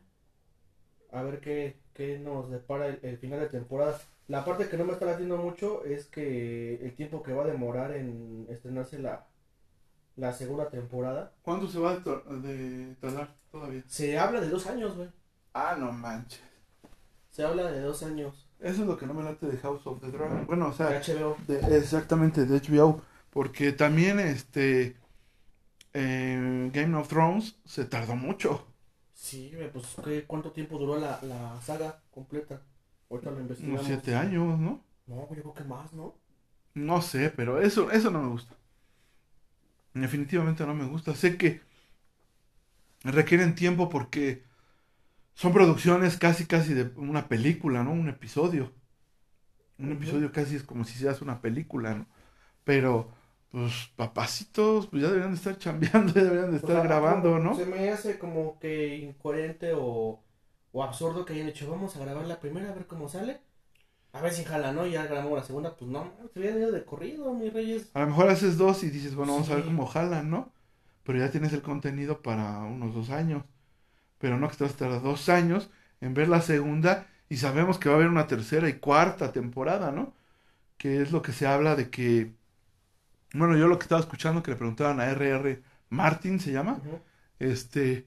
A 1.12 1.22
ver 1.22 1.40
qué, 1.40 1.76
qué 1.94 2.18
nos 2.18 2.50
depara 2.50 2.86
el, 2.88 2.98
el 3.02 3.18
final 3.18 3.40
de 3.40 3.48
temporada. 3.48 3.98
La 4.28 4.44
parte 4.44 4.68
que 4.68 4.76
no 4.76 4.84
me 4.84 4.92
está 4.92 5.04
latiendo 5.04 5.36
mucho 5.36 5.84
es 5.84 6.06
que 6.06 6.76
el 6.76 6.94
tiempo 6.94 7.22
que 7.22 7.32
va 7.32 7.44
a 7.44 7.48
demorar 7.48 7.92
en 7.92 8.46
estrenarse 8.48 8.98
la, 8.98 9.26
la 10.16 10.32
segunda 10.32 10.70
temporada. 10.70 11.32
¿Cuándo 11.42 11.66
se 11.68 11.78
va 11.78 11.92
a 11.92 11.96
de 12.36 12.94
tardar 13.00 13.34
todavía? 13.50 13.82
Se 13.88 14.18
habla 14.18 14.40
de 14.40 14.48
dos 14.48 14.66
años, 14.66 14.96
güey. 14.96 15.08
Ah, 15.54 15.76
no 15.78 15.92
manches. 15.92 16.40
Se 17.30 17.44
habla 17.44 17.70
de 17.70 17.80
dos 17.80 18.02
años. 18.02 18.46
Eso 18.60 18.82
es 18.82 18.88
lo 18.88 18.96
que 18.96 19.06
no 19.06 19.14
me 19.14 19.24
late 19.24 19.46
de 19.46 19.58
House 19.58 19.86
of 19.86 20.00
the 20.00 20.10
Dragon. 20.10 20.46
Bueno, 20.46 20.68
o 20.68 20.72
sea, 20.72 20.88
De 20.88 21.00
HBO. 21.00 21.36
de- 21.46 21.76
exactamente 21.76 22.46
de 22.46 22.60
HBO. 22.60 23.00
Porque 23.30 23.72
también 23.72 24.20
este 24.20 24.96
eh, 25.94 26.70
Game 26.72 26.96
of 26.96 27.08
Thrones 27.08 27.56
se 27.64 27.84
tardó 27.84 28.14
mucho. 28.16 28.66
Sí, 29.14 29.52
pues 29.72 29.86
¿qué, 30.04 30.24
¿cuánto 30.26 30.52
tiempo 30.52 30.78
duró 30.78 30.98
la, 30.98 31.18
la 31.22 31.60
saga 31.62 32.02
completa? 32.10 32.60
Ahorita 33.12 33.30
lo 33.30 33.40
investigamos. 33.40 33.80
Unos 33.80 33.86
siete 33.86 34.14
años, 34.16 34.58
¿no? 34.58 34.80
No, 35.06 35.28
yo 35.28 35.42
creo 35.42 35.54
que 35.54 35.64
más, 35.64 35.92
¿no? 35.92 36.14
No 36.74 37.02
sé, 37.02 37.28
pero 37.30 37.60
eso, 37.60 37.90
eso 37.90 38.10
no 38.10 38.22
me 38.22 38.28
gusta. 38.28 38.56
Definitivamente 39.92 40.64
no 40.64 40.74
me 40.74 40.86
gusta. 40.86 41.14
Sé 41.14 41.36
que 41.36 41.60
requieren 43.04 43.54
tiempo 43.54 43.90
porque 43.90 44.44
son 45.34 45.52
producciones 45.52 46.16
casi 46.16 46.46
casi 46.46 46.72
de 46.72 46.84
una 46.96 47.28
película, 47.28 47.84
¿no? 47.84 47.92
Un 47.92 48.08
episodio. 48.08 48.72
Un 49.78 49.92
episodio 49.92 50.32
casi 50.32 50.56
es 50.56 50.62
como 50.62 50.84
si 50.84 50.98
se 50.98 51.08
hace 51.10 51.22
una 51.22 51.42
película, 51.42 51.94
¿no? 51.94 52.06
Pero, 52.64 53.10
pues, 53.50 53.90
papacitos, 53.96 54.86
pues 54.86 55.02
ya 55.02 55.08
deberían 55.08 55.32
de 55.32 55.36
estar 55.36 55.58
chambeando, 55.58 56.14
ya 56.14 56.22
deberían 56.22 56.50
de 56.52 56.56
estar 56.58 56.76
O 56.78 56.80
sea, 56.80 56.82
grabando, 56.82 57.38
¿no? 57.38 57.54
Se 57.54 57.66
me 57.66 57.90
hace 57.90 58.18
como 58.18 58.58
que 58.58 58.96
incoherente 58.96 59.72
o, 59.76 60.22
o 60.72 60.82
absurdo 60.82 61.24
que 61.24 61.34
hayan 61.34 61.46
dicho, 61.46 61.70
vamos 61.70 61.96
a 61.96 62.00
grabar 62.00 62.26
la 62.26 62.40
primera, 62.40 62.70
a 62.70 62.74
ver 62.74 62.86
cómo 62.86 63.08
sale. 63.08 63.40
A 64.12 64.20
ver 64.20 64.32
si 64.32 64.44
jala, 64.44 64.72
¿no? 64.72 64.86
Y 64.86 64.92
ya 64.92 65.06
grabamos 65.06 65.38
la 65.38 65.44
segunda, 65.44 65.74
pues 65.74 65.90
no, 65.90 66.12
se 66.32 66.38
hubieran 66.38 66.58
ido 66.58 66.72
de 66.72 66.84
corrido, 66.84 67.32
mis 67.32 67.52
reyes. 67.52 67.90
A 67.94 68.00
lo 68.00 68.08
mejor 68.08 68.28
haces 68.28 68.58
dos 68.58 68.82
y 68.84 68.90
dices, 68.90 69.14
bueno, 69.14 69.32
vamos 69.32 69.48
a 69.50 69.54
ver 69.54 69.64
cómo 69.64 69.86
jalan, 69.86 70.30
¿no? 70.30 70.52
Pero 71.02 71.18
ya 71.18 71.30
tienes 71.30 71.52
el 71.54 71.62
contenido 71.62 72.20
para 72.20 72.58
unos 72.60 72.94
dos 72.94 73.10
años. 73.10 73.42
Pero 74.18 74.38
no 74.38 74.48
que 74.48 74.56
te 74.56 74.64
vas 74.64 74.74
a 74.74 74.76
tardar 74.76 75.02
dos 75.02 75.28
años 75.30 75.70
en 76.00 76.14
ver 76.14 76.28
la 76.28 76.42
segunda 76.42 77.06
y 77.28 77.38
sabemos 77.38 77.78
que 77.78 77.88
va 77.88 77.94
a 77.94 77.98
haber 77.98 78.08
una 78.08 78.26
tercera 78.26 78.68
y 78.68 78.74
cuarta 78.74 79.32
temporada, 79.32 79.90
¿no? 79.92 80.12
Que 80.76 81.00
es 81.00 81.10
lo 81.10 81.22
que 81.22 81.32
se 81.32 81.46
habla 81.46 81.74
de 81.74 81.88
que... 81.88 82.32
Bueno, 83.32 83.56
yo 83.56 83.66
lo 83.66 83.78
que 83.78 83.84
estaba 83.84 84.00
escuchando 84.00 84.42
que 84.42 84.50
le 84.50 84.58
preguntaban 84.58 85.00
a 85.00 85.06
R.R. 85.06 85.62
Martin, 85.88 86.38
¿se 86.38 86.52
llama? 86.52 86.80
Este... 87.38 88.06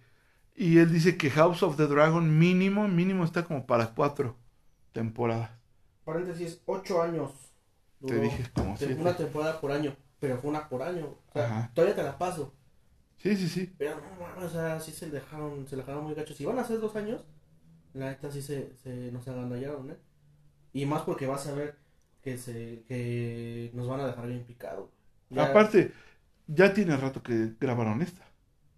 Y 0.55 0.79
él 0.79 0.91
dice 0.91 1.17
que 1.17 1.29
House 1.31 1.63
of 1.63 1.77
the 1.77 1.87
Dragon 1.87 2.37
mínimo, 2.39 2.87
mínimo 2.87 3.23
está 3.25 3.43
como 3.45 3.65
para 3.65 3.93
cuatro 3.93 4.37
temporadas. 4.93 5.51
Paréntesis, 6.05 6.61
ocho 6.65 7.01
años. 7.01 7.31
Te 8.05 8.13
duró. 8.13 8.21
dije 8.21 8.49
como 8.53 8.77
Te- 8.77 8.85
siete. 8.85 9.01
Una 9.01 9.15
temporada 9.17 9.59
por 9.59 9.71
año, 9.71 9.95
pero 10.19 10.37
fue 10.37 10.49
una 10.49 10.69
por 10.69 10.81
año. 10.83 11.05
O 11.29 11.33
sea, 11.33 11.45
Ajá. 11.45 11.71
todavía 11.73 11.95
te 11.95 12.03
la 12.03 12.17
paso. 12.17 12.53
Sí, 13.17 13.35
sí, 13.35 13.49
sí. 13.49 13.73
Pero 13.77 13.95
no, 13.99 14.15
mames, 14.25 14.43
o 14.45 14.49
sea, 14.49 14.79
sí 14.79 14.91
se 14.91 15.09
dejaron, 15.09 15.67
se 15.67 15.75
dejaron 15.75 16.03
muy 16.05 16.13
gachos. 16.15 16.37
Si 16.37 16.45
van 16.45 16.59
a 16.59 16.63
ser 16.63 16.79
dos 16.79 16.95
años, 16.95 17.25
la 17.93 18.07
neta 18.11 18.31
sí 18.31 18.41
se, 18.41 18.75
se 18.77 19.11
nos 19.11 19.27
agandallaron, 19.27 19.91
¿eh? 19.91 19.97
Y 20.73 20.85
más 20.85 21.03
porque 21.03 21.27
vas 21.27 21.47
a 21.47 21.53
ver 21.53 21.77
que 22.23 22.37
se, 22.37 22.83
que 22.87 23.71
nos 23.73 23.87
van 23.87 24.01
a 24.01 24.07
dejar 24.07 24.27
bien 24.27 24.45
picados. 24.45 24.89
Ya- 25.29 25.45
Aparte, 25.45 25.93
ya 26.47 26.73
tiene 26.73 26.97
rato 26.97 27.23
que 27.23 27.55
grabaron 27.59 28.01
esta. 28.01 28.25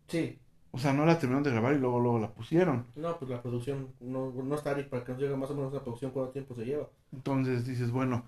Sí, 0.07 0.39
O 0.78 0.80
sea, 0.80 0.93
no 0.93 1.05
la 1.05 1.17
terminaron 1.17 1.43
de 1.43 1.49
grabar 1.51 1.73
y 1.73 1.80
luego, 1.80 1.99
luego 1.99 2.19
la 2.19 2.32
pusieron. 2.34 2.86
no, 2.95 3.17
pues 3.17 3.32
la 3.32 3.41
producción 3.41 3.93
no, 3.99 4.32
no 4.32 4.55
está 4.55 4.75
ahí 4.75 4.84
para 4.84 5.03
que 5.03 5.11
nos 5.11 5.21
llegue 5.21 5.36
más 5.36 5.49
o 5.49 5.55
menos 5.55 5.73
la 5.73 5.82
producción 5.84 6.11
cuánto 6.11 6.32
tiempo 6.32 6.53
se 6.55 6.65
lleva. 6.65 6.88
Entonces 7.11 7.65
dices, 7.65 7.89
bueno, 7.91 8.23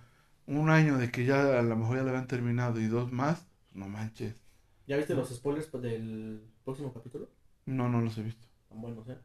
un 0.47 0.69
año 0.69 0.97
de 0.97 1.11
que 1.11 1.25
ya 1.25 1.59
a 1.59 1.61
lo 1.61 1.75
mejor 1.77 1.97
ya 1.97 2.03
la 2.03 2.09
habían 2.09 2.27
terminado 2.27 2.79
y 2.79 2.87
dos 2.87 3.11
más, 3.11 3.47
no 3.73 3.87
manches. 3.87 4.41
¿Ya 4.87 4.97
viste 4.97 5.13
los 5.13 5.29
spoilers 5.29 5.71
del 5.73 6.41
próximo 6.65 6.91
capítulo? 6.91 7.29
No, 7.65 7.87
no 7.87 8.01
los 8.01 8.17
he 8.17 8.23
visto. 8.23 8.47
Tan 8.67 8.81
buenos, 8.81 9.07
¿eh? 9.09 9.17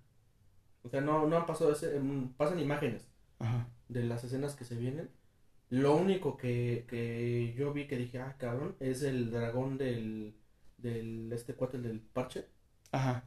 O 0.82 0.88
sea, 0.90 1.00
no, 1.00 1.26
no 1.26 1.36
han 1.38 1.46
pasado 1.46 1.72
ese, 1.72 1.96
em, 1.96 2.28
pasan 2.34 2.60
imágenes 2.60 3.08
Ajá. 3.38 3.66
de 3.88 4.04
las 4.04 4.22
escenas 4.24 4.54
que 4.54 4.64
se 4.66 4.76
vienen. 4.76 5.08
Lo 5.70 5.96
único 5.96 6.36
que, 6.36 6.84
que 6.88 7.54
yo 7.56 7.72
vi 7.72 7.86
que 7.86 7.96
dije, 7.96 8.18
ah, 8.20 8.36
cabrón, 8.38 8.76
es 8.80 9.02
el 9.02 9.30
dragón 9.30 9.78
del, 9.78 10.36
del 10.76 11.32
este 11.32 11.54
cuate 11.54 11.78
del 11.78 12.00
parche. 12.00 12.46
Ajá. 12.94 13.24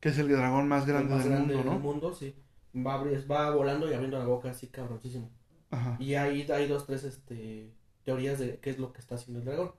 Que 0.00 0.10
es 0.10 0.18
el 0.18 0.28
dragón 0.28 0.68
más 0.68 0.86
grande 0.86 1.14
más 1.14 1.24
del 1.24 1.32
grande 1.32 1.54
mundo, 1.54 1.70
del 1.70 1.74
¿no? 1.74 1.78
mundo, 1.80 2.14
sí. 2.14 2.34
Va, 2.76 3.02
va 3.30 3.50
volando 3.50 3.90
y 3.90 3.94
abriendo 3.94 4.18
la 4.18 4.26
boca 4.26 4.50
así 4.50 4.68
cabroncísimo. 4.68 5.30
Ajá. 5.70 5.96
Y 5.98 6.14
ahí 6.14 6.46
hay 6.50 6.68
dos, 6.68 6.86
tres 6.86 7.04
este, 7.04 7.72
teorías 8.04 8.38
de 8.38 8.58
qué 8.60 8.70
es 8.70 8.78
lo 8.78 8.92
que 8.92 9.00
está 9.00 9.16
haciendo 9.16 9.40
el 9.40 9.44
dragón. 9.46 9.72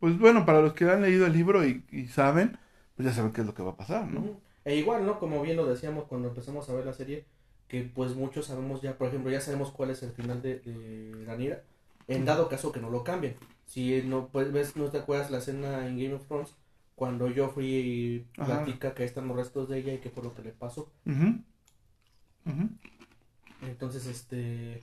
Pues 0.00 0.18
bueno, 0.18 0.44
para 0.46 0.60
los 0.60 0.74
que 0.74 0.84
han 0.88 1.02
leído 1.02 1.26
el 1.26 1.32
libro 1.32 1.64
y, 1.66 1.84
y 1.90 2.06
saben, 2.06 2.58
pues 2.94 3.08
ya 3.08 3.14
saben 3.14 3.32
qué 3.32 3.40
es 3.40 3.46
lo 3.46 3.54
que 3.54 3.62
va 3.62 3.70
a 3.70 3.76
pasar, 3.76 4.06
¿no? 4.08 4.40
E 4.64 4.76
igual, 4.76 5.06
¿no? 5.06 5.18
Como 5.18 5.40
bien 5.42 5.56
lo 5.56 5.66
decíamos 5.66 6.04
cuando 6.04 6.28
empezamos 6.28 6.68
a 6.68 6.74
ver 6.74 6.84
la 6.84 6.92
serie, 6.92 7.24
que 7.68 7.82
pues 7.82 8.14
muchos 8.14 8.46
sabemos 8.46 8.82
ya, 8.82 8.96
por 8.98 9.08
ejemplo, 9.08 9.30
ya 9.30 9.40
sabemos 9.40 9.70
cuál 9.72 9.90
es 9.90 10.02
el 10.02 10.12
final 10.12 10.42
de, 10.42 10.60
de 10.60 11.24
Rhaenyra, 11.26 11.62
en 12.06 12.24
dado 12.24 12.48
caso 12.48 12.70
que 12.72 12.80
no 12.80 12.90
lo 12.90 13.04
cambien. 13.04 13.36
Si 13.66 14.02
no, 14.02 14.28
pues 14.28 14.52
ves, 14.52 14.76
no 14.76 14.90
te 14.90 14.98
acuerdas 14.98 15.30
la 15.30 15.38
escena 15.38 15.86
en 15.86 15.98
Game 15.98 16.14
of 16.14 16.26
Thrones, 16.26 16.54
cuando 16.98 17.30
Joffrey 17.34 18.26
Ajá. 18.36 18.64
platica 18.64 18.92
que 18.92 19.04
ahí 19.04 19.08
están 19.08 19.28
los 19.28 19.36
restos 19.36 19.68
de 19.68 19.78
ella 19.78 19.94
y 19.94 19.98
que 19.98 20.10
fue 20.10 20.24
lo 20.24 20.34
que 20.34 20.42
le 20.42 20.50
pasó. 20.50 20.90
Entonces, 23.62 24.04
este, 24.06 24.82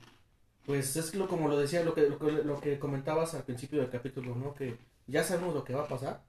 pues 0.66 0.96
es 0.96 1.14
lo 1.14 1.28
como 1.28 1.50
lo 1.50 1.60
decía, 1.60 1.84
lo 1.84 1.94
que, 1.94 2.08
lo 2.08 2.18
que, 2.18 2.32
lo 2.32 2.62
que 2.62 2.80
comentabas 2.80 3.34
al 3.34 3.44
principio 3.44 3.82
del 3.82 3.90
capítulo, 3.90 4.34
¿no? 4.34 4.54
Que 4.54 4.78
ya 5.08 5.26
sabemos 5.26 5.54
lo 5.54 5.66
que 5.66 5.74
va 5.74 5.84
a 5.84 5.88
pasar, 5.90 6.24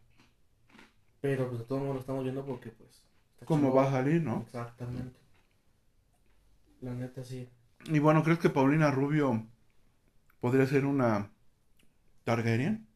pero 1.20 1.46
pues 1.46 1.60
de 1.60 1.66
todo 1.66 1.78
modo 1.78 1.94
lo 1.94 2.00
estamos 2.00 2.24
viendo 2.24 2.44
porque 2.44 2.70
pues... 2.70 2.90
está 3.34 3.46
¿Cómo 3.46 3.68
chingón. 3.68 3.76
va 3.84 3.88
a 3.88 3.92
salir, 3.92 4.22
no? 4.22 4.42
Exactamente. 4.42 5.16
La 6.80 6.94
neta 6.94 7.22
sí. 7.22 7.48
Y 7.84 8.00
bueno, 8.00 8.24
¿crees 8.24 8.40
que 8.40 8.50
Paulina 8.50 8.90
Rubio 8.90 9.46
podría 10.40 10.66
ser 10.66 10.84
una 10.84 11.30
Targaryen? 12.24 12.88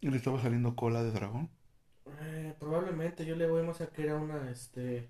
¿Y 0.00 0.10
le 0.10 0.16
estaba 0.16 0.42
saliendo 0.42 0.74
cola 0.74 1.04
de 1.04 1.12
dragón? 1.12 1.48
Probablemente 2.60 3.26
yo 3.26 3.34
le 3.34 3.48
voy 3.48 3.64
más 3.64 3.80
a 3.80 3.88
que 3.88 4.04
era 4.04 4.14
una, 4.16 4.50
este, 4.52 5.08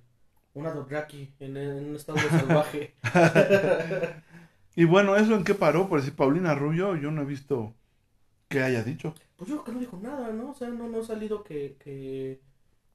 una 0.55 0.73
Dothraki 0.73 1.35
en, 1.41 1.57
en 1.59 1.91
un 1.91 1.97
estado 1.97 2.31
salvaje. 2.31 2.95
Y 4.75 4.85
bueno, 4.85 5.17
¿eso 5.17 5.35
en 5.37 5.45
qué 5.45 5.55
paró? 5.55 5.89
Por 5.89 6.01
decir 6.01 6.15
Paulina 6.17 6.55
Rubio, 6.55 6.97
yo 6.97 7.11
no 7.11 7.23
he 7.23 7.25
visto 7.25 7.75
que 8.49 8.63
haya 8.63 8.83
dicho. 8.85 9.15
Pues 9.37 9.49
yo 9.51 9.57
creo 9.57 9.65
que 9.65 9.73
no 9.73 9.81
dijo 9.81 9.97
nada, 10.03 10.33
¿no? 10.33 10.51
O 10.51 10.55
sea, 10.55 10.69
no, 10.69 10.89
no 10.89 11.01
ha 11.01 11.05
salido 11.05 11.43
que, 11.43 11.77
que, 11.79 12.41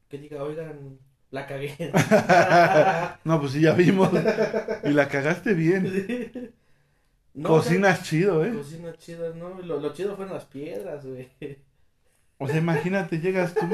que 0.10 0.18
diga, 0.20 0.44
oigan, 0.44 1.00
la 1.32 1.48
cagué. 1.48 1.76
no, 3.24 3.40
pues 3.40 3.54
sí, 3.54 3.62
ya 3.62 3.74
vimos. 3.74 4.10
Y 4.84 4.90
la 4.92 5.08
cagaste 5.10 5.54
bien. 5.54 6.54
No, 7.34 7.50
Cocinas 7.50 8.04
chido, 8.04 8.40
o 8.40 8.44
sea, 8.44 8.50
¿eh? 8.50 8.54
Cocina 8.54 8.94
chida, 8.98 9.30
¿no? 9.36 9.62
Lo, 9.62 9.80
lo 9.80 9.94
chido 9.94 10.16
fueron 10.16 10.34
las 10.34 10.46
piedras, 10.46 11.06
güey. 11.06 11.30
O 12.38 12.48
sea, 12.48 12.58
imagínate, 12.58 13.20
llegas 13.20 13.54
tú 13.54 13.66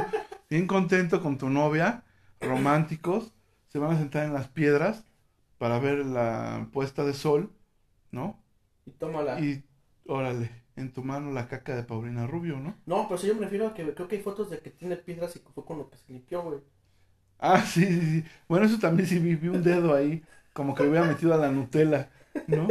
bien 0.49 0.68
contento 0.68 1.22
con 1.22 1.38
tu 1.38 1.49
novia, 1.49 2.03
románticos, 2.39 3.34
se 3.70 3.80
van 3.80 3.91
a 3.95 3.97
sentar 3.99 4.26
en 4.26 4.34
las 4.34 4.47
piedras 4.47 5.05
para 5.57 5.80
ver 5.80 6.05
la 6.05 6.70
puesta 6.74 7.03
de 7.03 7.14
sol, 7.14 7.51
¿no? 8.12 8.43
Y 8.86 8.91
tómala. 8.91 9.39
Y 9.39 9.64
órale, 10.07 10.51
en 10.76 10.91
tu 10.93 11.03
mano 11.03 11.32
la 11.32 11.47
caca 11.47 11.76
de 11.76 11.84
Paulina 11.84 12.28
Rubio, 12.28 12.59
¿no? 12.59 12.76
No, 12.86 13.07
pero 13.07 13.18
sí 13.20 13.28
yo 13.28 13.34
me 13.36 13.41
refiero 13.41 13.66
a 13.68 13.74
que 13.74 13.91
creo 13.93 14.07
que 14.07 14.18
hay 14.18 14.22
fotos 14.22 14.49
de 14.51 14.59
que 14.59 14.70
tiene 14.70 14.95
piedras 14.97 15.36
y 15.36 15.39
que 15.39 15.49
fue 15.51 15.66
con 15.66 15.80
lo 15.80 15.89
que 15.89 15.97
se 15.97 16.12
limpió, 16.14 16.43
güey. 16.43 16.59
Ah, 17.39 17.62
sí, 17.66 17.86
sí, 17.86 18.01
sí. 18.01 18.24
Bueno, 18.47 18.66
eso 18.68 18.78
también 18.80 19.07
sí 19.07 19.18
vi, 19.20 19.36
vi 19.36 19.47
un 19.47 19.64
dedo 19.64 19.95
ahí, 19.95 20.24
como 20.53 20.76
que 20.76 20.84
le 20.84 20.89
hubiera 20.89 21.05
metido 21.07 21.34
a 21.34 21.38
la 21.38 21.51
Nutella, 21.51 22.12
¿no? 22.45 22.68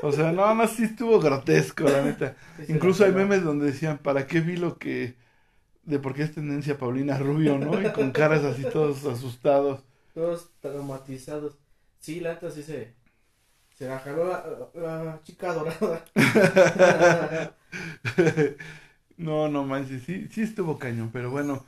O 0.00 0.12
sea, 0.12 0.32
no, 0.32 0.54
no, 0.54 0.66
sí 0.68 0.84
estuvo 0.84 1.18
grotesco, 1.20 1.84
la 1.84 2.02
neta. 2.02 2.36
Sí, 2.56 2.64
Incluso 2.68 3.04
hay 3.04 3.12
memes 3.12 3.42
donde 3.42 3.66
decían, 3.66 3.98
¿para 3.98 4.26
qué 4.26 4.40
vi 4.40 4.56
lo 4.56 4.78
que... 4.78 5.16
de 5.86 5.98
por 5.98 6.14
qué 6.14 6.22
es 6.24 6.34
tendencia 6.34 6.78
Paulina 6.78 7.18
Rubio, 7.18 7.58
¿no? 7.58 7.80
Y 7.80 7.90
con 7.92 8.10
caras 8.12 8.44
así 8.44 8.64
todos 8.66 9.04
asustados. 9.04 9.82
Todos 10.12 10.50
traumatizados. 10.60 11.58
Sí, 11.98 12.20
la 12.20 12.34
neta 12.34 12.50
sí 12.50 12.62
se. 12.62 12.94
Se 13.74 13.88
la 13.88 13.98
jaló 14.00 14.26
la, 14.26 14.70
la 14.74 15.22
chica 15.24 15.52
dorada. 15.54 16.04
No, 19.16 19.48
no 19.48 19.64
manches, 19.64 20.02
sí, 20.04 20.28
sí 20.30 20.42
estuvo 20.42 20.78
cañón, 20.78 21.10
pero 21.12 21.30
bueno, 21.30 21.64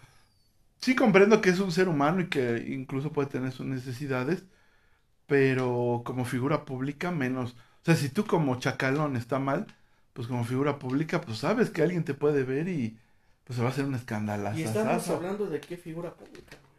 sí 0.81 0.97
comprendo 0.97 1.41
que 1.43 1.51
es 1.51 1.61
un 1.61 1.73
ser 1.73 1.89
humano 1.89 2.23
y 2.23 2.29
que 2.31 2.65
incluso 2.69 3.13
puede 3.13 3.29
tener 3.31 3.53
sus 3.53 3.67
necesidades, 3.67 4.45
pero 5.27 6.03
como 6.07 6.25
figura 6.27 6.65
pública 6.67 7.11
menos. 7.13 7.55
O 7.55 7.87
sea, 7.87 7.97
si 7.97 8.11
tú 8.11 8.27
como 8.27 8.59
chacalón 8.61 9.17
está 9.17 9.39
mal, 9.41 9.67
pues 10.15 10.29
como 10.29 10.45
figura 10.45 10.79
pública, 10.79 11.21
pues 11.23 11.39
sabes 11.39 11.71
que 11.71 11.83
alguien 11.83 12.05
te 12.05 12.15
puede 12.15 12.45
ver 12.45 12.69
y 12.69 12.99
pues 13.47 13.57
se 13.57 13.63
va 13.63 13.69
a 13.69 13.73
hacer 13.73 13.85
un 13.87 13.95
escandalazo. 13.95 14.59
y 14.59 14.63
estamos 14.65 15.09
hablando 15.09 15.47
de 15.47 15.61
qué 15.61 15.77
figura 15.79 16.15
pública, 16.15 16.57
güey. 16.63 16.77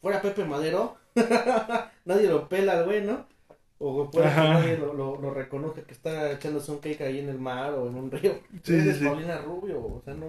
Fuera 0.00 0.20
Pepe 0.22 0.44
Madero. 0.44 0.96
nadie 2.04 2.28
lo 2.28 2.48
pela 2.48 2.72
al 2.74 2.84
güey, 2.84 3.02
¿no? 3.04 3.26
O 3.78 4.10
puede 4.10 4.26
que 4.26 4.40
Ajá. 4.40 4.54
nadie 4.54 4.78
lo, 4.78 4.92
lo, 4.94 5.20
lo 5.20 5.30
reconozca 5.34 5.82
que 5.84 5.92
está 5.92 6.32
echándose 6.32 6.70
un 6.72 6.78
cake 6.78 7.02
ahí 7.02 7.18
en 7.20 7.28
el 7.28 7.38
mar 7.38 7.72
o 7.74 7.88
en 7.88 7.96
un 7.96 8.10
río. 8.10 8.34
Sí, 8.62 8.74
Eres 8.74 8.98
sí, 8.98 9.00
sí. 9.00 9.04
Paulina 9.04 9.38
Rubio, 9.38 9.80
o 9.80 10.02
sea, 10.04 10.14
no 10.14 10.28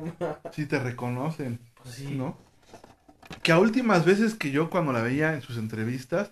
Sí 0.51 0.65
te 0.65 0.79
reconocen, 0.79 1.59
Pues 1.75 1.95
sí. 1.95 2.15
¿no? 2.15 2.37
Que 3.43 3.51
a 3.51 3.59
últimas 3.59 4.05
veces 4.05 4.35
que 4.35 4.51
yo 4.51 4.69
cuando 4.69 4.93
la 4.93 5.01
veía 5.01 5.33
en 5.33 5.41
sus 5.41 5.57
entrevistas 5.57 6.31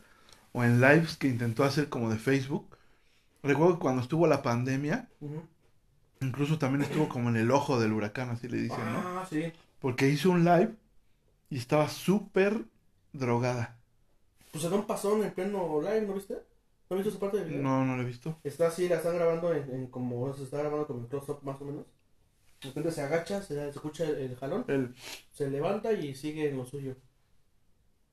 o 0.51 0.63
en 0.63 0.82
lives 0.82 1.17
que 1.17 1.28
intentó 1.28 1.63
hacer 1.63 1.89
como 1.89 2.09
de 2.09 2.17
Facebook, 2.17 2.78
recuerdo 3.43 3.76
que 3.76 3.80
cuando 3.82 4.01
estuvo 4.01 4.28
la 4.28 4.41
pandemia. 4.43 5.09
Incluso 6.22 6.57
también 6.57 6.82
estuvo 6.84 7.07
como 7.07 7.30
en 7.30 7.36
el 7.38 7.51
ojo 7.51 7.80
del 7.80 7.93
huracán, 7.93 8.30
así 8.32 8.47
le 8.47 8.57
dicen, 8.57 8.91
¿no? 8.91 9.07
Ah, 9.20 9.26
sí. 9.30 9.51
Porque 9.80 10.09
hizo 10.09 10.32
un 10.32 10.43
live 10.45 10.76
y 11.49 11.57
estaba 11.57 11.89
súper 11.89 12.66
drogada. 13.14 13.80
Pues 14.51 14.64
se 14.64 14.70
da 14.70 14.76
un 14.78 14.88
pasón 14.88 15.24
en 15.24 15.34
pleno 15.34 15.82
live, 15.82 16.01
¿no 16.07 16.14
viste? 16.14 16.36
¿No 16.89 16.95
viste 16.95 17.09
esa 17.09 17.20
parte 17.20 17.38
del 17.38 17.47
video? 17.49 17.64
No, 17.64 17.86
no 17.86 17.95
lo 17.95 18.03
he 18.03 18.05
visto. 18.05 18.38
Está 18.43 18.68
así, 18.68 18.88
la 18.89 18.97
están 18.97 19.16
grabando 19.16 19.53
en, 19.53 19.70
en 19.72 19.88
como 19.88 20.34
se 20.34 20.43
está 20.43 20.59
grabando 20.59 20.88
como 20.88 21.01
en 21.01 21.07
close-up 21.07 21.41
más 21.43 21.61
o 21.61 21.66
menos. 21.66 21.86
De 22.61 22.70
repente 22.70 22.91
se 22.91 23.01
agacha, 23.01 23.41
se, 23.43 23.55
se 23.55 23.70
escucha 23.70 24.05
el, 24.05 24.16
el 24.18 24.36
jalón, 24.38 24.66
El, 24.68 24.95
se 25.32 25.49
levanta 25.49 25.93
y 25.93 26.16
sigue 26.16 26.49
en 26.49 26.57
lo 26.57 26.66
suyo. 26.66 26.95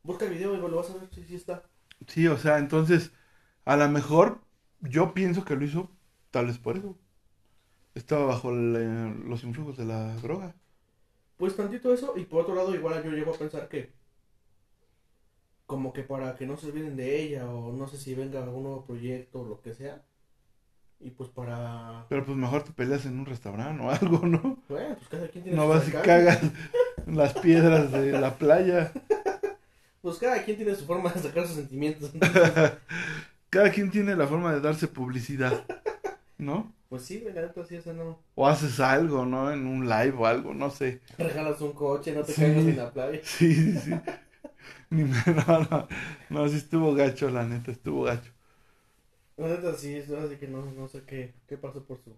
Busca 0.02 0.26
el 0.26 0.32
video 0.32 0.52
y 0.54 0.58
lo 0.58 0.76
vas 0.76 0.90
a 0.90 0.94
ver 0.98 1.08
si 1.10 1.24
sí 1.24 1.36
está. 1.36 1.62
sí, 2.08 2.26
o 2.28 2.36
sea, 2.38 2.58
entonces, 2.58 3.12
a 3.64 3.76
lo 3.76 3.88
mejor 3.88 4.42
yo 4.80 5.14
pienso 5.14 5.44
que 5.44 5.56
lo 5.56 5.64
hizo 5.64 5.90
tal 6.30 6.46
vez 6.46 6.58
por 6.58 6.76
eso. 6.78 6.98
Estaba 7.94 8.26
bajo 8.26 8.50
el, 8.50 8.76
eh, 8.76 9.14
los 9.26 9.42
influjos 9.44 9.76
de 9.76 9.84
la 9.84 10.14
droga. 10.16 10.54
Pues 11.36 11.56
tantito 11.56 11.92
eso, 11.92 12.14
y 12.16 12.24
por 12.24 12.42
otro 12.42 12.54
lado, 12.54 12.74
igual 12.74 13.02
yo 13.02 13.10
llego 13.10 13.34
a 13.34 13.38
pensar 13.38 13.68
que, 13.68 13.92
como 15.66 15.92
que 15.92 16.02
para 16.02 16.36
que 16.36 16.46
no 16.46 16.56
se 16.56 16.66
olviden 16.66 16.96
de 16.96 17.20
ella, 17.22 17.46
o 17.46 17.72
no 17.72 17.88
sé 17.88 17.96
si 17.96 18.14
venga 18.14 18.42
algún 18.42 18.64
nuevo 18.64 18.84
proyecto 18.84 19.40
o 19.40 19.48
lo 19.48 19.60
que 19.60 19.74
sea, 19.74 20.02
y 21.00 21.10
pues 21.10 21.30
para. 21.30 22.04
Pero 22.08 22.26
pues 22.26 22.36
mejor 22.36 22.62
te 22.62 22.72
peleas 22.72 23.06
en 23.06 23.18
un 23.18 23.26
restaurante 23.26 23.82
o 23.82 23.90
algo, 23.90 24.26
¿no? 24.26 24.58
Bueno, 24.68 24.96
pues 24.96 25.08
cada 25.08 25.28
quien 25.28 25.44
tiene 25.44 25.56
No 25.56 25.66
vas 25.66 25.88
y 25.88 25.92
cagas 25.92 26.40
las 27.06 27.32
piedras 27.34 27.90
de 27.90 28.12
la 28.12 28.36
playa. 28.36 28.92
Pues 30.02 30.16
cada 30.16 30.42
quien 30.42 30.56
tiene 30.56 30.74
su 30.74 30.86
forma 30.86 31.12
de 31.12 31.20
sacar 31.20 31.46
sus 31.46 31.56
sentimientos. 31.56 32.10
Cada 33.50 33.70
quien 33.70 33.90
tiene 33.90 34.16
la 34.16 34.26
forma 34.26 34.50
de 34.54 34.60
darse 34.60 34.88
publicidad, 34.88 35.64
¿no? 36.38 36.72
Pues 36.90 37.04
sí, 37.06 37.20
la 37.20 37.32
neta 37.32 37.64
sí, 37.64 37.76
eso 37.76 37.94
no. 37.94 38.18
O 38.34 38.46
haces 38.48 38.80
algo, 38.80 39.24
¿no? 39.24 39.52
En 39.52 39.66
un 39.66 39.88
live 39.88 40.14
o 40.18 40.26
algo, 40.26 40.52
no 40.54 40.70
sé. 40.70 41.00
Regalas 41.18 41.60
un 41.60 41.72
coche, 41.72 42.12
no 42.12 42.24
te 42.24 42.34
Sí. 42.34 42.42
caigas 42.42 42.66
en 42.66 42.76
la 42.76 42.92
playa. 42.92 43.20
Sí, 43.24 43.54
sí, 43.54 43.78
sí. 43.78 44.00
Ni 44.90 45.04
me- 45.04 45.24
no, 45.46 45.60
no, 45.70 45.88
no, 46.30 46.48
sí 46.48 46.56
estuvo 46.56 46.94
gacho, 46.94 47.30
la 47.30 47.44
neta, 47.44 47.70
estuvo 47.72 48.04
gacho. 48.04 48.32
La 49.38 49.48
neta 49.48 49.72
sí, 49.76 49.96
es 49.96 50.08
así 50.12 50.36
que 50.36 50.46
no, 50.46 50.64
no 50.70 50.86
sé 50.86 51.02
qué, 51.04 51.34
qué 51.48 51.58
pasó 51.58 51.84
por 51.84 51.98
su... 51.98 52.14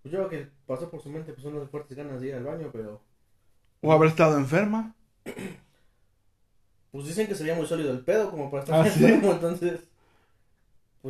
Pues 0.00 0.10
yo 0.10 0.26
creo 0.26 0.30
que 0.30 0.50
pasó 0.66 0.90
por 0.90 1.02
su 1.02 1.10
mente 1.10 1.34
pues 1.34 1.44
unas 1.44 1.68
fuertes 1.68 1.94
ganas 1.98 2.22
de 2.22 2.28
ir 2.28 2.34
al 2.34 2.44
baño, 2.44 2.70
pero... 2.72 3.02
O 3.86 3.90
haber 3.92 4.08
estado 4.10 4.36
enferma. 4.36 4.80
Pues 6.90 7.06
dicen 7.06 7.26
que 7.28 7.34
se 7.36 7.44
veía 7.44 7.54
muy 7.56 7.66
sólido 7.66 7.92
el 7.92 8.04
pedo 8.04 8.28
como 8.30 8.50
para 8.50 8.62
estar 8.64 8.76
¿Ah, 8.76 8.84
sí? 8.88 9.04
enfermo, 9.10 9.32
entonces... 9.32 9.80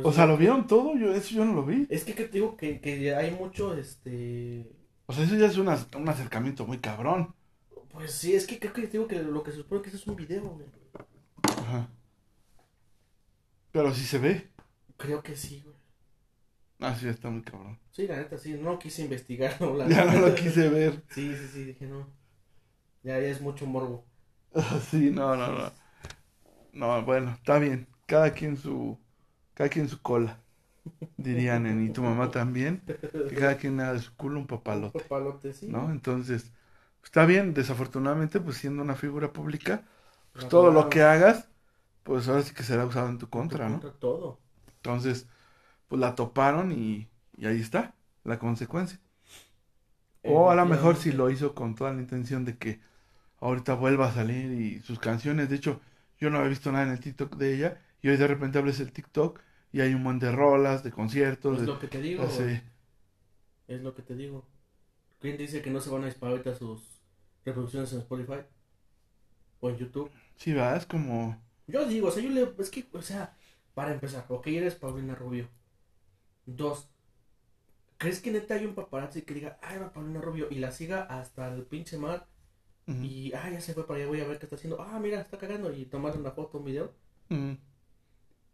pues, 0.03 0.07
O 0.07 0.11
sea, 0.13 0.25
¿lo 0.25 0.37
vieron 0.37 0.67
todo? 0.67 0.95
Yo, 0.97 1.13
eso 1.13 1.35
yo 1.35 1.45
no 1.45 1.53
lo 1.53 1.65
vi. 1.65 1.87
Es 1.89 2.03
que, 2.05 2.13
que 2.15 2.25
te 2.25 2.33
digo 2.33 2.55
que, 2.57 2.79
que 2.81 3.13
hay 3.15 3.31
mucho, 3.31 3.73
este... 3.77 4.69
O 5.07 5.13
sea, 5.13 5.23
eso 5.25 5.35
ya 5.35 5.47
es 5.47 5.57
una- 5.57 5.85
un 5.97 6.07
acercamiento 6.09 6.65
muy 6.65 6.79
cabrón. 6.79 7.35
Pues 7.91 8.11
sí, 8.13 8.33
es 8.35 8.47
que 8.47 8.59
creo 8.59 8.71
que 8.73 8.83
te 8.83 8.87
digo 8.93 9.07
que 9.07 9.21
lo 9.21 9.43
que 9.43 9.51
se 9.51 9.57
supone 9.57 9.81
que 9.81 9.89
eso 9.89 9.97
es 9.97 10.07
un 10.07 10.15
video, 10.15 10.41
güey. 10.43 10.67
Ajá. 11.43 11.87
Pero 13.71 13.93
sí 13.93 14.03
se 14.05 14.17
ve. 14.19 14.51
Creo 14.97 15.23
que 15.23 15.35
sí, 15.35 15.61
güey. 15.61 15.75
Ah, 16.79 16.95
sí, 16.95 17.07
está 17.07 17.29
muy 17.29 17.43
cabrón. 17.43 17.79
Sí, 17.91 18.07
la 18.07 18.17
neta, 18.17 18.37
sí, 18.37 18.53
no 18.53 18.79
quise 18.79 19.01
investigarlo. 19.03 19.75
La 19.77 19.87
Ya 19.89 20.05
no 20.05 20.19
lo 20.27 20.35
quise 20.35 20.69
ver. 20.69 21.03
Sí, 21.09 21.35
sí, 21.35 21.47
sí, 21.53 21.63
dije 21.65 21.85
no. 21.87 22.07
Ya, 23.03 23.19
ya 23.19 23.27
es 23.29 23.41
mucho 23.41 23.65
morbo. 23.65 24.05
Sí, 24.89 25.09
no, 25.11 25.35
no, 25.35 25.51
no. 25.51 25.71
No, 26.73 27.03
bueno, 27.03 27.31
está 27.31 27.59
bien. 27.59 27.87
Cada 28.05 28.31
quien 28.33 28.57
su, 28.57 28.97
cada 29.57 29.69
quien 29.71 29.89
su 29.89 29.99
cola. 30.03 30.37
Dirían 31.17 31.65
en 31.65 31.83
y 31.83 31.89
tu 31.89 32.03
mamá 32.03 32.29
también. 32.29 32.83
Que 32.85 33.35
cada 33.35 33.57
quien 33.57 33.79
haga 33.79 33.93
de 33.93 33.99
su 34.01 34.15
culo 34.15 34.39
un 34.39 34.45
papalote. 34.45 34.99
Papalote, 34.99 35.51
sí. 35.51 35.67
¿no? 35.67 35.89
Entonces, 35.89 36.51
está 37.03 37.25
bien, 37.25 37.55
desafortunadamente, 37.55 38.39
pues 38.39 38.57
siendo 38.57 38.83
una 38.83 38.93
figura 38.93 39.33
pública, 39.33 39.83
pues 40.31 40.47
todo 40.47 40.71
lo 40.71 40.89
que 40.89 41.01
hagas, 41.01 41.49
pues 42.03 42.27
ahora 42.27 42.43
sí 42.43 42.53
que 42.53 42.61
será 42.61 42.85
usado 42.85 43.09
en 43.09 43.17
tu 43.17 43.29
contra, 43.29 43.67
¿no? 43.67 43.81
Contra 43.81 43.99
todo. 43.99 44.39
Entonces, 44.75 45.27
pues 45.87 45.99
la 45.99 46.13
toparon 46.13 46.71
y, 46.71 47.09
y 47.35 47.47
ahí 47.47 47.59
está, 47.59 47.95
la 48.23 48.37
consecuencia. 48.37 48.99
O 50.23 50.51
a 50.51 50.55
lo 50.55 50.67
mejor 50.67 50.97
si 50.97 51.11
lo 51.11 51.31
hizo 51.31 51.55
con 51.55 51.73
toda 51.73 51.93
la 51.93 51.99
intención 51.99 52.45
de 52.45 52.59
que 52.59 52.79
ahorita 53.39 53.73
vuelva 53.73 54.09
a 54.09 54.13
salir 54.13 54.51
y 54.51 54.81
sus 54.81 54.99
canciones, 54.99 55.49
de 55.49 55.55
hecho, 55.55 55.81
yo 56.19 56.29
no 56.29 56.37
había 56.37 56.49
visto 56.49 56.71
nada 56.71 56.85
en 56.85 56.91
el 56.91 56.99
TikTok 56.99 57.37
de 57.37 57.55
ella, 57.55 57.81
y 58.03 58.09
hoy 58.09 58.17
de 58.17 58.27
repente 58.27 58.59
abres 58.59 58.79
el 58.79 58.91
TikTok 58.91 59.41
y 59.71 59.81
hay 59.81 59.93
un 59.93 60.03
montón 60.03 60.29
de 60.29 60.35
rolas, 60.35 60.83
de 60.83 60.91
conciertos, 60.91 61.55
Es 61.55 61.61
de... 61.61 61.67
lo 61.67 61.79
que 61.79 61.87
te 61.87 62.01
digo, 62.01 62.23
así. 62.23 62.61
Es 63.67 63.81
lo 63.81 63.93
que 63.93 64.01
te 64.01 64.15
digo. 64.15 64.45
¿Quién 65.19 65.37
dice 65.37 65.61
que 65.61 65.69
no 65.69 65.79
se 65.81 65.89
van 65.89 66.03
a 66.03 66.05
disparar 66.05 66.33
ahorita 66.33 66.55
sus 66.55 67.01
reproducciones 67.45 67.91
en 67.93 67.99
Spotify? 67.99 68.41
O 69.59 69.69
en 69.69 69.77
YouTube. 69.77 70.11
Sí, 70.35 70.53
va, 70.53 70.75
es 70.75 70.85
como... 70.85 71.41
Yo 71.67 71.85
digo, 71.85 72.07
o 72.07 72.11
sea, 72.11 72.23
yo 72.23 72.29
le. 72.29 72.53
Es 72.59 72.69
que, 72.69 72.87
o 72.93 73.01
sea, 73.01 73.35
para 73.73 73.91
empezar, 73.91 74.25
ok, 74.29 74.47
eres 74.47 74.75
Paulina 74.75 75.15
Rubio. 75.15 75.49
Dos. 76.45 76.89
¿Crees 77.97 78.21
que 78.21 78.31
neta 78.31 78.53
hay 78.53 78.65
un 78.65 78.75
paparazzi 78.75 79.23
que 79.23 79.33
diga, 79.33 79.59
ay, 79.61 79.79
va 79.79 79.91
Paulina 79.91 80.21
Rubio, 80.21 80.47
y 80.49 80.55
la 80.55 80.71
siga 80.71 81.03
hasta 81.03 81.53
el 81.53 81.63
pinche 81.63 81.97
mar? 81.97 82.27
Y, 83.01 83.33
ah, 83.33 83.49
ya 83.51 83.59
se 83.59 83.73
fue 83.73 83.85
para 83.85 83.99
allá, 83.99 84.07
voy 84.07 84.21
a 84.21 84.27
ver 84.27 84.39
qué 84.39 84.45
está 84.45 84.55
haciendo. 84.55 84.81
Ah, 84.81 84.97
mira, 84.99 85.19
está 85.19 85.37
cagando, 85.37 85.73
y 85.73 85.85
tomar 85.85 86.15
una 86.17 86.31
foto, 86.31 86.59
un 86.59 86.63
video. 86.63 86.93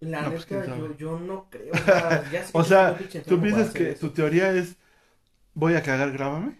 La 0.03 0.21
No, 0.23 0.31
pues, 0.31 0.49
neta, 0.51 0.77
yo, 0.77 0.97
yo 0.97 1.19
no 1.19 1.47
creo. 1.49 1.71
O 1.73 1.77
sea, 1.83 2.23
ya 2.31 2.43
sé 2.43 2.49
O 2.53 2.63
sea, 2.63 2.97
¿Tú 3.27 3.41
piensas 3.41 3.71
que 3.71 3.91
eso. 3.91 4.07
tu 4.07 4.13
teoría 4.13 4.51
es 4.51 4.75
voy 5.53 5.75
a 5.75 5.83
cagar, 5.83 6.11
grábame 6.11 6.57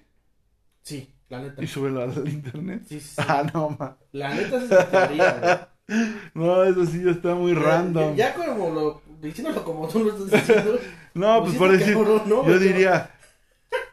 Sí, 0.82 1.14
la 1.30 1.42
neta. 1.42 1.64
y 1.64 1.68
súbelo 1.68 2.04
al 2.04 2.28
internet? 2.28 2.84
Sí, 2.88 3.00
sí. 3.00 3.16
Ah, 3.18 3.44
no, 3.54 3.76
ma. 3.80 3.98
La 4.12 4.34
neta 4.34 4.58
es 4.58 4.64
mi 4.64 4.70
teoría, 4.70 5.40
güey. 5.42 5.74
No, 6.34 6.64
eso 6.64 6.86
sí 6.86 7.04
ya 7.04 7.12
está 7.12 7.36
muy 7.36 7.54
random. 7.54 8.16
Ya, 8.16 8.30
ya 8.30 8.36
como 8.36 8.70
lo, 8.70 9.02
diciéndolo 9.20 9.64
como 9.66 9.88
tú 9.88 10.00
lo 10.06 10.12
estás 10.26 10.48
diciendo. 10.48 10.80
No, 11.14 11.44
pues 11.44 11.56
por 11.56 11.72
decir, 11.72 11.94
cabrón, 11.94 12.24
¿no? 12.26 12.48
yo 12.48 12.58
diría, 12.58 13.12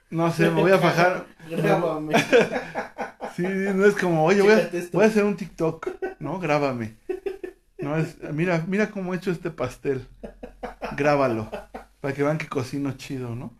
no 0.08 0.32
sé, 0.32 0.48
me 0.50 0.62
voy 0.62 0.72
a 0.72 0.78
fajar. 0.78 1.26
Grábame. 1.50 2.14
Sí, 3.36 3.42
no 3.42 3.84
es 3.84 3.94
como, 3.94 4.24
oye, 4.24 4.40
voy 4.40 4.52
a, 4.52 4.70
voy 4.92 5.04
a 5.04 5.08
hacer 5.08 5.24
un 5.24 5.36
TikTok, 5.36 5.88
¿no? 6.18 6.38
Grábame. 6.38 6.96
No 7.80 7.96
es, 7.96 8.16
mira, 8.32 8.64
mira 8.68 8.90
cómo 8.90 9.14
he 9.14 9.16
hecho 9.16 9.30
este 9.30 9.50
pastel. 9.50 10.06
Grábalo. 10.96 11.50
Para 12.00 12.14
que 12.14 12.22
vean 12.22 12.38
que 12.38 12.48
cocino 12.48 12.92
chido, 12.92 13.34
¿no? 13.34 13.54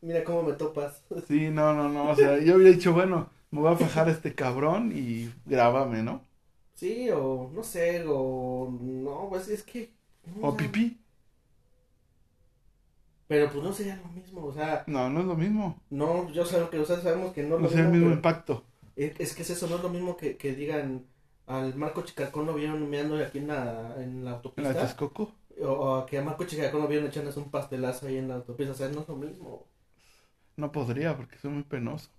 Mira 0.00 0.24
cómo 0.24 0.42
me 0.42 0.52
topas. 0.54 1.02
Sí, 1.28 1.50
no, 1.50 1.74
no, 1.74 1.88
no. 1.88 2.10
O 2.10 2.16
sea, 2.16 2.38
yo 2.38 2.56
hubiera 2.56 2.70
dicho, 2.72 2.92
bueno, 2.92 3.30
me 3.50 3.60
voy 3.60 3.72
a 3.72 3.76
fajar 3.76 4.08
a 4.08 4.12
este 4.12 4.34
cabrón 4.34 4.92
y 4.94 5.30
grábame, 5.44 6.02
¿no? 6.02 6.22
Sí, 6.74 7.08
o 7.10 7.50
no 7.54 7.62
sé, 7.64 8.04
o 8.06 8.70
no, 8.80 9.28
pues 9.30 9.48
es 9.48 9.62
que. 9.62 9.90
no, 10.36 10.48
O 10.48 10.56
pipí. 10.56 10.98
Pero 13.28 13.50
pues 13.50 13.62
no 13.64 13.72
sería 13.72 13.96
lo 13.96 14.08
mismo, 14.08 14.44
o 14.44 14.52
sea, 14.52 14.84
No, 14.86 15.08
no 15.10 15.20
es 15.20 15.26
lo 15.26 15.34
mismo. 15.36 15.80
no, 15.90 16.30
yo 16.32 16.44
sé 16.44 16.58
que, 16.70 16.78
o 16.78 16.84
sea, 16.84 17.00
sabemos 17.00 17.32
que 17.32 17.42
no 17.42 17.56
es 17.56 17.62
No 17.62 17.68
lo 17.68 17.68
sea 17.68 17.80
el 17.82 17.88
mismo 17.88 18.06
pero 18.06 18.16
impacto. 18.16 18.64
es, 18.96 19.12
es 19.20 19.34
que 19.34 19.42
es 19.42 19.50
eso, 19.50 19.66
no 19.68 19.76
es 19.76 19.82
lo 19.82 19.88
mismo 19.90 20.16
que, 20.16 20.36
que 20.36 20.54
digan 20.54 21.06
al 21.46 21.74
Marco 21.76 22.02
Chicalcón 22.02 22.46
lo 22.46 22.54
vieron 22.54 22.88
meando 22.90 23.16
aquí 23.24 23.38
en 23.38 23.48
la, 23.48 23.94
en 23.98 24.24
la 24.24 24.30
En 24.30 24.36
autopista. 24.36 24.72
la 24.72 24.80
Texcoco. 24.80 25.32
O, 25.62 25.70
o 25.98 26.06
que 26.06 26.18
a 26.18 26.22
Marco 26.22 26.44
Chicaco 26.44 26.78
no 26.78 26.86
vieron 26.88 27.06
echándose 27.08 27.38
un 27.40 27.50
pastelazo 27.50 28.06
ahí 28.06 28.16
en 28.18 28.28
la 28.28 28.34
autopista. 28.36 28.72
O 28.72 28.76
sea, 28.76 28.88
no 28.88 29.00
es 29.02 29.08
lo 29.08 29.16
mismo. 29.16 29.66
No 30.56 30.72
podría 30.72 31.16
porque 31.16 31.38
soy 31.38 31.50
muy 31.50 31.62
penoso. 31.62 32.10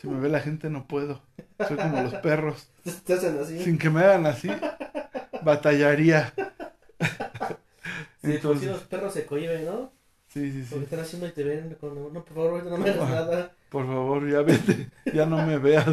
Si 0.00 0.08
me 0.08 0.18
ve 0.20 0.28
la 0.28 0.40
gente 0.40 0.70
no 0.70 0.86
puedo. 0.86 1.22
Soy 1.68 1.76
como 1.78 2.02
los 2.02 2.14
perros. 2.16 2.70
Te 3.04 3.14
hacen 3.14 3.38
así. 3.38 3.58
Sin 3.62 3.78
que 3.78 3.90
me 3.90 4.00
hagan 4.02 4.26
así, 4.26 4.48
batallaría. 5.42 6.32
Sí, 8.22 8.38
por 8.44 8.58
si 8.58 8.66
Entonces, 8.66 8.68
los 8.68 8.82
perros 8.84 9.12
se 9.14 9.26
cohiben, 9.26 9.64
¿no? 9.64 9.92
sí, 10.28 10.52
sí, 10.52 10.62
Porque 10.68 10.84
sí. 10.84 10.84
están 10.84 11.00
haciendo 11.00 11.26
y 11.28 11.32
te 11.32 11.44
ven 11.44 11.74
con... 11.80 12.12
No, 12.12 12.24
por 12.24 12.34
favor, 12.34 12.64
no 12.64 12.76
me 12.78 12.90
hagas 12.90 13.08
nada. 13.10 13.56
Por 13.68 13.86
favor, 13.86 14.28
ya 14.30 14.42
vete. 14.42 14.90
Ya 15.12 15.26
no 15.26 15.42
me 15.46 15.58
veas. 15.58 15.86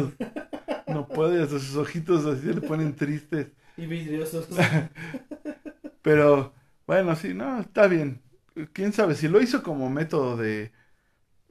No 0.94 1.08
puede, 1.08 1.46
sus 1.48 1.76
ojitos 1.76 2.24
así 2.26 2.42
se 2.46 2.54
le 2.54 2.60
ponen 2.60 2.94
tristes. 2.94 3.48
Y 3.76 3.86
vidriosos. 3.86 4.48
Pero, 6.02 6.54
bueno, 6.86 7.16
sí, 7.16 7.34
no, 7.34 7.60
está 7.60 7.86
bien. 7.86 8.22
Quién 8.72 8.92
sabe, 8.92 9.14
si 9.14 9.28
lo 9.28 9.40
hizo 9.40 9.62
como 9.62 9.90
método 9.90 10.36
de 10.36 10.72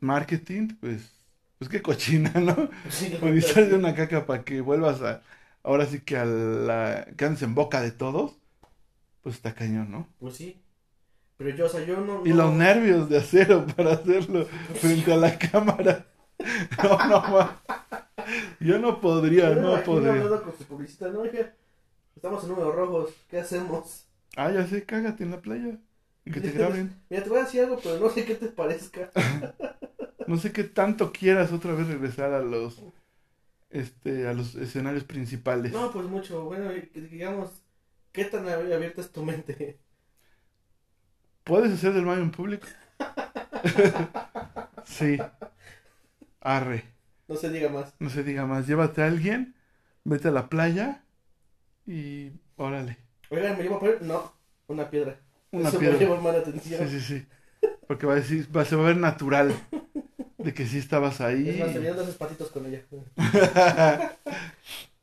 marketing, 0.02 0.70
pues, 0.80 1.12
pues 1.58 1.70
qué 1.70 1.82
cochina, 1.82 2.32
¿no? 2.42 2.70
Sí, 2.90 3.14
Utilizar 3.22 3.68
de 3.68 3.76
una 3.76 3.96
caca 3.96 4.26
para 4.26 4.44
que 4.44 4.62
vuelvas 4.62 5.02
a, 5.02 5.22
ahora 5.64 5.86
sí 5.86 6.02
que 6.02 6.18
a 6.18 6.26
la, 6.26 7.08
que 7.18 7.26
andes 7.26 7.44
en 7.44 7.56
boca 7.56 7.82
de 7.82 7.92
todos, 7.92 8.38
pues 9.24 9.36
está 9.36 9.54
cañón, 9.56 9.92
¿no? 9.92 10.08
Pues 10.20 10.36
sí. 10.36 10.62
Pero 11.38 11.50
yo, 11.52 11.66
o 11.66 11.70
sea, 11.70 11.84
yo 11.86 11.98
no... 12.02 12.26
Y 12.26 12.30
no- 12.30 12.36
los 12.38 12.54
nervios 12.54 13.10
de 13.10 13.18
acero 13.18 13.66
para 13.76 13.94
hacerlo 13.94 14.46
frente 14.76 15.14
a 15.14 15.18
la 15.18 15.38
cámara. 15.38 16.06
No, 16.84 16.98
no, 17.08 17.22
ma. 17.22 17.62
Yo 18.64 18.80
no 18.80 19.02
podría, 19.02 19.50
no 19.56 19.82
podría. 19.84 20.12
hablando 20.14 20.44
con 20.44 20.58
su 20.58 20.64
publicista, 20.66 21.10
no, 21.10 21.20
oiga, 21.22 21.54
estamos 22.16 22.44
en 22.44 22.50
números 22.50 22.76
rojos, 22.76 23.12
¿qué 23.30 23.40
hacemos? 23.40 24.08
Ah, 24.36 24.52
ya 24.52 24.66
sé, 24.68 24.84
cágate 24.86 25.24
en 25.24 25.32
la 25.32 25.42
playa. 25.42 25.78
Y 26.26 26.32
que 26.32 26.42
te 26.42 26.52
graben. 26.58 26.94
Mira, 27.10 27.24
te 27.24 27.30
voy 27.30 27.40
a 27.40 27.44
decir 27.44 27.62
algo, 27.62 27.80
pero 27.84 28.00
no 28.00 28.10
sé 28.10 28.26
qué 28.26 28.36
te 28.36 28.48
parezca. 28.48 29.12
No 30.26 30.38
sé 30.38 30.54
qué 30.54 30.64
tanto 30.64 31.12
quieras 31.12 31.52
otra 31.52 31.74
vez 31.74 31.86
regresar 31.88 32.32
a 32.32 32.40
los 32.42 32.82
este 33.70 34.26
a 34.26 34.34
los 34.34 34.56
escenarios 34.56 35.04
principales. 35.04 35.74
No, 35.74 35.92
pues 35.92 36.06
mucho, 36.06 36.46
bueno, 36.46 36.72
digamos, 36.94 37.50
¿qué 38.14 38.24
tan 38.24 38.46
ab- 38.46 38.74
abierta 38.74 39.02
es 39.02 39.12
tu 39.12 39.26
mente? 39.26 39.80
¿Puedes 41.44 41.74
hacer 41.74 41.92
del 41.92 42.06
baño 42.06 42.22
en 42.22 42.32
público? 42.32 42.68
Sí. 44.86 45.18
Arre. 46.40 46.86
No 47.28 47.36
se 47.36 47.50
diga 47.50 47.70
más. 47.70 47.94
No 48.00 48.10
se 48.10 48.24
diga 48.24 48.46
más. 48.46 48.68
Llévate 48.68 49.02
a 49.02 49.08
alguien, 49.08 49.56
vete 50.04 50.28
a 50.28 50.32
la 50.32 50.50
playa 50.50 51.04
y 51.88 52.32
órale. 52.58 52.98
Oigan, 53.30 53.58
¿me 53.58 53.64
llevo 53.64 53.76
a 53.78 53.80
poner? 53.80 54.02
No, 54.02 54.34
una 54.68 54.90
piedra. 54.90 55.18
Una 55.52 55.70
Eso 55.70 55.80
piedra. 55.80 55.98
me 55.98 56.06
lleva 56.06 56.22
mala 56.22 56.44
Sí, 56.44 56.50
atención. 56.50 56.90
sí, 56.90 57.00
sí. 57.00 57.26
Porque 57.88 58.06
va 58.06 58.14
a 58.14 58.18
decir, 58.18 58.48
va, 58.56 58.66
se 58.66 58.76
va 58.76 58.84
a 58.84 58.88
ver 58.88 58.98
natural 58.98 59.54
de 60.38 60.54
que 60.54 60.66
sí 60.66 60.78
estabas 60.78 61.22
ahí. 61.22 61.50
Es 61.50 61.60
más, 61.60 61.76
esos 61.76 62.16
patitos 62.16 62.50
con 62.52 62.66
ella. 62.66 62.82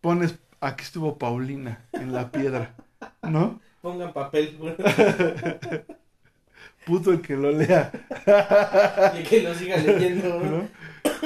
Pones, 0.01 0.35
aquí 0.61 0.83
estuvo 0.85 1.19
Paulina 1.19 1.85
en 1.93 2.13
la 2.13 2.31
piedra, 2.31 2.75
¿no? 3.23 3.61
Pongan 3.83 4.13
papel 4.13 4.59
Puto 6.85 7.13
el 7.13 7.21
que 7.23 7.37
lo 7.37 7.53
lea, 7.53 7.93
y 9.13 9.23
que 9.25 9.43
lo 9.43 9.55
siga 9.55 9.77
leyendo. 9.79 10.41
¿no? 10.41 10.69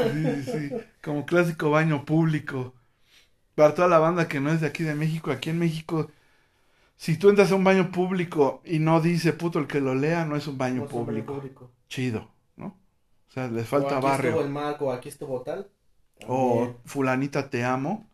Sí, 0.02 0.28
sí, 0.28 0.44
sí. 0.44 0.76
Como 1.02 1.26
clásico 1.26 1.70
baño 1.70 2.04
público. 2.04 2.74
Para 3.54 3.74
toda 3.74 3.88
la 3.88 3.98
banda 3.98 4.28
que 4.28 4.40
no 4.40 4.50
es 4.52 4.60
de 4.60 4.68
aquí 4.68 4.82
de 4.84 4.94
México, 4.94 5.30
aquí 5.32 5.50
en 5.50 5.58
México, 5.60 6.10
si 6.96 7.18
tú 7.18 7.30
entras 7.30 7.52
a 7.52 7.56
un 7.56 7.64
baño 7.64 7.92
público 7.92 8.62
y 8.64 8.78
no 8.80 9.00
dice 9.00 9.32
puto 9.34 9.58
el 9.60 9.66
que 9.68 9.80
lo 9.80 9.94
lea, 9.94 10.24
no 10.26 10.36
es 10.36 10.46
un 10.48 10.58
baño 10.58 10.82
No 10.82 10.88
público. 10.88 11.34
público. 11.34 11.70
Chido, 11.88 12.30
¿no? 12.56 12.66
O 13.28 13.32
sea, 13.32 13.48
les 13.48 13.66
O 13.66 13.68
falta 13.68 13.96
aquí 13.98 14.04
barrio. 14.06 14.30
estuvo 14.30 14.40
el 14.42 14.48
Marco, 14.50 14.90
aquí 14.92 15.08
estuvo 15.10 15.42
tal. 15.42 15.70
O 16.26 16.74
fulanita 16.84 17.50
te 17.50 17.64
amo, 17.64 18.10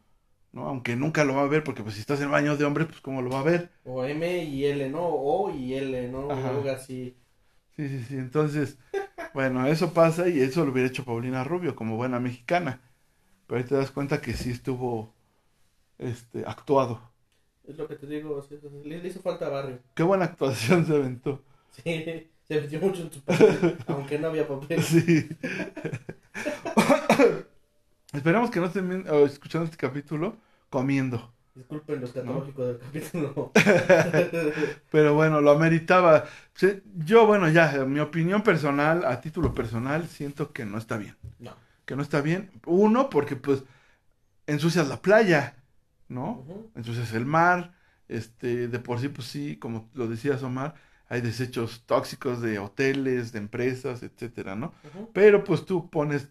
¿no? 0.53 0.66
Aunque 0.68 0.97
nunca 0.97 1.24
lo 1.24 1.34
va 1.36 1.43
a 1.43 1.47
ver, 1.49 1.64
porque 1.64 1.82
pues 1.82 1.95
si 1.97 2.01
estás 2.03 2.20
en 2.22 2.30
baño 2.30 2.57
de 2.57 2.64
hombre, 2.64 2.86
pues 2.86 3.01
cómo 3.01 3.22
lo 3.22 3.30
va 3.30 3.41
a 3.41 3.45
ver. 3.45 3.70
O 3.84 4.05
M 4.05 4.22
y 4.45 4.64
L, 4.66 4.88
¿no? 4.91 5.07
O 5.07 5.51
y 5.51 5.74
L, 5.74 6.09
¿no? 6.09 6.30
Así. 6.70 7.16
Sí, 7.77 7.89
sí, 7.89 8.05
sí. 8.05 8.16
Entonces, 8.16 8.79
bueno, 9.35 9.66
eso 9.66 9.93
pasa 9.93 10.29
y 10.29 10.41
eso 10.41 10.64
lo 10.64 10.73
hubiera 10.73 10.89
hecho 10.89 11.05
Paulina 11.05 11.45
Rubio 11.45 11.75
como 11.75 11.97
buena 11.97 12.21
mexicana. 12.21 12.81
Pero 13.47 13.59
ahí 13.59 13.64
te 13.64 13.75
das 13.75 13.91
cuenta 13.91 14.21
que 14.21 14.33
sí 14.35 14.51
estuvo 14.51 15.14
este 15.99 16.45
actuado. 16.47 17.01
Es 17.66 17.77
lo 17.77 17.87
que 17.87 17.97
te 17.97 18.07
digo, 18.07 18.43
le, 18.85 18.97
hizo 19.07 19.21
falta 19.21 19.49
barrio. 19.49 19.79
Qué 19.95 20.03
buena 20.03 20.25
actuación 20.25 20.87
se 20.87 20.95
aventó. 20.95 21.43
Sí, 21.71 22.29
se 22.43 22.61
metió 22.61 22.81
mucho 22.81 23.03
en 23.03 23.12
su 23.12 23.21
papel, 23.23 23.79
aunque 23.87 24.18
no 24.18 24.29
había 24.29 24.47
papel. 24.47 24.83
Sí. 24.83 25.29
Esperamos 28.12 28.51
que 28.51 28.61
no 28.61 28.66
estén 28.66 29.05
escuchando 29.25 29.66
este 29.66 29.77
capítulo 29.77 30.37
comiendo. 30.68 31.33
Disculpen 31.61 32.00
lo 32.00 32.06
escatológico 32.06 32.64
del 32.64 32.78
capítulo. 32.78 33.52
Pero 34.90 35.14
bueno, 35.14 35.42
lo 35.42 35.50
ameritaba. 35.50 36.24
Yo, 37.04 37.26
bueno, 37.26 37.50
ya, 37.50 37.84
mi 37.84 38.00
opinión 38.00 38.42
personal, 38.42 39.04
a 39.04 39.20
título 39.20 39.52
personal, 39.52 40.08
siento 40.08 40.54
que 40.54 40.64
no 40.64 40.78
está 40.78 40.96
bien. 40.96 41.16
No. 41.38 41.54
Que 41.84 41.96
no 41.96 42.02
está 42.02 42.22
bien. 42.22 42.50
Uno, 42.64 43.11
porque 43.11 43.36
pues 43.36 43.62
ensucias 44.46 44.88
la 44.88 45.02
playa, 45.02 45.56
¿no? 46.08 46.46
Ujú. 46.48 46.70
Ensucias 46.76 47.12
el 47.12 47.26
mar. 47.26 47.74
Este, 48.08 48.66
de 48.66 48.78
por 48.78 48.98
sí, 48.98 49.08
pues 49.08 49.28
sí, 49.28 49.56
como 49.56 49.90
lo 49.92 50.08
decías, 50.08 50.42
Omar, 50.42 50.76
hay 51.11 51.20
desechos 51.20 51.82
tóxicos 51.84 52.40
de 52.40 52.58
hoteles, 52.58 53.32
de 53.32 53.38
empresas, 53.38 54.02
etcétera, 54.02 54.56
¿no? 54.56 54.72
Pero 55.12 55.44
pues 55.44 55.66
tú 55.66 55.90
pones 55.90 56.30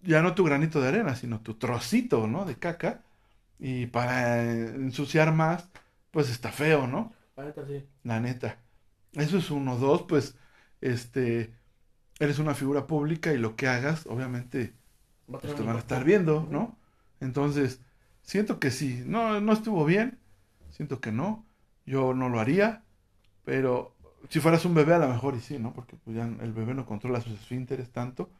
ya 0.00 0.22
no 0.22 0.34
tu 0.34 0.42
granito 0.42 0.80
de 0.80 0.88
arena, 0.88 1.14
sino 1.16 1.40
tu 1.40 1.54
trocito, 1.54 2.26
¿no? 2.26 2.46
De 2.46 2.56
caca. 2.56 3.02
Y 3.58 3.86
para 3.86 4.44
eh, 4.44 4.66
ensuciar 4.74 5.32
más, 5.32 5.68
pues 6.10 6.30
está 6.30 6.52
feo, 6.52 6.86
¿no? 6.86 7.12
La 7.36 7.44
neta, 7.44 7.66
sí. 7.66 7.84
La 8.04 8.20
neta. 8.20 8.58
Eso 9.12 9.38
es 9.38 9.50
uno. 9.50 9.76
Dos, 9.76 10.02
pues, 10.02 10.36
este, 10.80 11.52
eres 12.18 12.38
una 12.38 12.54
figura 12.54 12.86
pública 12.86 13.32
y 13.32 13.38
lo 13.38 13.56
que 13.56 13.68
hagas, 13.68 14.06
obviamente, 14.06 14.74
Va 15.32 15.38
pues 15.40 15.54
te 15.54 15.62
van 15.62 15.76
a 15.76 15.80
estar 15.80 16.04
viendo. 16.04 16.46
¿no? 16.50 16.76
Entonces, 17.20 17.80
siento 18.22 18.58
que 18.58 18.70
sí. 18.70 19.02
No, 19.04 19.40
no 19.40 19.52
estuvo 19.52 19.84
bien. 19.84 20.18
Siento 20.70 21.00
que 21.00 21.12
no. 21.12 21.44
Yo 21.86 22.14
no 22.14 22.28
lo 22.28 22.40
haría. 22.40 22.82
Pero 23.44 23.94
si 24.28 24.40
fueras 24.40 24.64
un 24.64 24.74
bebé, 24.74 24.94
a 24.94 24.98
lo 24.98 25.08
mejor 25.08 25.34
y 25.34 25.40
sí, 25.40 25.58
¿no? 25.58 25.72
Porque 25.72 25.96
pues 25.96 26.16
ya 26.16 26.24
el 26.24 26.52
bebé 26.52 26.74
no 26.74 26.86
controla 26.86 27.20
sus 27.20 27.34
esfínteres 27.34 27.90
tanto. 27.90 28.30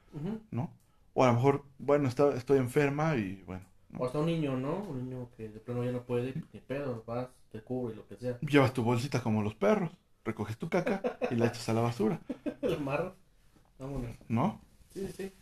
¿no? 0.51 0.71
O 1.14 1.25
a 1.25 1.29
lo 1.29 1.35
mejor, 1.35 1.64
bueno, 1.79 2.09
está, 2.09 2.35
estoy 2.35 2.59
enferma 2.59 3.16
y 3.16 3.43
bueno, 3.47 3.64
¿no? 3.64 3.68
O 3.97 4.05
hasta 4.05 4.18
un 4.18 4.26
niño, 4.26 4.57
¿no? 4.57 4.76
Un 4.76 5.05
niño 5.09 5.28
que 5.36 5.49
de 5.49 5.61
plano 5.61 5.84
ya 5.84 5.93
no 5.93 6.03
puede, 6.03 6.34
ni 6.53 6.61
pedo, 6.61 7.03
vas, 7.07 7.28
te 7.51 7.61
cubre, 7.62 7.97
lo 7.97 8.07
que 8.07 8.16
sea. 8.16 8.39
Llevas 8.41 8.72
tu 8.72 8.82
bolsita 8.82 9.22
como 9.22 9.43
los 9.43 9.55
perros, 9.55 9.91
recoges 10.24 10.59
tu 10.59 10.68
caca 10.68 11.01
y 11.30 11.36
la 11.36 11.47
echas 11.47 11.68
a 11.68 11.72
la 11.74 11.80
basura, 11.80 12.20
El 12.62 12.74
amarro. 12.74 13.14
Vámonos. 13.78 14.11
¿no? 14.28 14.61
Sí, 14.93 15.09
sí. 15.16 15.32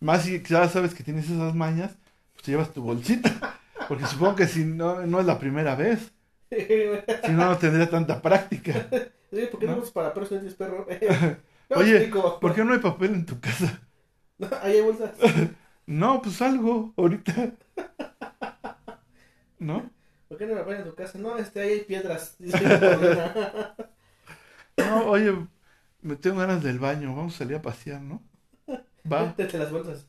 Más 0.00 0.22
si 0.22 0.42
ya 0.42 0.68
sabes 0.68 0.94
que 0.94 1.04
tienes 1.04 1.30
esas 1.30 1.54
mañas, 1.54 1.96
pues 2.32 2.44
te 2.44 2.50
llevas 2.50 2.72
tu 2.72 2.82
bolsita. 2.82 3.58
Porque 3.88 4.06
supongo 4.06 4.36
que 4.36 4.46
si 4.46 4.64
no, 4.64 5.06
no 5.06 5.20
es 5.20 5.26
la 5.26 5.38
primera 5.38 5.74
vez, 5.74 6.12
si 6.50 7.32
no, 7.32 7.46
no 7.50 7.58
tendría 7.58 7.88
tanta 7.88 8.20
práctica. 8.20 8.88
Sí, 9.30 9.46
¿por 9.50 9.60
qué 9.60 9.66
no, 9.66 9.76
¿No? 9.76 9.82
para 9.84 10.12
perros 10.14 10.28
tienes 10.30 10.54
perro? 10.54 10.86
No, 11.70 11.78
Oye, 11.78 11.96
explico. 11.96 12.38
¿por 12.40 12.54
qué 12.54 12.62
no 12.62 12.74
hay 12.74 12.78
papel 12.78 13.14
en 13.14 13.24
tu 13.26 13.40
casa? 13.40 13.80
Ahí 14.62 14.76
hay 14.76 14.80
bolsas. 14.82 15.12
No, 15.86 16.20
pues 16.22 16.40
algo, 16.42 16.92
ahorita. 16.96 17.52
¿No? 19.58 19.90
¿Por 20.28 20.38
qué 20.38 20.46
no 20.46 20.54
la 20.54 20.64
ponen 20.64 20.80
en 20.82 20.88
tu 20.88 20.94
casa? 20.94 21.18
No, 21.18 21.36
este, 21.38 21.60
ahí 21.60 21.72
hay 21.72 21.80
piedras. 21.84 22.36
No, 24.76 25.06
oye, 25.06 25.32
me 26.02 26.16
tengo 26.16 26.38
ganas 26.38 26.62
del 26.62 26.78
baño, 26.80 27.14
vamos 27.14 27.34
a 27.34 27.38
salir 27.38 27.56
a 27.56 27.62
pasear, 27.62 28.00
¿no? 28.02 28.22
Va, 29.10 29.26
Métete 29.26 29.58
las 29.58 29.70
bolsas. 29.70 30.06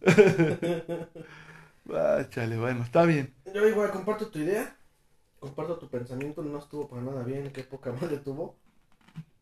va, 1.89 2.27
chale, 2.29 2.57
bueno, 2.57 2.83
está 2.83 3.03
bien. 3.05 3.33
Yo 3.53 3.67
igual 3.67 3.91
comparto 3.91 4.27
tu 4.29 4.39
idea. 4.39 4.75
Comparto 5.39 5.77
tu 5.77 5.87
pensamiento. 5.87 6.41
No 6.41 6.57
estuvo 6.57 6.87
para 6.87 7.01
nada 7.03 7.23
bien. 7.23 7.51
Qué 7.51 7.63
poca 7.63 7.91
madre 7.91 8.17
tuvo. 8.17 8.55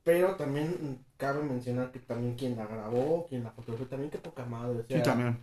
Pero 0.03 0.35
también 0.35 1.05
cabe 1.17 1.43
mencionar 1.43 1.91
que 1.91 1.99
también 1.99 2.35
quien 2.35 2.57
la 2.57 2.67
grabó, 2.67 3.25
quien 3.27 3.43
la 3.43 3.51
fotografió, 3.51 3.87
también 3.87 4.11
qué 4.11 4.17
poca 4.17 4.45
madre. 4.45 4.79
O 4.79 4.83
sea, 4.87 4.97
Sí, 4.97 5.03
también. 5.03 5.37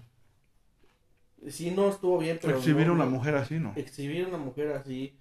Sí, 1.49 1.70
no 1.70 1.88
estuvo 1.88 2.18
bien, 2.18 2.38
pero. 2.41 2.59
Exhibir 2.59 2.88
no- 2.88 2.95
una 2.95 3.05
no- 3.05 3.11
mujer 3.12 3.34
así, 3.36 3.59
¿no? 3.59 3.72
exhibir 3.76 4.24
a 4.24 4.28
una 4.28 4.38
mujer 4.38 4.72
así 4.72 5.18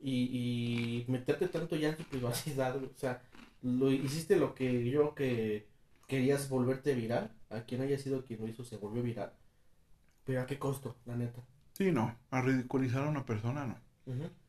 y, 0.00 1.04
y 1.06 1.10
meterte 1.10 1.48
tanto 1.48 1.76
ya 1.76 1.90
en 1.90 1.96
su 1.96 2.04
privacidad, 2.04 2.76
o 2.76 2.90
sea, 2.96 3.22
lo 3.62 3.90
hiciste 3.90 4.36
lo 4.36 4.54
que 4.54 4.90
yo 4.90 5.14
que 5.14 5.66
querías 6.06 6.48
volverte 6.50 6.94
viral, 6.94 7.32
a 7.50 7.62
quien 7.62 7.80
haya 7.80 7.98
sido 7.98 8.24
quien 8.24 8.40
lo 8.40 8.48
hizo 8.48 8.64
se 8.64 8.76
volvió 8.76 9.02
viral, 9.02 9.32
pero 10.24 10.42
a 10.42 10.46
qué 10.46 10.58
costo, 10.58 10.96
la 11.06 11.16
neta. 11.16 11.42
Sí, 11.72 11.90
no, 11.92 12.16
a 12.30 12.40
ridiculizar 12.42 13.04
a 13.04 13.08
una 13.08 13.24
persona, 13.24 13.66
no. 13.66 13.76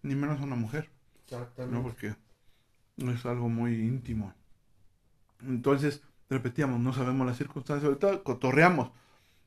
Ni 0.04 0.16
menos 0.16 0.40
a 0.42 0.44
una 0.44 0.56
mujer, 0.56 0.90
¿no? 0.90 1.20
Exactamente. 1.24 1.82
Porque 1.84 2.16
Es 2.98 3.26
algo 3.26 3.50
muy 3.50 3.76
íntimo. 3.76 4.34
Entonces, 5.42 6.02
repetíamos, 6.30 6.80
no 6.80 6.94
sabemos 6.94 7.28
las 7.28 7.38
circunstancias, 7.38 7.86
ahorita 7.86 8.24
cotorreamos, 8.24 8.92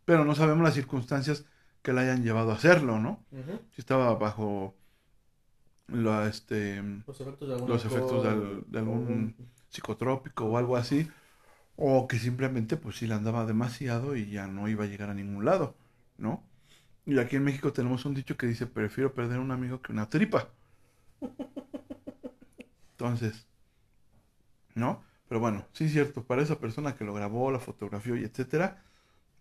pero 0.05 0.25
no 0.25 0.35
sabemos 0.35 0.65
las 0.65 0.75
circunstancias 0.75 1.47
que 1.89 1.95
le 1.95 2.03
hayan 2.03 2.23
llevado 2.23 2.51
a 2.51 2.55
hacerlo, 2.55 2.99
¿no? 2.99 3.25
Si 3.75 3.81
estaba 3.81 4.15
bajo 4.15 4.75
la, 5.87 6.29
este, 6.29 6.83
Los 7.07 7.19
efectos 7.23 7.49
de 7.49 7.55
algún 7.55 7.69
Los 7.71 7.85
efectos 7.87 8.25
alcohol, 8.25 8.63
del- 8.65 8.73
de 8.73 8.79
o 8.79 8.83
algún- 8.83 9.35
psicotrópico 9.71 10.45
o 10.45 10.59
algo 10.59 10.77
así, 10.77 11.09
o 11.77 12.07
que 12.07 12.19
simplemente 12.19 12.77
pues 12.77 12.97
sí 12.97 13.07
le 13.07 13.15
andaba 13.15 13.47
demasiado 13.47 14.17
y 14.17 14.31
ya 14.31 14.47
no 14.47 14.69
iba 14.69 14.85
a 14.85 14.87
llegar 14.87 15.09
a 15.09 15.15
ningún 15.15 15.47
lado, 15.47 15.77
¿no? 16.19 16.43
Y 17.07 17.19
aquí 17.19 17.37
en 17.37 17.45
México 17.45 17.73
tenemos 17.73 18.05
un 18.05 18.13
dicho 18.15 18.37
que 18.37 18.47
dice, 18.47 18.67
prefiero 18.67 19.15
perder 19.15 19.39
un 19.39 19.51
amigo 19.51 19.81
que 19.81 19.93
una 19.93 20.11
tripa. 20.11 20.49
Entonces, 22.93 23.47
¿no? 24.75 25.03
Pero 25.29 25.41
bueno, 25.41 25.67
sí 25.73 25.85
es 25.85 25.93
cierto, 25.93 26.25
para 26.25 26.43
esa 26.43 26.59
persona 26.59 26.95
que 26.95 27.05
lo 27.05 27.15
grabó, 27.15 27.51
la 27.51 27.59
fotografió 27.61 28.17
y 28.17 28.25
etcétera, 28.25 28.83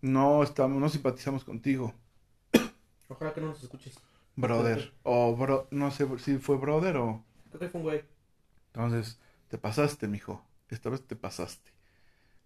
no 0.02 0.42
estamos, 0.42 0.80
no 0.80 0.88
simpatizamos 0.88 1.44
contigo, 1.44 1.94
Ojalá 3.08 3.32
que 3.32 3.40
no 3.40 3.48
nos 3.48 3.62
escuches. 3.62 3.98
brother. 4.36 4.92
O 5.02 5.34
bro, 5.36 5.66
no 5.70 5.90
sé 5.90 6.06
si 6.18 6.38
fue 6.38 6.56
brother 6.56 6.96
o 6.96 7.24
Creo 7.48 7.60
que 7.60 7.68
fue 7.68 7.80
un 7.80 7.86
güey. 7.86 8.04
Entonces, 8.72 9.18
te 9.48 9.58
pasaste, 9.58 10.06
mijo. 10.08 10.44
Esta 10.68 10.90
vez 10.90 11.06
te 11.06 11.16
pasaste. 11.16 11.72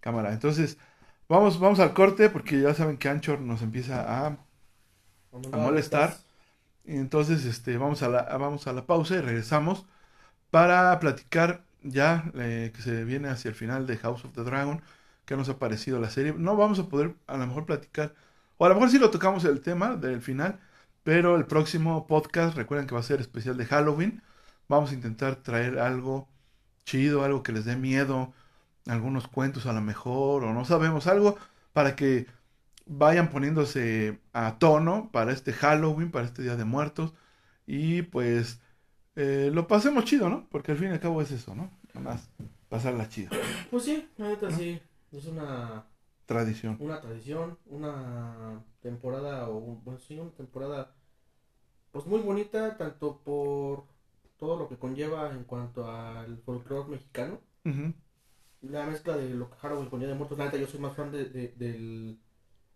Cámara. 0.01 0.33
Entonces, 0.33 0.79
vamos, 1.29 1.59
vamos 1.59 1.81
al 1.81 1.93
corte 1.95 2.31
porque 2.31 2.61
ya 2.61 2.75
saben 2.75 2.97
que 2.97 3.09
Anchor 3.09 3.41
nos 3.41 3.63
empieza 3.63 4.27
a. 4.27 4.39
A 5.53 5.57
molestar. 5.57 6.17
y 6.85 6.97
entonces, 6.97 7.45
este, 7.47 7.77
vamos 7.79 8.03
a 8.03 8.09
la, 8.09 8.23
vamos 8.37 8.67
a 8.67 8.73
la 8.73 8.87
pausa 8.87 9.17
y 9.17 9.21
regresamos 9.21 9.87
para 10.51 10.99
platicar 11.01 11.65
ya 11.83 12.31
eh, 12.35 12.71
que 12.75 12.83
se 12.83 13.05
viene 13.05 13.29
hacia 13.29 13.49
el 13.49 13.55
final 13.55 13.87
de 13.87 13.97
House 13.99 14.25
of 14.25 14.33
the 14.35 14.43
Dragon. 14.43 14.83
Que 15.25 15.37
nos 15.37 15.49
ha 15.49 15.59
parecido 15.59 16.01
la 16.01 16.11
serie. 16.11 16.35
No 16.37 16.57
vamos 16.57 16.79
a 16.79 16.89
poder 16.89 17.15
a 17.27 17.37
lo 17.37 17.47
mejor 17.47 17.67
platicar. 17.67 18.15
O 18.63 18.65
a 18.65 18.69
lo 18.69 18.77
mejor 18.77 18.91
sí 18.91 19.01
lo 19.01 19.11
tocamos 19.11 19.45
el 19.45 19.61
tema 19.61 19.97
del 19.97 20.23
final. 20.23 20.61
Pero 21.03 21.35
el 21.35 21.47
próximo 21.47 22.07
podcast, 22.07 22.57
recuerden 22.57 22.87
que 22.87 22.95
va 22.95 23.01
a 23.01 23.03
ser 23.03 23.21
especial 23.21 23.57
de 23.57 23.67
Halloween. 23.67 24.23
Vamos 24.69 24.93
a 24.93 24.95
intentar 24.95 25.35
traer 25.35 25.81
algo 25.81 26.29
chido, 26.85 27.25
algo 27.25 27.43
que 27.43 27.51
les 27.51 27.65
dé 27.65 27.75
miedo, 27.75 28.33
algunos 28.87 29.27
cuentos 29.27 29.67
a 29.67 29.73
lo 29.73 29.81
mejor, 29.81 30.45
o 30.45 30.53
no 30.53 30.65
sabemos, 30.65 31.09
algo 31.09 31.37
para 31.73 31.97
que 31.97 32.29
vayan 32.87 33.31
poniéndose 33.31 34.21
a 34.33 34.61
tono 34.61 35.11
para 35.11 35.33
este 35.33 35.53
Halloween, 35.53 36.13
para 36.13 36.27
este 36.27 36.43
Día 36.43 36.55
de 36.55 36.65
Muertos, 36.65 37.15
y 37.67 38.03
pues 38.03 38.61
eh, 39.17 39.51
lo 39.53 39.67
pasemos 39.67 40.05
chido, 40.05 40.29
¿no? 40.29 40.47
Porque 40.51 40.71
al 40.71 40.79
fin 40.79 40.91
y 40.91 40.93
al 40.93 41.01
cabo 41.01 41.21
es 41.21 41.33
eso, 41.33 41.57
¿no? 41.57 41.69
Nada 41.95 42.13
más 42.13 42.31
pasarla 42.69 43.09
chido. 43.09 43.33
Pues 43.73 43.83
sí, 43.83 44.09
la 44.19 44.29
neta 44.29 44.53
sí. 44.53 44.81
Es 45.11 45.27
una, 45.27 45.85
Tradición. 46.33 46.77
una 46.81 47.01
tradición, 47.01 47.59
una 47.67 48.65
temporada, 48.81 49.49
o 49.49 49.61
bueno, 49.61 49.99
sí, 50.01 50.19
una 50.19 50.31
temporada 50.33 50.95
pues 51.91 52.07
muy 52.07 52.21
bonita, 52.21 52.77
tanto 52.77 53.19
por 53.23 53.85
todo 54.39 54.57
lo 54.59 54.69
que 54.69 54.79
conlleva 54.79 55.31
en 55.33 55.45
cuanto 55.45 55.89
al 55.91 56.39
folclore 56.39 56.89
mexicano. 56.91 57.41
La 58.63 58.87
mezcla 58.87 59.17
de 59.17 59.31
lo 59.31 59.51
que 59.51 59.57
Halloween 59.57 59.91
con 59.91 59.99
Día 60.01 60.09
de 60.09 60.15
Muertos, 60.15 60.39
la 60.39 60.45
neta 60.47 60.57
yo 60.57 60.67
soy 60.67 60.81
más 60.81 60.95
fan 60.97 61.11
de, 61.13 61.25
de- 61.27 61.49
del... 61.57 62.19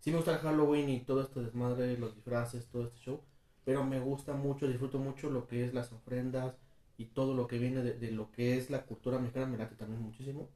Sí 0.01 0.11
me 0.11 0.17
gusta 0.19 0.33
el 0.35 0.39
Halloween 0.41 0.89
y 0.91 1.01
todo 1.05 1.23
este 1.23 1.41
desmadre, 1.41 1.97
los 1.99 2.15
disfraces, 2.15 2.67
todo 2.69 2.85
este 2.87 2.99
show, 2.99 3.23
pero 3.65 3.85
me 3.85 4.01
gusta 4.01 4.35
mucho, 4.35 4.67
disfruto 4.69 4.99
mucho 4.99 5.31
lo 5.31 5.47
que 5.47 5.65
es 5.65 5.75
las 5.75 5.93
ofrendas 5.93 6.57
y 6.99 7.07
todo 7.07 7.35
lo 7.35 7.47
que 7.47 7.59
viene 7.59 7.83
de, 7.83 7.95
de 7.99 8.11
lo 8.13 8.31
que 8.33 8.57
es 8.59 8.71
la 8.71 8.85
cultura 8.85 9.19
mexicana, 9.19 9.47
me 9.47 9.59
late 9.59 9.77
también 9.77 10.03
muchísimo. 10.03 10.49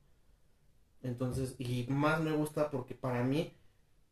Entonces, 1.03 1.55
y 1.59 1.87
más 1.89 2.21
me 2.21 2.33
gusta 2.33 2.71
porque 2.71 2.95
para 2.95 3.23
mí 3.23 3.53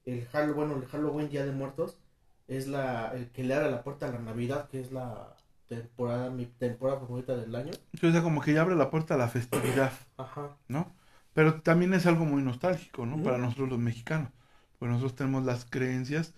el 0.05 0.27
Halloween, 0.27 0.57
bueno, 0.57 0.77
el 0.77 0.87
Halloween 0.87 1.29
Día 1.29 1.45
de 1.45 1.53
Muertos 1.53 1.99
es 2.47 2.67
la 2.67 3.13
el 3.15 3.31
que 3.31 3.45
le 3.45 3.55
abre 3.55 3.71
la 3.71 3.83
puerta 3.83 4.09
a 4.09 4.13
la 4.13 4.19
Navidad, 4.19 4.69
que 4.69 4.81
es 4.81 4.91
la 4.91 5.37
temporada, 5.69 6.31
mi 6.31 6.47
temporada 6.47 7.01
favorita 7.01 7.37
del 7.37 7.55
año. 7.55 7.73
O 8.03 8.11
sea, 8.11 8.23
como 8.23 8.41
que 8.41 8.55
ya 8.55 8.63
abre 8.63 8.75
la 8.75 8.91
puerta 8.91 9.15
a 9.15 9.19
la 9.19 9.29
festividad, 9.29 9.93
Ajá. 10.17 10.57
¿no? 10.67 10.95
Pero 11.35 11.61
también 11.61 11.93
es 11.95 12.07
algo 12.07 12.25
muy 12.25 12.43
nostálgico, 12.43 13.07
¿no? 13.07 13.23
Para 13.23 13.39
nosotros 13.39 13.69
los 13.69 13.79
mexicanos. 13.79 14.33
Pues 14.79 14.91
nosotros 14.91 15.15
tenemos 15.15 15.45
las 15.45 15.67
creencias 15.67 16.35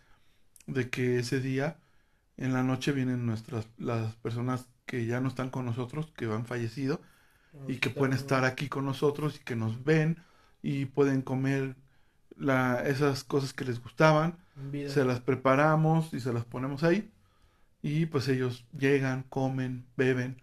de 0.66 0.90
que 0.90 1.18
ese 1.18 1.40
día, 1.40 1.78
en 2.36 2.52
la 2.52 2.62
noche, 2.62 2.92
vienen 2.92 3.24
nuestras, 3.24 3.68
las 3.78 4.16
personas 4.16 4.68
que 4.84 5.06
ya 5.06 5.20
no 5.20 5.28
están 5.28 5.50
con 5.50 5.64
nosotros, 5.64 6.12
que 6.16 6.26
han 6.26 6.44
fallecido, 6.44 7.00
y 7.66 7.76
que 7.78 7.90
pueden 7.90 8.14
estar 8.14 8.44
aquí 8.44 8.68
con 8.68 8.84
nosotros 8.84 9.36
y 9.36 9.44
que 9.44 9.56
nos 9.56 9.84
ven 9.84 10.18
y 10.62 10.86
pueden 10.86 11.22
comer 11.22 11.76
la, 12.36 12.82
esas 12.86 13.24
cosas 13.24 13.52
que 13.54 13.64
les 13.64 13.82
gustaban, 13.82 14.38
En 14.56 14.70
se 14.84 15.04
las 15.04 15.20
preparamos 15.20 16.14
y 16.14 16.20
se 16.20 16.32
las 16.32 16.44
ponemos 16.44 16.82
ahí 16.84 17.10
y 17.82 18.06
pues 18.06 18.28
ellos 18.28 18.66
llegan, 18.78 19.24
comen, 19.24 19.86
beben, 19.96 20.42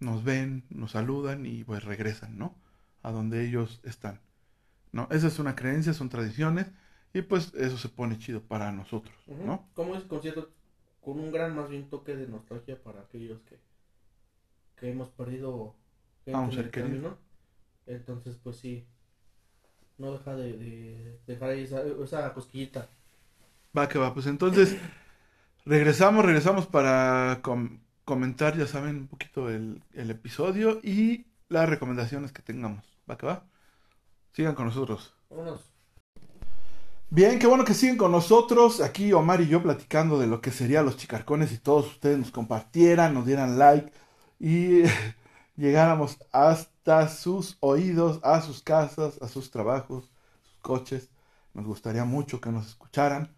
nos 0.00 0.24
ven, 0.24 0.64
nos 0.70 0.92
saludan 0.92 1.46
y 1.46 1.64
pues 1.64 1.84
regresan, 1.84 2.38
¿no? 2.38 2.56
A 3.02 3.12
donde 3.12 3.46
ellos 3.46 3.80
están, 3.84 4.20
¿no? 4.92 5.08
Esa 5.10 5.28
es 5.28 5.38
una 5.38 5.56
creencia, 5.56 5.94
son 5.94 6.08
tradiciones 6.10 6.68
y 7.14 7.22
pues 7.22 7.52
eso 7.56 7.78
se 7.78 7.88
pone 7.88 8.18
chido 8.18 8.42
para 8.42 8.72
nosotros, 8.72 9.16
Ujú. 9.26 9.44
¿no? 9.44 9.68
Como 9.74 9.96
es 9.96 10.04
concierto 10.04 10.52
con 11.00 11.18
un 11.18 11.32
gran 11.32 11.56
más 11.56 11.68
bien 11.68 11.88
toque 11.90 12.14
de 12.14 12.28
nostalgia 12.28 12.80
para 12.80 13.00
aquellos 13.00 13.40
que, 13.42 13.58
que 14.76 14.90
hemos 14.90 15.08
perdido 15.10 15.74
gente 16.26 16.38
A 16.38 16.40
un 16.40 16.50
en 16.50 16.56
ser 16.56 16.64
el 16.66 16.70
querido. 16.70 16.98
camino. 17.00 17.18
Entonces, 17.86 18.36
pues 18.42 18.56
sí, 18.58 18.86
no 19.98 20.12
deja 20.12 20.34
de, 20.36 20.52
de 20.56 21.20
dejar 21.26 21.50
ahí 21.50 21.62
esa, 21.62 21.82
esa 21.82 22.32
cosquillita. 22.34 22.88
Va 23.76 23.88
que 23.88 23.98
va, 23.98 24.12
pues 24.14 24.26
entonces 24.26 24.76
regresamos, 25.64 26.24
regresamos 26.24 26.66
para 26.66 27.40
com- 27.42 27.80
comentar, 28.04 28.56
ya 28.56 28.66
saben, 28.66 28.96
un 28.96 29.08
poquito 29.08 29.48
el, 29.50 29.82
el 29.94 30.10
episodio 30.10 30.80
y 30.82 31.26
las 31.48 31.68
recomendaciones 31.68 32.32
que 32.32 32.42
tengamos. 32.42 32.84
Va 33.10 33.16
que 33.16 33.26
va. 33.26 33.44
Sigan 34.32 34.54
con 34.54 34.66
nosotros. 34.66 35.14
Vámonos. 35.30 35.60
Bien, 37.10 37.38
qué 37.38 37.46
bueno 37.46 37.64
que 37.64 37.74
siguen 37.74 37.96
con 37.98 38.10
nosotros. 38.12 38.80
Aquí 38.80 39.12
Omar 39.12 39.40
y 39.42 39.48
yo 39.48 39.62
platicando 39.62 40.18
de 40.18 40.26
lo 40.26 40.40
que 40.40 40.50
serían 40.50 40.86
los 40.86 40.96
chicarcones 40.96 41.52
y 41.52 41.58
todos 41.58 41.86
ustedes 41.86 42.18
nos 42.18 42.30
compartieran, 42.30 43.12
nos 43.14 43.26
dieran 43.26 43.58
like 43.58 43.92
y 44.40 44.82
llegáramos 45.56 46.18
hasta 46.32 47.08
sus 47.08 47.56
oídos, 47.60 48.20
a 48.22 48.40
sus 48.40 48.62
casas, 48.62 49.20
a 49.22 49.28
sus 49.28 49.50
trabajos, 49.50 50.10
sus 50.42 50.58
coches. 50.60 51.08
Nos 51.54 51.66
gustaría 51.66 52.04
mucho 52.04 52.40
que 52.40 52.50
nos 52.50 52.66
escucharan. 52.66 53.34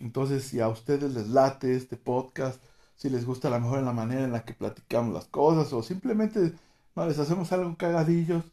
Entonces, 0.00 0.44
si 0.44 0.60
a 0.60 0.68
ustedes 0.68 1.12
les 1.14 1.28
late 1.28 1.76
este 1.76 1.96
podcast, 1.96 2.62
si 2.96 3.10
les 3.10 3.24
gusta 3.26 3.48
a 3.48 3.50
lo 3.50 3.60
mejor 3.60 3.82
la 3.82 3.92
manera 3.92 4.24
en 4.24 4.32
la 4.32 4.44
que 4.44 4.54
platicamos 4.54 5.14
las 5.14 5.26
cosas, 5.26 5.72
o 5.72 5.82
simplemente 5.82 6.54
no 6.96 7.06
les 7.06 7.18
hacemos 7.18 7.52
algo 7.52 7.76
cagadillos, 7.76 8.44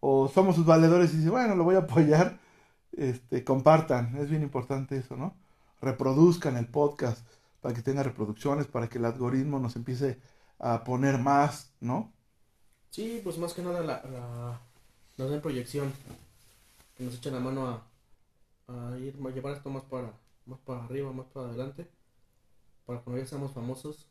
o 0.00 0.28
somos 0.28 0.56
sus 0.56 0.66
valedores 0.66 1.12
y 1.12 1.18
dicen, 1.18 1.32
bueno, 1.32 1.54
lo 1.56 1.64
voy 1.64 1.76
a 1.76 1.80
apoyar, 1.80 2.38
este, 2.92 3.44
compartan, 3.44 4.16
es 4.16 4.30
bien 4.30 4.42
importante 4.42 4.96
eso, 4.96 5.16
¿no? 5.16 5.34
Reproduzcan 5.80 6.56
el 6.56 6.66
podcast 6.66 7.26
para 7.60 7.74
que 7.74 7.82
tenga 7.82 8.02
reproducciones, 8.02 8.66
para 8.66 8.88
que 8.88 8.98
el 8.98 9.04
algoritmo 9.04 9.58
nos 9.58 9.76
empiece 9.76 10.20
a 10.58 10.84
poner 10.84 11.18
más, 11.18 11.72
¿no? 11.80 12.12
Sí, 12.90 13.20
pues 13.24 13.38
más 13.38 13.54
que 13.54 13.62
nada 13.62 13.80
la, 13.80 14.02
la, 14.04 14.60
nos 15.18 15.30
den 15.30 15.40
proyección. 15.40 15.92
Que 16.96 17.04
nos 17.04 17.14
echen 17.16 17.32
la 17.34 17.40
mano 17.40 17.66
a, 17.68 17.82
a 18.68 18.98
ir, 18.98 19.16
a 19.26 19.30
llevar 19.30 19.54
esto 19.56 19.70
más 19.70 19.84
para, 19.84 20.12
más 20.46 20.60
para 20.60 20.84
arriba, 20.84 21.12
más 21.12 21.26
para 21.28 21.48
adelante. 21.48 21.88
Para 22.86 23.00
cuando 23.02 23.22
ya 23.22 23.28
seamos 23.28 23.52
famosos, 23.54 24.08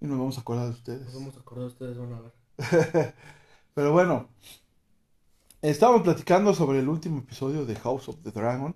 Y 0.00 0.06
nos 0.06 0.18
vamos 0.18 0.38
a 0.38 0.40
acordar 0.40 0.64
de 0.66 0.72
ustedes. 0.72 1.06
nos 1.06 1.14
vamos 1.14 1.36
a 1.36 1.40
acordar, 1.40 1.66
ustedes 1.66 1.98
van 1.98 2.12
a 2.12 2.20
ver. 2.20 2.32
Pero 3.74 3.92
bueno, 3.92 4.28
estábamos 5.62 6.02
platicando 6.02 6.54
sobre 6.54 6.80
el 6.80 6.88
último 6.88 7.18
episodio 7.20 7.64
de 7.66 7.76
House 7.76 8.08
of 8.08 8.16
the 8.22 8.30
Dragon 8.30 8.74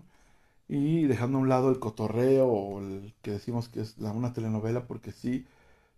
y 0.68 1.04
dejando 1.06 1.38
a 1.38 1.42
un 1.42 1.48
lado 1.50 1.70
el 1.70 1.80
cotorreo 1.80 2.46
o 2.48 2.80
el 2.80 3.14
que 3.22 3.32
decimos 3.32 3.68
que 3.70 3.82
es 3.82 3.98
la, 3.98 4.12
una 4.12 4.32
telenovela, 4.34 4.86
porque 4.86 5.12
sí, 5.12 5.46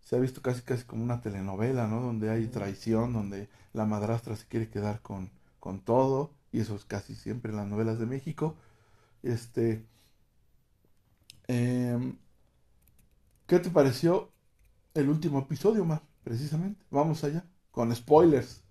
se 0.05 0.17
ha 0.17 0.19
visto 0.19 0.43
casi 0.43 0.63
casi 0.63 0.85
como 0.85 1.03
una 1.03 1.21
telenovela, 1.21 1.87
¿no? 1.89 2.01
Donde 2.01 2.31
hay 2.31 2.47
traición, 2.47 3.13
donde 3.13 3.49
la 3.73 3.87
madrastra 3.87 4.37
se 4.37 4.47
quiere 4.47 4.69
quedar 4.69 5.01
con, 5.01 5.31
con 5.61 5.81
todo, 5.81 6.31
y 6.53 6.61
eso 6.61 6.77
es 6.77 6.85
casi 6.85 7.15
siempre 7.15 7.51
en 7.51 7.57
las 7.57 7.67
novelas 7.67 7.99
de 7.99 8.07
México. 8.07 8.55
Este, 9.23 9.85
em, 11.49 12.17
¿qué 13.47 13.59
te 13.59 13.71
pareció 13.71 14.31
el 14.93 15.09
último 15.09 15.41
episodio, 15.41 15.85
Mar? 15.87 16.03
Precisamente, 16.23 16.85
vamos 16.91 17.25
allá, 17.25 17.45
con 17.71 17.95
spoilers. 17.95 18.63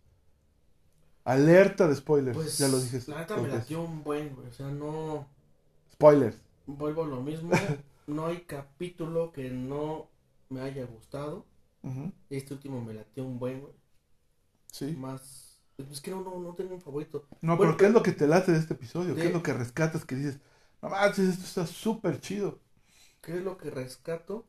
Alerta 1.25 1.87
de 1.87 1.95
spoilers, 1.95 2.37
Pues, 2.37 2.57
ya 2.57 2.67
lo 2.67 2.79
dije. 2.79 3.01
la 3.07 3.19
neta 3.19 3.37
me 3.37 3.47
latió 3.47 3.81
un 3.81 4.03
buen, 4.03 4.35
güey. 4.35 4.47
O 4.47 4.53
sea, 4.53 4.67
no. 4.67 5.25
Spoilers. 5.93 6.37
Vuelvo 6.67 7.03
a 7.03 7.07
lo 7.07 7.21
mismo. 7.21 7.49
no 8.07 8.27
hay 8.27 8.41
capítulo 8.41 9.31
que 9.31 9.49
no 9.49 10.09
me 10.53 10.61
haya 10.61 10.85
gustado. 10.85 11.45
Ujú. 11.83 12.11
Este 12.29 12.53
último 12.53 12.81
me 12.81 12.93
latió 12.93 13.25
un 13.25 13.39
buen, 13.39 13.61
güey. 13.61 13.73
Sí. 14.71 14.97
más... 14.97 15.59
Es 15.77 16.01
que 16.01 16.11
no, 16.11 16.21
no, 16.21 16.39
no 16.39 16.53
tengo 16.55 16.75
un 16.75 16.81
favorito. 16.81 17.27
No, 17.41 17.57
Bueno, 17.57 17.73
pero 17.73 17.77
¿qué 17.77 17.85
es 17.87 17.91
lo 17.93 18.03
que 18.03 18.11
te 18.11 18.27
late 18.27 18.51
de 18.51 18.59
este 18.59 18.73
episodio? 18.75 19.15
¿Qué 19.15 19.21
de- 19.21 19.27
es 19.27 19.33
lo 19.33 19.43
que 19.43 19.53
rescatas 19.53 20.05
que 20.05 20.15
dices, 20.15 20.39
no 20.81 20.89
manches, 20.89 21.29
esto 21.29 21.43
está 21.45 21.67
súper 21.67 22.19
chido? 22.21 22.59
¿Qué 23.21 23.37
es 23.37 23.43
lo 23.43 23.57
que 23.57 23.71
rescato? 23.71 24.45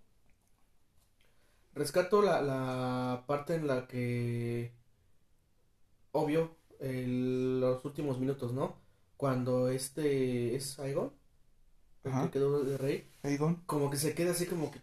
Rescato 1.74 2.22
la, 2.22 2.40
la 2.40 3.24
parte 3.26 3.54
en 3.56 3.66
la 3.66 3.86
que, 3.86 4.72
obvio, 6.12 6.56
el- 6.80 7.60
los 7.60 7.84
últimos 7.84 8.18
minutos, 8.18 8.52
¿no? 8.52 8.76
Cuando 9.16 9.68
este 9.68 10.54
es 10.54 10.70
Saigon, 10.72 11.12
el 12.04 12.12
que 12.22 12.30
quedó 12.30 12.64
de 12.64 12.78
rey, 12.78 13.10
Aegon. 13.24 13.62
como 13.66 13.90
que 13.90 13.96
se 13.98 14.14
queda 14.14 14.32
así 14.32 14.46
como 14.46 14.70
que 14.70 14.80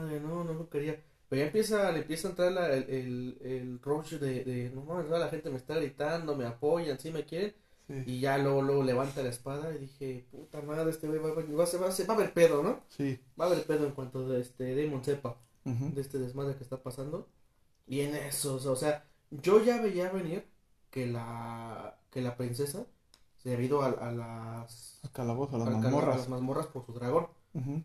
madre, 0.00 0.20
no, 0.20 0.44
no 0.44 0.52
lo 0.54 0.68
quería. 0.68 1.00
Pero 1.28 1.40
ya 1.40 1.46
empieza, 1.46 1.92
le 1.92 2.00
empieza 2.00 2.28
a 2.28 2.30
entrar 2.32 2.52
la- 2.52 2.72
el, 2.74 2.84
el, 2.90 3.38
el 3.42 3.80
rush 3.82 4.14
de, 4.14 4.44
de, 4.44 4.70
no 4.70 4.82
mames, 4.82 5.08
la 5.10 5.28
gente 5.28 5.48
me 5.50 5.56
está 5.56 5.76
gritando, 5.76 6.34
me 6.36 6.44
apoyan, 6.46 6.98
sí 6.98 7.10
me 7.10 7.24
quieren. 7.24 7.54
Sí. 7.86 8.02
Y 8.06 8.20
ya 8.20 8.38
luego, 8.38 8.62
luego 8.62 8.82
levanta 8.84 9.22
la 9.22 9.30
espada 9.30 9.74
y 9.74 9.78
dije, 9.78 10.24
puta 10.30 10.60
madre, 10.62 10.90
este 10.90 11.06
güey 11.08 11.18
va, 11.20 11.30
a- 11.30 11.34
va, 11.34 11.42
va, 11.42 11.64
va 11.64 12.12
a 12.14 12.16
haber 12.16 12.32
pedo, 12.32 12.62
¿no? 12.62 12.80
Sí. 12.88 13.18
Va 13.40 13.44
a 13.44 13.48
haber 13.48 13.64
pedo 13.64 13.86
en 13.86 13.92
cuanto 13.92 14.28
de 14.28 14.40
este 14.40 14.74
Damon 14.84 15.04
sepa 15.04 15.36
de 15.64 16.00
este 16.00 16.18
desmadre 16.18 16.56
que 16.56 16.62
está 16.64 16.82
pasando. 16.82 17.28
Y 17.86 18.00
en 18.00 18.14
eso, 18.14 18.54
o 18.56 18.76
sea, 18.76 19.04
yo 19.30 19.62
ya 19.62 19.80
veía 19.82 20.10
venir 20.10 20.44
que 20.90 21.06
la 21.06 21.96
que 22.10 22.20
la 22.22 22.36
princesa 22.36 22.86
se 23.36 23.54
había 23.54 23.66
ido 23.66 23.82
a, 23.82 23.88
a 23.88 24.10
las 24.12 25.00
Al 25.04 25.12
calabozo, 25.12 25.56
a 25.56 25.58
las 25.60 25.68
cala- 25.68 25.78
a 25.78 25.82
mazmorras. 25.82 26.16
las 26.16 26.28
mazmorras 26.28 26.66
por 26.66 26.86
su 26.86 26.92
dragón. 26.92 27.28
Ujú. 27.54 27.82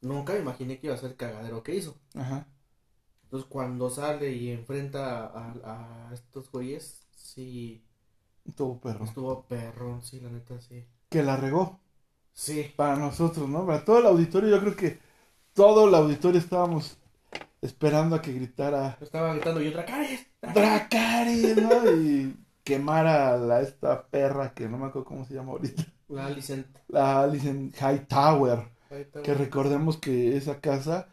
Nunca 0.00 0.32
me 0.32 0.40
imaginé 0.40 0.78
que 0.80 0.86
iba 0.88 0.94
a 0.96 0.98
ser 0.98 1.10
el 1.12 1.16
cagadero 1.16 1.62
que 1.62 1.74
hizo. 1.76 1.96
Ajá. 2.14 2.46
Entonces 3.24 3.48
cuando 3.48 3.90
sale 3.90 4.32
y 4.32 4.50
enfrenta 4.50 5.26
a, 5.26 6.08
a 6.10 6.14
estos 6.14 6.50
güeyes, 6.50 7.06
sí, 7.14 7.84
Estuvo 8.44 8.80
perro. 8.80 9.04
estuvo 9.04 9.46
perrón, 9.46 10.02
sí, 10.02 10.20
la 10.20 10.30
neta, 10.30 10.60
sí. 10.60 10.84
Que 11.10 11.22
la 11.22 11.36
regó. 11.36 11.80
Sí, 12.32 12.72
Para 12.76 12.96
nosotros, 12.96 13.48
¿no? 13.48 13.66
Para 13.66 13.84
todo 13.84 13.98
el 14.00 14.06
auditorio, 14.06 14.50
yo 14.50 14.60
creo 14.60 14.76
que 14.76 14.98
todo 15.54 15.88
el 15.88 15.94
auditorio 15.94 16.40
estábamos 16.40 16.98
esperando 17.62 18.16
a 18.16 18.22
que 18.22 18.32
gritara 18.32 18.98
estaba 19.00 19.34
gritando 19.34 19.60
yo, 19.60 19.70
Dracarys, 19.72 20.26
Dracarys, 20.42 21.56
¿no? 21.56 21.90
Y 21.92 22.36
quemara 22.64 23.34
a 23.34 23.36
la, 23.38 23.60
esta 23.62 24.06
perra 24.08 24.54
que 24.54 24.68
no 24.68 24.78
me 24.78 24.86
acuerdo 24.86 25.06
cómo 25.08 25.24
se 25.24 25.34
llama 25.34 25.52
ahorita. 25.52 25.84
La 26.08 26.26
Alicent. 26.26 26.66
La 26.88 27.22
Alicent 27.22 27.74
Hightower. 27.80 28.68
Que 29.22 29.34
recordemos 29.34 29.96
que 29.98 30.36
esa 30.36 30.60
casa 30.60 31.08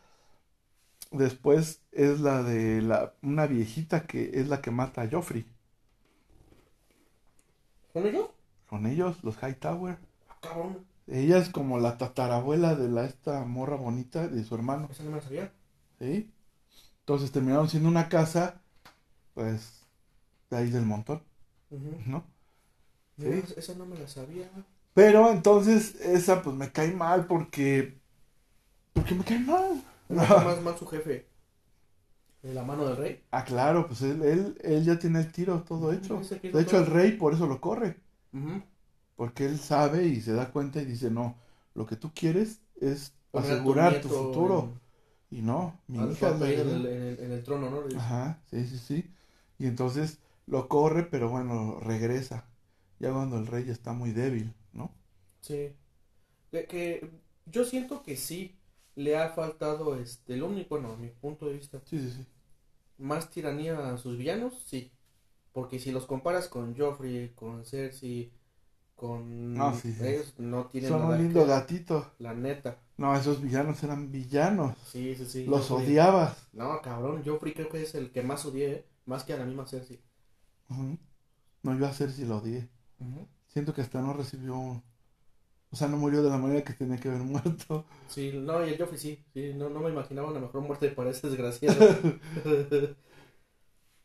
después 1.12 1.82
es 1.92 2.20
la 2.20 2.44
de 2.44 2.80
la, 2.84 3.16
una 3.24 3.48
viejita 3.48 4.06
que 4.06 4.30
es 4.40 4.48
la 4.50 4.62
que 4.62 4.70
mata 4.72 5.02
a 5.02 5.10
Joffrey. 5.10 5.48
¿Con 7.94 8.06
ellos? 8.06 8.30
Con 8.68 8.86
ellos, 8.86 9.24
los 9.24 9.38
Hightower. 9.42 9.98
Ah, 10.30 10.38
cabrón, 10.42 10.86
Ella 11.08 11.40
es 11.40 11.50
como 11.50 11.80
la 11.80 11.98
tatarabuela 11.98 12.76
de 12.76 12.90
la 12.90 13.06
esta 13.06 13.44
morra 13.44 13.76
bonita 13.76 14.28
de 14.28 14.44
su 14.44 14.54
hermano. 14.54 14.88
esa 14.92 15.04
no 15.04 15.12
me 15.12 15.18
la 15.18 15.22
sabía. 15.22 15.52
¿Sí? 16.00 16.32
Entonces 17.02 17.32
terminaron 17.32 17.70
siendo 17.70 17.90
una 17.90 18.10
casa, 18.10 18.62
pues, 19.34 19.86
de 20.50 20.58
ahí 20.58 20.70
del 20.72 20.86
montón. 20.86 21.24
¿no? 22.06 22.24
Mira, 23.18 23.38
Sí. 23.38 23.54
esa 23.58 23.74
no 23.76 23.86
me 23.86 23.98
la 23.98 24.08
sabía. 24.08 24.50
Pero 24.96 25.32
entonces 25.32 25.96
esa 26.02 26.42
pues 26.42 26.56
me 26.56 26.72
cae 26.72 26.92
mal 26.92 27.28
porque... 27.28 28.00
Porque 28.94 29.14
me 29.14 29.24
cae 29.24 29.40
mal. 29.40 29.84
Nada 30.10 30.44
más 30.46 30.62
mal 30.62 30.78
su 30.78 30.88
jefe. 30.88 31.28
De 32.42 32.54
la 32.54 32.64
mano 32.64 32.86
del 32.88 32.98
rey. 32.98 33.22
Ah, 33.32 33.44
claro, 33.44 33.88
pues 33.88 34.02
él, 34.02 34.22
él, 34.24 34.58
él 34.64 34.84
ya 34.86 34.98
tiene 34.98 35.20
el 35.20 35.32
tiro 35.32 35.62
todo 35.64 35.92
hecho. 35.94 36.22
De 36.52 36.62
hecho, 36.62 36.78
el 36.80 36.86
rey 36.88 37.12
por 37.14 37.34
eso 37.34 37.46
lo 37.48 37.60
corre. 37.62 37.98
Porque 39.16 39.46
él 39.46 39.60
sabe 39.60 40.06
y 40.08 40.22
se 40.22 40.34
da 40.34 40.52
cuenta 40.52 40.82
y 40.82 40.86
dice, 40.86 41.10
no, 41.10 41.36
lo 41.74 41.86
que 41.86 41.96
tú 41.96 42.12
quieres 42.14 42.62
es 42.82 43.14
Poner 43.32 43.52
a 43.52 43.64
tu 43.64 43.64
asegurar 43.64 44.02
tu 44.02 44.10
futuro. 44.10 44.74
Y 45.30 45.42
no, 45.42 45.80
mi 45.88 46.00
al 46.00 46.12
hija 46.12 46.30
papel 46.32 46.60
en, 46.60 46.70
el, 46.70 46.86
en, 46.86 47.02
el, 47.04 47.20
en 47.20 47.32
el 47.34 47.44
trono, 47.44 47.70
¿no? 47.70 47.84
Ajá, 47.98 48.42
sí, 48.50 48.66
sí, 48.68 48.78
sí. 48.78 49.12
Y 49.58 49.68
entonces 49.68 50.20
lo 50.48 50.68
corre, 50.68 51.04
pero 51.04 51.30
bueno, 51.30 51.80
regresa. 51.80 52.46
Ya 53.00 53.12
cuando 53.12 53.38
el 53.38 53.48
rey 53.48 53.70
está 53.70 53.94
muy 53.94 54.12
débil, 54.12 54.46
¿no? 54.46 54.65
Sí. 55.46 55.74
Que, 56.52 56.66
que 56.66 57.10
yo 57.46 57.64
siento 57.66 58.02
que 58.04 58.16
sí 58.18 58.58
le 58.96 59.18
ha 59.18 59.30
faltado 59.30 59.96
este, 60.00 60.34
el 60.36 60.44
único, 60.44 60.70
bueno, 60.76 60.94
a 60.94 60.98
mi 60.98 61.10
punto 61.10 61.48
de 61.48 61.54
vista, 61.54 61.82
Sí, 61.86 62.00
sí, 62.00 62.10
sí. 62.12 62.26
más 62.98 63.30
tiranía 63.30 63.94
a 63.94 63.98
sus 63.98 64.18
villanos, 64.18 64.64
sí. 64.66 64.92
Porque 65.52 65.80
si 65.80 65.92
los 65.92 66.06
comparas 66.06 66.48
con 66.48 66.76
Joffrey, 66.78 67.30
con 67.36 67.66
Cersei, 67.66 68.32
con 68.96 69.54
No, 69.54 69.74
sí, 69.76 69.94
sí. 69.94 70.06
ellos, 70.08 70.34
no 70.38 70.68
tienen 70.68 70.90
Son 70.90 71.02
nada 71.02 71.16
un 71.16 71.22
lindo 71.24 71.42
que- 71.44 71.50
gatito. 71.50 72.12
La 72.20 72.34
neta. 72.34 72.80
No, 72.98 73.16
esos 73.16 73.42
villanos 73.42 73.84
eran 73.84 74.12
villanos. 74.12 74.76
Sí, 74.90 75.16
sí, 75.16 75.26
sí. 75.26 75.46
Los 75.46 75.70
Joffrey- 75.70 75.86
odiabas. 75.88 76.48
No, 76.54 76.82
cabrón, 76.82 77.22
Joffrey 77.26 77.54
creo 77.54 77.70
que 77.70 77.84
es 77.84 77.94
el 77.96 78.12
que 78.12 78.22
más 78.24 78.46
odié, 78.46 78.72
¿eh? 78.72 78.86
más 79.06 79.24
que 79.26 79.34
a 79.34 79.38
la 79.38 79.46
misma 79.46 79.68
Cersei. 79.68 80.02
Ujú. 80.70 80.98
No, 81.64 81.78
yo 81.78 81.86
a 81.88 81.94
Cersei 81.94 82.26
lo 82.26 82.38
odié. 82.38 82.70
Siento 83.48 83.74
que 83.74 83.82
hasta 83.82 84.02
no 84.02 84.14
recibió... 84.14 84.82
O 85.76 85.78
sea, 85.78 85.90
no 85.90 85.98
murió 85.98 86.24
de 86.24 86.30
la 86.30 86.38
manera 86.38 86.64
que 86.64 86.72
tenía 86.72 86.96
que 86.98 87.10
haber 87.10 87.24
muerto. 87.24 87.86
Sí, 88.08 88.32
no, 88.34 88.66
y 88.66 88.70
el 88.72 88.78
Joffrey 88.80 88.98
sí, 89.00 89.24
sí, 89.34 89.54
no, 89.54 89.70
no 89.70 89.80
me 89.80 89.90
imaginaba 89.92 90.30
una 90.32 90.40
mejor 90.40 90.62
muerte 90.62 90.90
para 90.90 91.12
ese 91.12 91.28
desgraciado. 91.30 92.00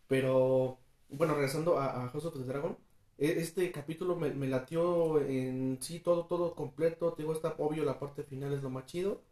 Pero, 0.07 0.79
bueno, 1.09 1.35
regresando 1.35 1.79
a, 1.79 2.05
a 2.05 2.09
House 2.09 2.25
of 2.27 2.35
the 2.35 2.45
Dragon, 2.45 2.77
e- 3.19 3.41
este 3.41 3.71
capítulo 3.73 4.17
me, 4.17 4.31
me 4.33 4.49
latió 4.49 5.21
en 5.21 5.79
sí 5.81 6.01
todo, 6.01 6.27
todo 6.27 6.55
completo, 6.55 7.13
te 7.15 7.23
digo, 7.23 7.33
está 7.35 7.55
obvio, 7.59 7.85
la 7.85 7.99
parte 7.99 8.23
final 8.25 8.53
es 8.53 8.63
lo 8.63 8.71
más 8.71 8.87
chido, 8.87 9.23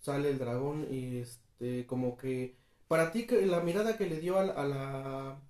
sale 0.00 0.30
el 0.30 0.38
dragón 0.38 0.88
y 0.90 1.18
este, 1.18 1.86
como 1.86 2.16
que, 2.16 2.56
para 2.88 3.12
ti, 3.12 3.26
que 3.26 3.46
la 3.46 3.60
mirada 3.60 3.96
que 3.98 4.06
le 4.08 4.20
dio 4.20 4.38
a 4.38 4.44
la, 4.44 4.52
a 4.54 4.64
la, 4.66 5.40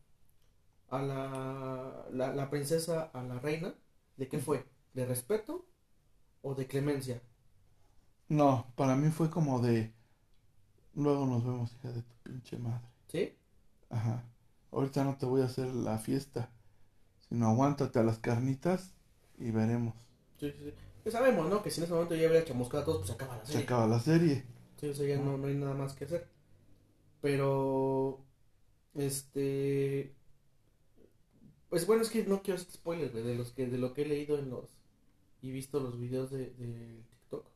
a 0.90 1.02
la, 1.02 2.06
la, 2.12 2.32
la 2.34 2.50
princesa, 2.50 3.10
a 3.12 3.22
la 3.22 3.38
reina, 3.38 3.74
¿de 4.16 4.28
qué 4.28 4.38
fue? 4.38 4.64
¿De 4.94 5.06
respeto 5.06 5.66
o 6.46 6.54
de 6.54 6.66
clemencia? 6.72 7.16
No, 8.28 8.66
para 8.76 8.96
mí 8.96 9.10
fue 9.10 9.30
como 9.30 9.60
de... 9.60 9.94
Luego 10.94 11.26
nos 11.26 11.44
vemos, 11.44 11.72
hija 11.74 11.92
de 11.92 12.02
tu 12.02 12.14
pinche 12.22 12.58
madre. 12.58 12.88
¿Sí? 13.08 13.34
Ajá. 13.88 14.22
Ahorita 14.72 15.04
no 15.04 15.16
te 15.16 15.24
voy 15.26 15.40
a 15.40 15.46
hacer 15.46 15.68
la 15.74 15.98
fiesta, 15.98 16.50
sino 17.28 17.48
aguántate 17.48 17.98
a 18.00 18.04
las 18.04 18.18
carnitas 18.18 18.94
y 19.38 19.50
veremos. 19.52 19.94
Sí, 20.38 20.50
sí, 20.52 20.58
sí. 20.64 20.74
Ya 21.04 21.10
sabemos, 21.12 21.48
¿no? 21.48 21.62
Que 21.62 21.70
si 21.70 21.80
en 21.80 21.84
ese 21.84 21.92
momento 21.92 22.14
ya 22.14 22.28
hubiera 22.28 22.44
chamuscado 22.44 22.82
a 22.82 22.86
todos, 22.86 22.98
pues 22.98 23.08
se 23.08 23.14
acaba 23.14 23.36
la 23.36 23.46
Se 23.46 23.52
serie. 23.52 23.64
acaba 23.64 23.86
la 23.86 24.00
serie. 24.00 24.44
Sí, 24.76 24.88
o 24.88 24.94
sea, 24.94 25.06
ya 25.06 25.18
no, 25.18 25.36
no 25.38 25.46
hay 25.48 25.54
nada 25.54 25.74
más 25.74 25.94
que 25.94 26.04
hacer. 26.04 26.28
Pero, 27.20 28.26
este, 28.94 30.16
pues 31.68 31.86
bueno, 31.86 32.02
es 32.02 32.10
que 32.10 32.24
no 32.24 32.42
quiero 32.42 32.60
hacer 32.60 32.72
spoilers, 32.72 33.12
güey, 33.12 33.24
de 33.24 33.34
los 33.34 33.52
que, 33.52 33.66
de 33.66 33.78
lo 33.78 33.92
que 33.92 34.02
he 34.02 34.06
leído 34.06 34.38
en 34.38 34.50
los, 34.50 34.70
y 35.44 35.50
visto 35.52 35.80
los 35.80 35.98
videos 35.98 36.30
de, 36.30 36.50
de 36.54 37.02
TikTok. 37.10 37.46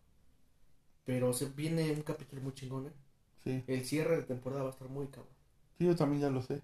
Pero 1.05 1.33
se 1.33 1.47
viene 1.49 1.91
un 1.91 2.03
capítulo 2.03 2.41
muy 2.43 2.53
chingón, 2.55 2.87
¿eh? 2.87 2.93
Sí. 3.45 3.65
El 3.67 3.85
cierre 3.87 4.17
de 4.17 4.23
temporada 4.25 4.63
va 4.65 4.71
a 4.71 4.73
estar 4.73 4.89
muy 4.89 5.09
cabrón. 5.09 5.35
Sí, 5.79 5.87
yo 5.87 5.97
también 5.97 6.23
ya 6.23 6.31
lo 6.31 6.43
sé. 6.43 6.63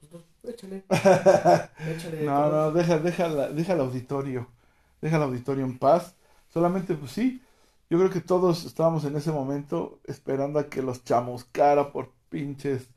Pues, 0.00 0.22
pues, 0.42 0.54
échale, 0.54 0.84
échale. 1.84 2.26
No, 2.26 2.50
no, 2.50 2.72
deja, 2.72 2.98
deja, 2.98 3.28
la- 3.28 3.48
deja 3.50 3.72
el 3.74 3.80
auditorio. 3.80 4.48
Deja 5.00 5.16
el 5.16 5.22
auditorio 5.22 5.64
en 5.64 5.78
paz. 5.78 6.14
Solamente, 6.48 6.94
pues 6.94 7.10
sí, 7.12 7.42
yo 7.90 7.98
creo 7.98 8.10
que 8.10 8.20
todos 8.20 8.64
estábamos 8.64 9.04
en 9.04 9.16
ese 9.16 9.32
momento 9.32 10.00
esperando 10.04 10.58
a 10.58 10.68
que 10.70 10.82
los 10.82 11.04
chamuscara 11.04 11.92
por 11.92 12.12
pinches. 12.28 12.88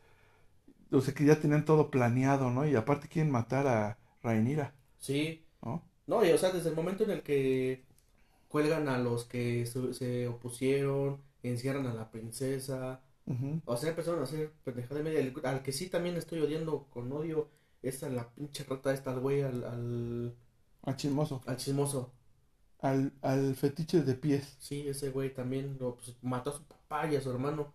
O 0.92 1.02
sea, 1.02 1.14
que 1.14 1.26
ya 1.26 1.40
tenían 1.40 1.66
todo 1.66 1.90
planeado, 1.92 2.50
¿no? 2.52 2.66
Y 2.68 2.76
aparte 2.76 3.08
quieren 3.08 3.32
matar 3.32 3.68
a 3.68 3.98
Rhaenyra, 4.24 4.74
Sí, 5.00 5.46
¿no? 5.64 5.84
No, 6.08 6.26
y 6.26 6.32
o 6.32 6.38
sea, 6.38 6.52
desde 6.52 6.70
el 6.70 6.76
momento 6.76 7.04
en 7.04 7.12
el 7.12 7.24
que 7.24 7.86
cuelgan 8.50 8.90
a 8.90 9.00
los 9.00 9.26
que 9.26 9.66
se, 9.66 9.94
se 9.94 10.28
opusieron, 10.28 11.22
encierran 11.44 11.88
a 11.88 11.94
la 11.94 12.12
princesa, 12.12 13.02
o 13.66 13.78
sea, 13.78 13.90
empezaron 13.92 14.22
a 14.22 14.24
hacer 14.24 14.54
pendejada 14.66 15.02
y 15.02 15.04
media. 15.04 15.34
Al 15.46 15.64
que 15.64 15.72
sí 15.74 15.90
también 15.90 16.18
estoy 16.18 16.42
odiando 16.42 16.88
con 16.92 17.12
odio 17.14 17.50
es 17.84 18.04
a 18.04 18.10
la 18.10 18.30
pinche 18.36 18.64
rata 18.66 18.94
esta, 18.94 19.12
al 19.12 19.20
güey, 19.22 19.44
al, 19.44 19.64
al, 19.66 20.36
Al 20.82 20.96
chismoso. 20.96 21.46
al 21.46 21.58
chismoso. 21.58 22.14
Al, 22.80 23.14
al 23.22 23.54
fetiche 23.56 24.02
de 24.02 24.16
pies. 24.16 24.58
Sí, 24.58 24.88
ese 24.88 25.10
güey 25.10 25.34
también 25.34 25.78
lo 25.80 25.96
pues, 25.96 26.16
mató 26.22 26.50
a 26.52 26.54
su 26.58 26.64
papá 26.66 27.08
y 27.12 27.16
a 27.16 27.22
su 27.22 27.30
hermano, 27.32 27.74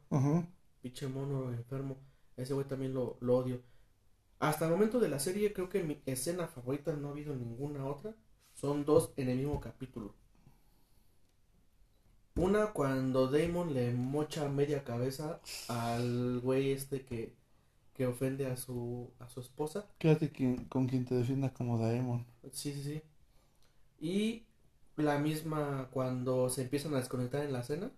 pinche 0.83 1.09
mono 1.09 1.53
enfermo. 1.53 1.99
Ese 2.37 2.55
güey 2.55 2.67
también 2.69 2.95
lo, 2.95 3.19
lo 3.21 3.39
odio. 3.39 3.63
Hasta 4.41 4.67
el 4.67 4.73
momento 4.73 5.01
de 5.01 5.09
la 5.11 5.21
serie, 5.21 5.53
creo 5.55 5.69
que 5.71 5.85
mi 5.85 6.03
escena 6.07 6.49
favorita 6.49 6.95
no 6.95 7.09
ha 7.09 7.13
habido 7.13 7.35
ninguna 7.37 7.87
otra. 7.87 8.15
Son 8.63 8.87
dos 8.87 9.13
en 9.19 9.29
el 9.29 9.37
mismo 9.37 9.61
capítulo. 9.61 10.15
Una 12.37 12.73
cuando 12.73 13.27
Damon 13.29 13.75
le 13.75 13.93
mocha 13.93 14.49
media 14.49 14.85
cabeza 14.85 15.41
al 15.69 16.41
güey 16.41 16.71
este 16.73 17.05
que, 17.05 17.35
que 17.95 18.07
ofende 18.07 18.47
a 18.47 18.57
su, 18.57 19.11
a 19.19 19.29
su 19.29 19.41
esposa. 19.41 19.87
Quédate 19.99 20.31
quien- 20.31 20.65
con 20.67 20.87
quien 20.87 21.05
te 21.05 21.15
defienda 21.15 21.53
como 21.53 21.79
Daemon. 21.79 22.25
Sí, 22.53 22.73
sí, 22.73 22.83
sí. 22.83 23.03
Y 24.01 24.45
la 24.97 25.19
misma 25.19 25.89
cuando 25.93 26.51
se 26.51 26.63
empiezan 26.63 26.95
a 26.95 26.99
desconectar 26.99 27.43
en 27.45 27.53
la 27.53 27.63
cena 27.63 27.91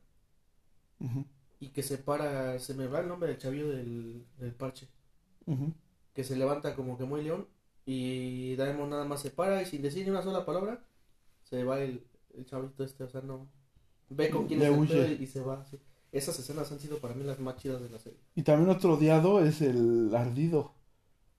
y 1.60 1.68
que 1.70 1.82
se 1.82 1.98
para, 1.98 2.58
se 2.58 2.74
me 2.74 2.86
va 2.86 3.00
el 3.00 3.08
nombre 3.08 3.28
del 3.30 3.38
chavillo 3.38 3.68
del, 3.70 4.24
del 4.38 4.54
parche, 4.54 4.88
que 6.14 6.24
se 6.24 6.36
levanta 6.36 6.74
como 6.74 6.96
que 6.96 7.04
muy 7.04 7.22
león 7.22 7.46
y 7.86 8.56
Daemon 8.56 8.90
nada 8.90 9.04
más 9.04 9.20
se 9.20 9.30
para 9.30 9.60
y 9.62 9.66
sin 9.66 9.82
decir 9.82 10.04
ni 10.04 10.10
una 10.10 10.22
sola 10.22 10.44
palabra 10.46 10.82
se 11.42 11.62
va 11.64 11.80
el, 11.80 12.02
el 12.36 12.46
chavito 12.46 12.82
este, 12.84 13.04
o 13.04 13.08
sea, 13.08 13.20
no 13.20 13.46
ve 14.08 14.30
con 14.30 14.46
quién 14.46 14.62
es 14.62 14.68
el 14.90 15.22
y, 15.22 15.26
se 15.26 15.40
va. 15.40 15.64
sí. 15.70 15.78
Esas 16.12 16.38
escenas 16.38 16.70
han 16.70 16.78
sido 16.78 16.98
para 16.98 17.14
mí 17.14 17.24
las 17.24 17.40
más 17.40 17.56
chidas 17.56 17.82
de 17.82 17.90
la 17.90 17.98
serie. 17.98 18.18
Y 18.36 18.42
también 18.44 18.70
otro 18.70 18.94
odiado 18.94 19.44
es 19.44 19.60
el 19.60 20.14
ardido, 20.14 20.72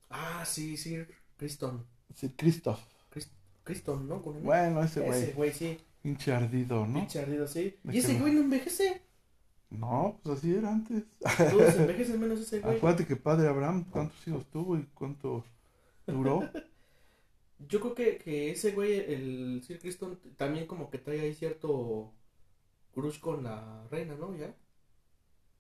Ah, 0.10 0.44
sí, 0.46 0.78
sí, 0.78 0.98
Criston. 1.38 1.86
Sir 2.14 2.34
Christoph. 2.36 2.80
Criston, 3.64 4.08
¿no? 4.08 4.22
Con 4.22 4.38
un- 4.38 4.44
Bueno, 4.44 4.84
ese 4.84 5.00
Ese 5.08 5.08
güey, 5.08 5.34
güey, 5.34 5.54
sí. 5.54 5.78
pinche 6.04 6.32
ardido, 6.32 6.86
¿no? 6.86 7.00
Pinche 7.00 7.20
ardido, 7.20 7.48
sí. 7.48 7.76
¿De 7.84 7.96
Y 7.96 7.98
ese 7.98 8.20
güey 8.20 8.34
no 8.34 8.42
envejece. 8.42 9.02
No, 9.72 10.20
pues 10.24 10.38
así 10.38 10.54
era 10.54 10.72
antes. 10.72 11.04
Todos 11.50 11.76
envejecen 11.76 12.20
menos 12.20 12.40
ese 12.40 12.60
güey. 12.62 12.78
Acuérdate 12.78 13.08
que 13.08 13.16
padre 13.16 13.48
Abraham, 13.48 13.86
¿cuántos 13.90 14.26
hijos 14.28 14.46
tuvo 14.52 14.78
y 14.78 14.84
cuánto 14.94 15.44
duró? 16.14 16.52
Yo 17.60 17.80
creo 17.80 17.96
que, 17.96 18.18
que 18.18 18.52
ese 18.52 18.72
güey, 18.74 19.00
el 19.14 19.62
Sir 19.64 19.80
Criston, 19.80 20.20
también 20.38 20.68
como 20.68 20.90
que 20.90 20.98
trae 21.00 21.22
ahí 21.22 21.34
cierto 21.34 22.14
crush 22.94 23.20
con 23.20 23.44
la 23.44 23.88
reina, 23.92 24.16
¿no? 24.16 24.36
¿Ya? 24.38 24.56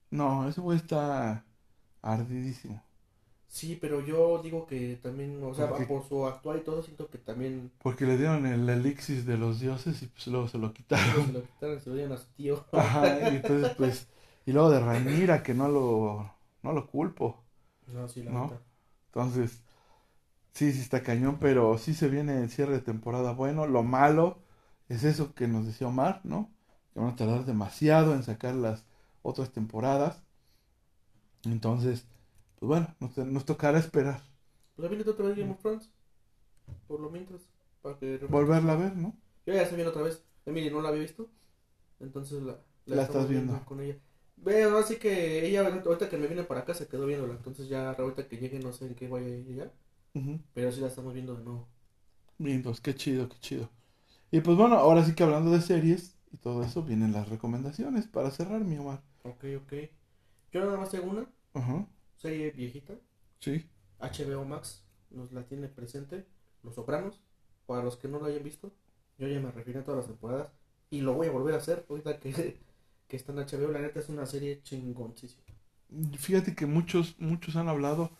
No, 0.09 0.47
ese 0.49 0.61
güey 0.61 0.77
está 0.77 1.45
ardidísimo. 2.01 2.83
Sí, 3.47 3.77
pero 3.79 4.01
yo 4.01 4.39
digo 4.43 4.67
que 4.67 4.97
también, 5.01 5.41
o 5.43 5.53
sea, 5.53 5.69
¿Por 5.71 6.03
su 6.07 6.25
actuar 6.25 6.57
y 6.57 6.61
todo, 6.61 6.83
siento 6.83 7.09
que 7.09 7.17
también 7.17 7.71
Porque 7.81 8.05
le 8.05 8.17
dieron 8.17 8.45
el 8.45 8.67
elixir 8.69 9.23
de 9.23 9.37
los 9.37 9.59
dioses 9.59 10.01
y 10.01 10.07
pues 10.07 10.27
luego 10.27 10.47
se 10.47 10.57
lo 10.57 10.73
quitaron. 10.73 11.25
se 11.27 11.31
lo 11.31 11.41
quitaron, 11.43 11.79
se 11.79 11.89
lo 11.89 11.95
dieron 11.95 12.13
a 12.13 12.17
su 12.17 12.27
tío. 12.33 12.65
Ajá, 12.73 13.31
y 13.31 13.35
entonces 13.37 13.71
pues, 13.77 14.07
y 14.45 14.51
luego 14.51 14.69
de 14.71 14.79
Rhaenyra 14.79 15.43
que 15.43 15.53
no 15.53 15.67
lo, 15.69 16.31
no 16.63 16.73
lo 16.73 16.87
culpo. 16.87 17.43
No, 17.87 18.07
sí, 18.07 18.23
la 18.23 18.31
¿No? 18.31 18.51
Entonces, 19.07 19.63
sí, 20.55 20.73
sí 20.73 20.81
está 20.81 21.03
cañón, 21.03 21.39
pero 21.41 21.77
sí 21.79 21.95
se 21.95 22.09
viene 22.09 22.39
el 22.43 22.51
cierre 22.51 22.73
de 22.75 22.81
temporada 22.81 23.33
bueno. 23.33 23.67
Lo 23.67 23.83
malo 23.83 24.39
es 24.89 25.05
eso 25.05 25.35
que 25.35 25.47
nos 25.49 25.67
decía 25.67 25.87
Omar, 25.89 26.21
¿no? 26.25 26.51
Que 26.93 27.01
van 27.01 27.11
a 27.11 27.17
tardar 27.17 27.45
demasiado 27.45 28.15
en 28.15 28.23
sacar 28.23 28.55
las 28.55 28.85
otras 29.23 29.51
temporadas. 29.53 30.23
Entonces, 31.45 32.05
pues 32.59 32.67
bueno, 32.67 32.95
nos, 32.99 33.17
nos 33.17 33.45
tocará 33.45 33.79
esperar. 33.79 34.21
Pues 34.75 34.89
viene 34.89 35.03
otra 35.09 35.25
vez 35.27 35.37
Game 35.37 35.51
of 35.51 35.59
Thrones. 35.59 35.89
Por 36.87 36.99
lo 36.99 37.09
mientras. 37.09 37.49
Para 37.81 37.97
que 37.99 38.19
Volverla 38.27 38.73
a 38.73 38.75
ver, 38.75 38.95
¿no? 38.95 39.15
Yo 39.45 39.53
ya 39.53 39.61
estoy 39.63 39.77
viendo 39.77 39.91
otra 39.91 40.03
vez. 40.03 40.23
Emily 40.45 40.69
no 40.69 40.81
la 40.81 40.89
había 40.89 41.01
visto. 41.01 41.29
Entonces 41.99 42.43
la, 42.43 42.59
La 42.85 43.03
estás 43.03 43.27
viendo. 43.29 43.59
con 43.65 43.81
ella. 43.81 43.97
Veo, 44.37 44.77
así 44.77 44.97
que 44.97 45.45
ella 45.47 45.67
ahorita 45.67 46.09
que 46.09 46.17
me 46.17 46.27
viene 46.27 46.43
para 46.43 46.61
acá 46.61 46.73
se 46.73 46.87
quedó 46.87 47.05
viéndola. 47.05 47.33
Entonces 47.35 47.67
ya 47.69 47.91
ahorita 47.91 48.27
que 48.27 48.37
llegue 48.37 48.59
no 48.59 48.73
sé 48.73 48.87
en 48.87 48.95
qué 48.95 49.07
vaya 49.07 49.27
a 49.27 49.29
Pero 50.53 50.71
sí 50.71 50.81
la 50.81 50.87
estamos 50.87 51.13
viendo 51.13 51.35
de 51.35 51.43
nuevo. 51.43 51.69
Bien, 52.37 52.63
pues 52.63 52.79
qué 52.81 52.95
chido, 52.95 53.27
qué 53.29 53.37
chido. 53.39 53.69
Y 54.31 54.41
pues 54.41 54.57
bueno, 54.57 54.75
ahora 54.77 55.05
sí 55.05 55.15
que 55.15 55.23
hablando 55.23 55.51
de 55.51 55.61
series 55.61 56.17
y 56.31 56.37
todo 56.37 56.63
eso, 56.63 56.83
vienen 56.83 57.13
las 57.13 57.29
recomendaciones 57.29 58.07
para 58.07 58.31
cerrar, 58.31 58.63
mi 58.65 58.77
Omar. 58.77 59.03
Ok, 59.23 59.43
ok. 59.57 59.73
Yo 60.51 60.61
nada 60.65 60.77
más 60.77 60.91
tengo 60.91 61.11
una 61.11 61.27
Ajá, 61.53 61.87
serie 62.17 62.51
viejita. 62.51 62.95
sí. 63.39 63.65
HBO 63.99 64.45
Max 64.45 64.85
nos 65.11 65.31
la 65.33 65.45
tiene 65.47 65.69
presente. 65.69 66.27
Los 66.63 66.75
Sopranos. 66.75 67.21
Para 67.67 67.83
los 67.83 67.97
que 67.97 68.07
no 68.09 68.19
lo 68.19 68.25
hayan 68.27 68.43
visto. 68.43 68.73
Yo 69.17 69.27
ya 69.27 69.39
me 69.41 69.51
refiero 69.51 69.81
a 69.81 69.83
todas 69.85 69.99
las 69.99 70.07
temporadas. 70.07 70.51
Y 70.91 71.01
lo 71.01 71.13
voy 71.15 71.27
a 71.27 71.31
volver 71.31 71.55
a 71.55 71.59
hacer 71.59 71.85
ahorita 71.89 72.19
que, 72.19 72.59
que 73.07 73.17
está 73.17 73.31
en 73.33 73.39
HBO. 73.39 73.71
La 73.71 73.81
neta 73.81 73.99
es 74.01 74.09
una 74.09 74.25
serie 74.27 74.61
chingoncísima. 74.63 75.43
Fíjate 76.17 76.55
que 76.55 76.65
muchos, 76.65 77.15
muchos 77.19 77.55
han 77.55 77.69
hablado, 77.69 78.11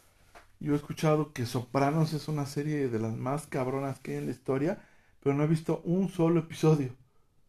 yo 0.65 0.73
he 0.73 0.77
escuchado 0.77 1.31
que 1.31 1.45
Sopranos 1.45 2.13
es 2.13 2.27
una 2.27 2.45
serie 2.45 2.89
de 2.89 2.99
las 2.99 3.15
más 3.15 3.47
cabronas 3.47 3.99
que 3.99 4.11
hay 4.11 4.17
en 4.17 4.25
la 4.25 4.31
historia, 4.31 4.81
pero 5.21 5.35
no 5.35 5.43
he 5.43 5.47
visto 5.47 5.81
un 5.85 6.09
solo 6.09 6.39
episodio. 6.41 6.95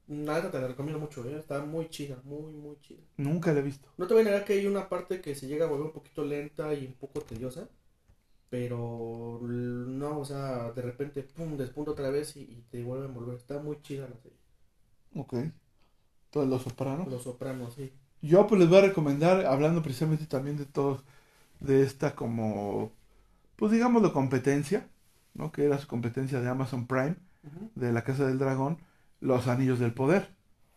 Neta 0.09 0.51
te 0.51 0.61
la 0.61 0.69
recomiendo 0.69 1.01
mucho, 1.01 1.25
¿eh? 1.29 1.37
Está 1.39 1.65
muy 1.65 1.89
chida, 1.89 2.21
muy, 2.25 2.53
muy 2.53 2.77
chida. 2.81 3.01
Nunca 3.17 3.53
la 3.53 3.61
he 3.61 3.63
visto. 3.63 3.89
No 3.97 4.07
te 4.07 4.15
voy 4.15 4.23
a 4.23 4.27
negar 4.27 4.45
que 4.45 4.55
hay 4.55 4.67
una 4.67 4.89
parte 4.89 5.21
que 5.21 5.35
se 5.35 5.47
llega 5.47 5.65
a 5.67 5.69
volver 5.69 5.87
un 5.87 5.93
poquito 5.93 6.25
lenta 6.25 6.73
y 6.75 6.87
un 6.87 6.95
poco 6.95 7.21
tediosa. 7.23 7.69
Pero 8.51 9.41
no, 9.43 10.21
o 10.21 10.25
sea, 10.25 10.73
de 10.73 10.83
repente, 10.83 11.23
pum, 11.25 11.57
despunta 11.57 11.93
otra 11.93 12.11
vez 12.11 12.37
y, 12.37 12.43
y 12.43 12.63
te 12.71 12.83
vuelven 12.83 13.11
a 13.11 13.15
volver. 13.15 13.37
Está 13.37 13.59
muy 13.61 13.81
chida 13.83 14.09
la 14.09 14.17
serie. 14.19 14.39
Ok. 15.15 15.35
Todos 16.31 16.49
los 16.49 16.63
Sopranos. 16.63 17.09
Los 17.09 17.23
Sopranos, 17.23 17.75
sí. 17.75 17.93
Yo 18.23 18.47
pues 18.47 18.61
les 18.61 18.69
voy 18.69 18.79
a 18.79 18.83
recomendar, 18.83 19.47
hablando 19.47 19.83
precisamente 19.83 20.27
también 20.27 20.57
de 20.57 20.67
todos, 20.67 21.05
de 21.61 21.83
esta 21.83 22.15
como, 22.17 22.93
pues 23.57 23.73
digamos 23.73 24.03
de 24.03 24.13
competencia, 24.13 24.89
¿no? 25.35 25.53
Que 25.53 25.65
era 25.65 25.79
su 25.79 25.87
competencia 25.87 26.41
de 26.41 26.49
Amazon 26.49 26.87
Prime, 26.87 27.17
de 27.75 27.93
la 27.93 28.03
Casa 28.05 28.27
del 28.27 28.39
Dragón, 28.39 28.79
Los 29.21 29.49
Anillos 29.49 29.79
del 29.79 29.93
Poder. 29.93 30.35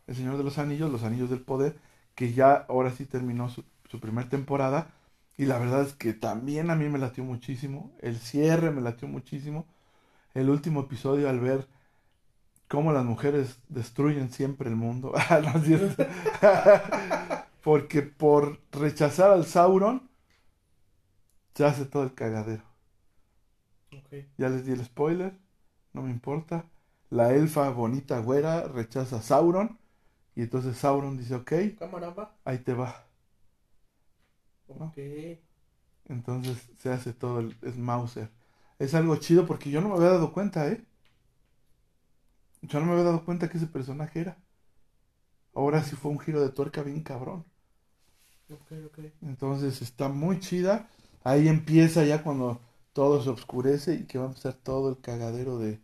El 0.08 0.16
Señor 0.16 0.38
de 0.38 0.44
los 0.44 0.58
Anillos, 0.58 0.92
Los 0.92 1.04
Anillos 1.04 1.30
del 1.30 1.42
Poder, 1.42 1.78
que 2.16 2.34
ya 2.34 2.54
ahora 2.70 2.92
sí 2.92 3.06
terminó 3.06 3.50
su, 3.50 3.64
su 3.90 4.00
primera 4.00 4.30
temporada. 4.30 4.88
Y 5.38 5.46
la 5.46 5.60
verdad 5.60 5.84
es 5.84 5.94
que 5.94 6.14
también 6.14 6.70
a 6.70 6.76
mí 6.76 6.90
me 6.90 7.00
latió 7.00 7.24
muchísimo. 7.24 7.92
El 8.02 8.18
cierre 8.18 8.72
me 8.72 8.82
latió 8.82 9.08
muchísimo. 9.08 9.66
El 10.34 10.50
último 10.50 10.82
episodio 10.82 11.30
al 11.30 11.40
ver 11.40 11.68
cómo 12.70 12.94
las 12.94 13.04
mujeres 13.04 13.60
destruyen 13.68 14.32
siempre 14.32 14.70
el 14.70 14.76
mundo. 14.76 15.14
Ah, 15.30 15.42
no 15.44 15.60
es 15.60 15.66
cierto. 15.66 16.06
Porque 17.64 18.02
por 18.04 18.62
rechazar 18.72 19.32
al 19.32 19.46
Sauron 19.46 20.10
se 21.56 21.66
hace 21.66 21.86
todo 21.86 22.04
el 22.04 22.14
cagadero. 22.14 22.69
Ok. 23.92 24.14
Ya 24.38 24.50
les 24.50 24.66
di 24.66 24.72
el 24.72 24.84
spoiler, 24.86 25.34
no 25.94 26.02
me 26.04 26.10
importa. 26.12 26.66
La 27.12 27.34
elfa 27.36 27.70
bonita 27.70 28.20
güera 28.20 28.64
rechaza 28.68 29.18
a 29.18 29.22
Sauron 29.22 29.78
y 30.36 30.44
entonces 30.44 30.78
Sauron 30.78 31.18
dice, 31.18 31.36
ok, 31.36 31.54
ahí 32.46 32.60
te 32.60 32.74
va. 32.74 33.06
Ok. 34.68 34.98
Entonces 36.10 36.58
se 36.78 36.90
hace 36.92 37.14
todo 37.14 37.40
el 37.40 37.56
es 37.62 37.78
Mauser. 37.78 38.30
Es 38.80 38.94
algo 38.96 39.16
chido 39.18 39.46
porque 39.46 39.70
yo 39.72 39.80
no 39.82 39.88
me 39.90 39.96
había 39.96 40.10
dado 40.10 40.34
cuenta, 40.34 40.68
¿eh? 40.68 40.84
Yo 42.62 42.80
no 42.80 42.86
me 42.86 42.94
había 42.94 43.04
dado 43.04 43.26
cuenta 43.26 43.50
que 43.50 43.58
ese 43.58 43.68
personaje 43.68 44.22
era. 44.22 44.38
Ahora 45.54 45.84
sí 45.84 45.96
fue 45.96 46.10
un 46.10 46.18
giro 46.20 46.42
de 46.42 46.50
tuerca 46.50 46.82
bien 46.82 47.04
cabrón. 47.04 47.46
Ok, 48.50 48.72
ok. 48.86 49.00
Entonces 49.22 49.82
está 49.82 50.10
muy 50.10 50.40
chida. 50.40 50.90
Ahí 51.24 51.48
empieza 51.48 52.04
ya 52.06 52.24
cuando 52.24 52.60
todo 52.94 53.22
se 53.24 53.30
oscurece 53.30 53.96
y 53.96 54.06
que 54.06 54.18
va 54.20 54.26
a 54.26 54.28
empezar 54.30 54.54
todo 54.56 54.90
el 54.90 55.00
cagadero 55.02 55.60
de 55.60 55.82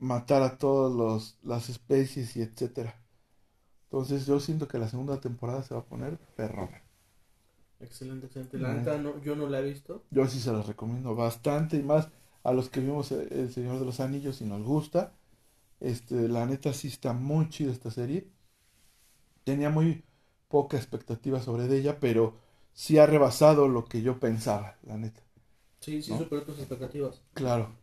matar 0.00 0.42
a 0.42 0.58
todas 0.58 0.92
los, 0.92 1.38
las 1.44 1.68
especies 1.68 2.36
y 2.36 2.42
etcétera. 2.42 3.00
Entonces 3.84 4.26
yo 4.26 4.40
siento 4.40 4.68
que 4.68 4.78
la 4.78 4.88
segunda 4.88 5.20
temporada 5.20 5.62
se 5.62 5.74
va 5.74 5.80
a 5.80 5.84
poner 5.84 6.18
perrona. 6.36 6.82
Excelente, 7.80 8.26
excelente. 8.26 8.58
La 8.58 8.74
neta, 8.74 8.96
no, 8.98 9.20
yo 9.22 9.34
no 9.34 9.48
la 9.48 9.58
he 9.60 9.64
visto. 9.64 10.04
Yo 10.10 10.26
sí 10.28 10.40
se 10.40 10.52
las 10.52 10.66
recomiendo 10.66 11.14
bastante 11.16 11.76
y 11.76 11.82
más 11.82 12.08
a 12.44 12.52
los 12.52 12.68
que 12.68 12.80
vimos 12.80 13.10
El 13.12 13.32
El 13.32 13.52
Señor 13.52 13.78
de 13.80 13.84
los 13.86 13.98
Anillos 14.00 14.40
y 14.40 14.44
nos 14.44 14.62
gusta. 14.62 15.12
Este, 15.80 16.28
la 16.28 16.46
neta 16.46 16.72
sí 16.74 16.88
está 16.88 17.12
muy 17.14 17.48
chida 17.50 17.72
esta 17.72 17.90
serie. 17.90 18.28
Tenía 19.44 19.68
muy 19.70 20.02
poca 20.48 20.76
expectativa 20.78 21.40
sobre 21.40 21.66
ella, 21.76 22.00
pero 22.00 22.34
sí 22.72 22.98
ha 22.98 23.04
rebasado 23.06 23.68
lo 23.68 23.84
que 23.84 24.00
yo 24.02 24.18
pensaba, 24.18 24.76
la 24.82 24.96
neta. 24.96 25.20
Sí, 25.80 26.00
sí, 26.02 26.12
¿No? 26.12 26.18
superó 26.18 26.42
tus 26.44 26.58
expectativas. 26.58 27.22
Claro. 27.34 27.76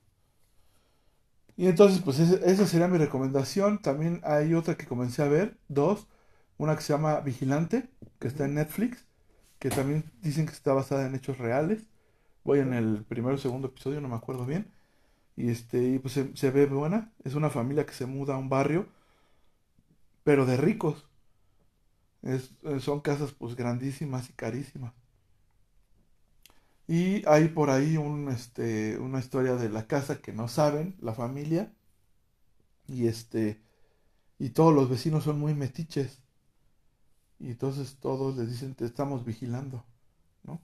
Y 1.55 1.67
entonces, 1.67 2.01
pues 2.03 2.19
esa 2.19 2.67
sería 2.67 2.87
mi 2.87 2.97
recomendación. 2.97 3.81
También 3.81 4.21
hay 4.23 4.53
otra 4.53 4.75
que 4.77 4.85
comencé 4.85 5.23
a 5.23 5.27
ver, 5.27 5.57
dos. 5.67 6.07
Una 6.57 6.75
que 6.75 6.81
se 6.81 6.93
llama 6.93 7.19
Vigilante, 7.21 7.89
que 8.19 8.27
está 8.27 8.45
en 8.45 8.55
Netflix, 8.55 9.05
que 9.59 9.69
también 9.71 10.11
dicen 10.21 10.45
que 10.47 10.53
está 10.53 10.73
basada 10.73 11.07
en 11.07 11.15
hechos 11.15 11.37
reales. 11.39 11.87
Voy 12.45 12.59
en 12.59 12.73
el 12.73 13.05
primero 13.05 13.35
o 13.35 13.39
segundo 13.39 13.69
episodio, 13.69 14.01
no 14.01 14.09
me 14.09 14.15
acuerdo 14.15 14.45
bien. 14.45 14.71
Y 15.37 15.49
este, 15.51 15.83
y 15.83 15.99
pues 15.99 16.13
se, 16.15 16.35
se 16.37 16.51
ve 16.51 16.65
buena. 16.67 17.13
Es 17.25 17.35
una 17.35 17.49
familia 17.51 17.85
que 17.85 17.93
se 17.93 18.05
muda 18.07 18.35
a 18.35 18.39
un 18.39 18.49
barrio, 18.49 18.87
pero 20.23 20.45
de 20.45 20.57
ricos. 20.57 21.07
Es- 22.21 22.51
eh, 22.63 22.79
son 22.79 22.99
casas 23.01 23.31
pues 23.33 23.55
grandísimas 23.55 24.29
y 24.29 24.33
carísimas. 24.33 24.93
Y 26.87 27.23
hay 27.27 27.49
por 27.49 27.69
ahí 27.69 27.97
un, 27.97 28.29
este, 28.29 28.97
una 28.99 29.19
historia 29.19 29.55
de 29.55 29.69
la 29.69 29.87
casa 29.87 30.21
que 30.21 30.33
no 30.33 30.47
saben, 30.47 30.95
la 31.01 31.13
familia. 31.13 31.71
Y 32.87 33.07
este, 33.07 33.61
y 34.39 34.51
todos 34.51 34.73
los 34.75 34.89
vecinos 34.89 35.25
son 35.25 35.39
muy 35.39 35.53
metiches. 35.55 36.21
Y 37.39 37.51
entonces 37.51 37.97
todos 37.99 38.37
les 38.37 38.49
dicen, 38.49 38.73
te 38.75 38.85
estamos 38.85 39.25
vigilando, 39.25 39.85
¿no? 40.43 40.61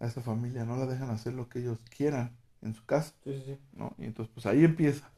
a 0.00 0.06
esa 0.06 0.22
familia, 0.22 0.64
no 0.64 0.76
la 0.76 0.86
dejan 0.86 1.10
hacer 1.10 1.34
lo 1.34 1.48
que 1.48 1.60
ellos 1.60 1.78
quieran 1.96 2.36
en 2.62 2.74
su 2.74 2.84
casa, 2.86 3.14
Sí, 3.24 3.32
sí, 3.32 3.42
sí. 3.46 3.58
¿no? 3.72 3.94
Y 3.98 4.06
entonces, 4.06 4.32
pues 4.34 4.46
ahí 4.46 4.64
empieza. 4.64 5.10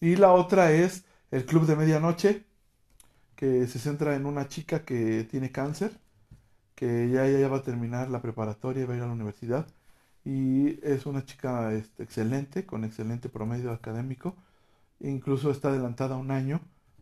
Y 0.00 0.16
la 0.16 0.32
otra 0.32 0.72
es 0.72 1.04
El 1.30 1.46
Club 1.46 1.66
de 1.66 1.76
Medianoche, 1.76 2.44
que 3.36 3.66
se 3.66 3.78
centra 3.78 4.16
en 4.16 4.26
una 4.26 4.48
chica 4.48 4.84
que 4.84 5.24
tiene 5.24 5.52
cáncer, 5.52 5.92
que 6.74 7.10
ya, 7.10 7.26
ya 7.28 7.48
va 7.48 7.58
a 7.58 7.62
terminar 7.62 8.10
la 8.10 8.22
preparatoria 8.22 8.82
y 8.82 8.86
va 8.86 8.94
a 8.94 8.96
ir 8.98 9.02
a 9.02 9.06
la 9.06 9.12
universidad. 9.12 9.66
Y 10.24 10.78
es 10.86 11.06
una 11.06 11.24
chica 11.24 11.72
este, 11.74 12.02
excelente, 12.04 12.66
con 12.66 12.84
excelente 12.84 13.28
promedio 13.28 13.72
académico. 13.72 14.36
Incluso 15.00 15.50
está 15.50 15.68
adelantada 15.70 16.16
un 16.16 16.30
año 16.30 16.60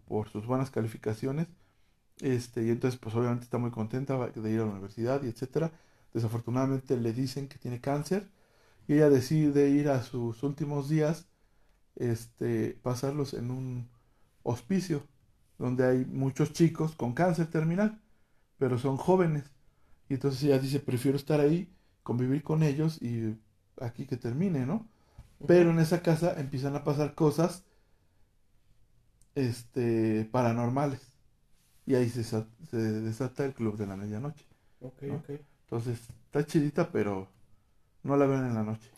por 0.09 0.29
sus 0.29 0.47
buenas 0.47 0.71
calificaciones. 0.71 1.49
Este, 2.21 2.64
y 2.64 2.71
entonces, 2.71 2.99
pues 3.01 3.14
obviamente 3.14 3.45
está 3.45 3.59
muy 3.59 3.71
contenta 3.71 4.16
de 4.29 4.51
ir 4.51 4.61
a 4.61 4.64
la 4.64 4.73
universidad 4.73 5.23
y 5.23 5.29
etcétera. 5.29 5.73
Desafortunadamente 6.14 6.97
le 6.97 7.12
dicen 7.12 7.49
que 7.49 7.59
tiene 7.59 7.81
cáncer 7.81 8.29
y 8.89 8.95
ella 8.95 9.11
decide 9.11 9.71
ir 9.71 9.89
a 9.89 10.03
sus 10.03 10.43
últimos 10.43 10.89
días, 10.89 11.27
este, 11.97 12.79
pasarlos 12.83 13.35
en 13.35 13.51
un 13.51 13.89
hospicio 14.43 15.03
donde 15.59 15.87
hay 15.87 16.05
muchos 16.07 16.53
chicos 16.53 16.97
con 16.97 17.12
cáncer 17.14 17.49
terminal, 17.51 18.01
pero 18.59 18.79
son 18.79 18.97
jóvenes. 18.97 19.45
Y 20.11 20.17
entonces 20.17 20.45
ella 20.45 20.61
dice, 20.61 20.81
prefiero 20.81 21.19
estar 21.19 21.41
ahí, 21.41 21.73
convivir 22.05 22.45
con 22.45 22.65
ellos 22.65 23.03
y 23.03 23.39
aquí 23.81 24.07
que 24.07 24.19
termine, 24.19 24.67
¿no? 24.67 24.89
Pero 25.47 25.71
en 25.73 25.81
esa 25.81 26.03
casa 26.03 26.41
empiezan 26.41 26.77
a 26.77 26.85
pasar 26.85 27.15
cosas 27.17 27.65
este, 29.35 30.29
paranormales. 30.31 31.01
Y 31.87 31.95
ahí 31.97 32.09
se, 32.11 32.25
sa- 32.25 32.49
se 32.71 32.79
desata 32.79 33.45
el 33.45 33.55
club 33.55 33.77
de 33.79 33.87
la 33.87 33.97
medianoche. 33.97 34.47
Ok, 34.81 35.03
¿No? 35.09 35.17
ok. 35.17 35.31
Entonces, 35.65 36.01
está 36.27 36.47
chidita, 36.47 36.91
pero 36.93 37.29
no 38.05 38.17
la 38.17 38.27
vean 38.27 38.47
en 38.49 38.55
la 38.55 38.65
noche. 38.65 38.91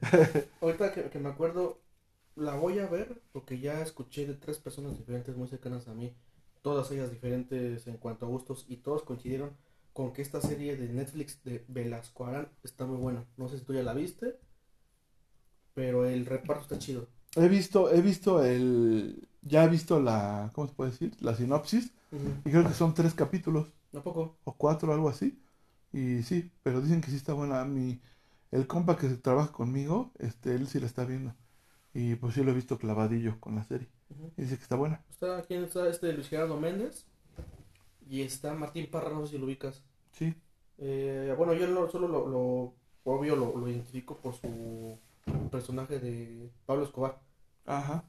Ahorita 0.60 0.92
que, 0.92 1.10
que 1.10 1.18
me 1.18 1.28
acuerdo, 1.28 1.82
la 2.34 2.54
voy 2.56 2.78
a 2.78 2.86
ver 2.86 3.22
porque 3.32 3.58
ya 3.60 3.80
escuché 3.82 4.26
de 4.26 4.34
tres 4.34 4.58
personas 4.58 4.96
diferentes 4.98 5.36
muy 5.36 5.48
cercanas 5.48 5.88
a 5.88 5.94
mí, 5.94 6.14
todas 6.62 6.90
ellas 6.90 7.10
diferentes 7.10 7.86
en 7.86 7.96
cuanto 7.98 8.26
a 8.26 8.28
gustos 8.28 8.64
y 8.68 8.78
todos 8.78 9.02
coincidieron 9.02 9.56
con 9.92 10.12
que 10.12 10.22
esta 10.22 10.40
serie 10.40 10.76
de 10.76 10.88
Netflix 10.88 11.42
de 11.44 11.64
Velasco 11.68 12.26
Arán 12.26 12.48
está 12.62 12.86
muy 12.86 12.96
buena. 12.96 13.24
No 13.36 13.48
sé 13.48 13.58
si 13.58 13.64
tú 13.64 13.74
ya 13.74 13.82
la 13.82 13.94
viste, 13.94 14.38
pero 15.74 16.06
el 16.06 16.26
reparto 16.26 16.62
está 16.62 16.78
chido. 16.78 17.08
He 17.36 17.48
visto, 17.48 17.90
he 17.92 18.00
visto 18.00 18.44
el, 18.44 19.28
ya 19.42 19.64
he 19.64 19.68
visto 19.68 20.00
la, 20.00 20.50
¿cómo 20.54 20.66
se 20.68 20.74
puede 20.74 20.90
decir? 20.90 21.16
La 21.20 21.34
sinopsis 21.34 21.92
y 22.44 22.50
creo 22.50 22.66
que 22.66 22.74
son 22.74 22.94
tres 22.94 23.14
capítulos 23.14 23.68
¿A 23.94 24.02
poco? 24.02 24.36
o 24.44 24.52
cuatro, 24.56 24.92
algo 24.92 25.08
así. 25.08 25.40
Y 25.92 26.22
sí, 26.22 26.50
pero 26.62 26.80
dicen 26.80 27.00
que 27.00 27.10
sí 27.10 27.16
está 27.16 27.32
buena. 27.32 27.64
Mi, 27.64 28.00
el 28.50 28.66
compa 28.66 28.96
que 28.96 29.08
trabaja 29.08 29.52
conmigo, 29.52 30.12
este, 30.18 30.54
él 30.54 30.66
sí 30.66 30.80
la 30.80 30.86
está 30.86 31.04
viendo. 31.04 31.34
Y 31.94 32.14
pues 32.16 32.34
sí 32.34 32.44
lo 32.44 32.52
he 32.52 32.54
visto 32.54 32.78
clavadillo 32.78 33.40
con 33.40 33.56
la 33.56 33.64
serie. 33.64 33.88
Y 34.36 34.42
dice 34.42 34.56
que 34.56 34.62
está 34.62 34.76
buena. 34.76 35.02
Está, 35.10 35.42
¿quién 35.42 35.64
está? 35.64 35.88
Este 35.88 36.12
Luis 36.12 36.28
Gerardo 36.28 36.58
Méndez 36.58 37.06
y 38.10 38.22
está 38.22 38.54
Martín 38.54 38.90
Parra, 38.90 39.10
no 39.10 39.26
sé 39.26 39.32
si 39.34 39.38
lo 39.38 39.46
ubicas. 39.46 39.84
Sí. 40.12 40.34
Eh, 40.78 41.34
bueno, 41.38 41.54
yo 41.54 41.66
no- 41.68 41.88
solo 41.90 42.08
lo, 42.08 42.26
lo 42.28 42.74
obvio 43.04 43.36
lo, 43.36 43.56
lo 43.56 43.68
identifico 43.68 44.16
por 44.20 44.34
su 44.34 44.98
personaje 45.50 45.98
de 46.00 46.50
Pablo 46.66 46.84
Escobar. 46.84 47.20
Ajá. 47.64 48.04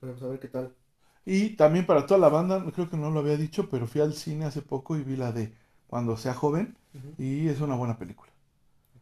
Pero 0.00 0.12
pues 0.12 0.22
a 0.24 0.28
ver 0.28 0.38
qué 0.40 0.48
tal. 0.48 0.76
Y 1.24 1.50
también 1.56 1.86
para 1.86 2.06
toda 2.06 2.18
la 2.20 2.28
banda, 2.28 2.64
creo 2.74 2.90
que 2.90 2.96
no 2.96 3.10
lo 3.10 3.20
había 3.20 3.36
dicho, 3.36 3.68
pero 3.70 3.86
fui 3.86 4.00
al 4.00 4.14
cine 4.14 4.44
hace 4.44 4.62
poco 4.62 4.96
y 4.96 5.02
vi 5.04 5.16
la 5.16 5.32
de 5.32 5.54
Cuando 5.86 6.16
sea 6.16 6.34
joven 6.34 6.76
y 7.18 7.48
es 7.48 7.60
una 7.60 7.76
buena 7.76 7.98
película. 7.98 8.32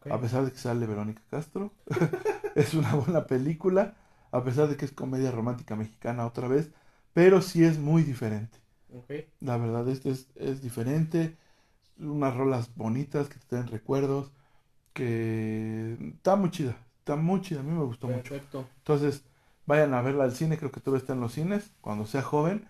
A 0.09 0.21
pesar 0.21 0.45
de 0.45 0.51
que 0.53 0.59
sale 0.59 0.87
Verónica 0.87 1.23
Castro, 1.31 1.73
es 2.55 2.75
una 2.75 2.95
buena 2.95 3.27
película, 3.27 3.95
a 4.31 4.43
pesar 4.45 4.69
de 4.69 4.77
que 4.77 4.85
es 4.85 4.93
comedia 4.93 5.31
romántica 5.31 5.75
mexicana 5.77 6.27
otra 6.27 6.47
vez, 6.49 6.71
pero 7.13 7.41
sí 7.41 7.65
es 7.65 7.79
muy 7.79 8.03
diferente. 8.03 8.59
La 9.39 9.57
verdad, 9.57 9.87
este 9.89 10.09
es, 10.11 10.27
es 10.35 10.61
diferente, 10.61 11.37
unas 11.99 12.35
rolas 12.35 12.75
bonitas 12.75 13.29
que 13.29 13.39
te 13.39 13.45
traen 13.47 13.67
recuerdos, 13.67 14.31
que 14.93 15.97
está 16.15 16.35
muy 16.35 16.51
chida, 16.51 16.77
está 16.99 17.15
muy 17.15 17.41
chida, 17.41 17.61
a 17.61 17.63
mí 17.63 17.71
me 17.71 17.83
gustó 17.83 18.07
mucho. 18.07 18.33
Perfecto. 18.33 18.67
Entonces, 18.77 19.23
vayan 19.65 19.93
a 19.93 20.01
verla 20.01 20.25
al 20.25 20.33
cine, 20.33 20.57
creo 20.57 20.71
que 20.71 20.81
todavía 20.81 21.01
está 21.01 21.13
en 21.13 21.21
los 21.21 21.33
cines, 21.33 21.71
cuando 21.81 22.05
sea 22.05 22.21
joven. 22.21 22.67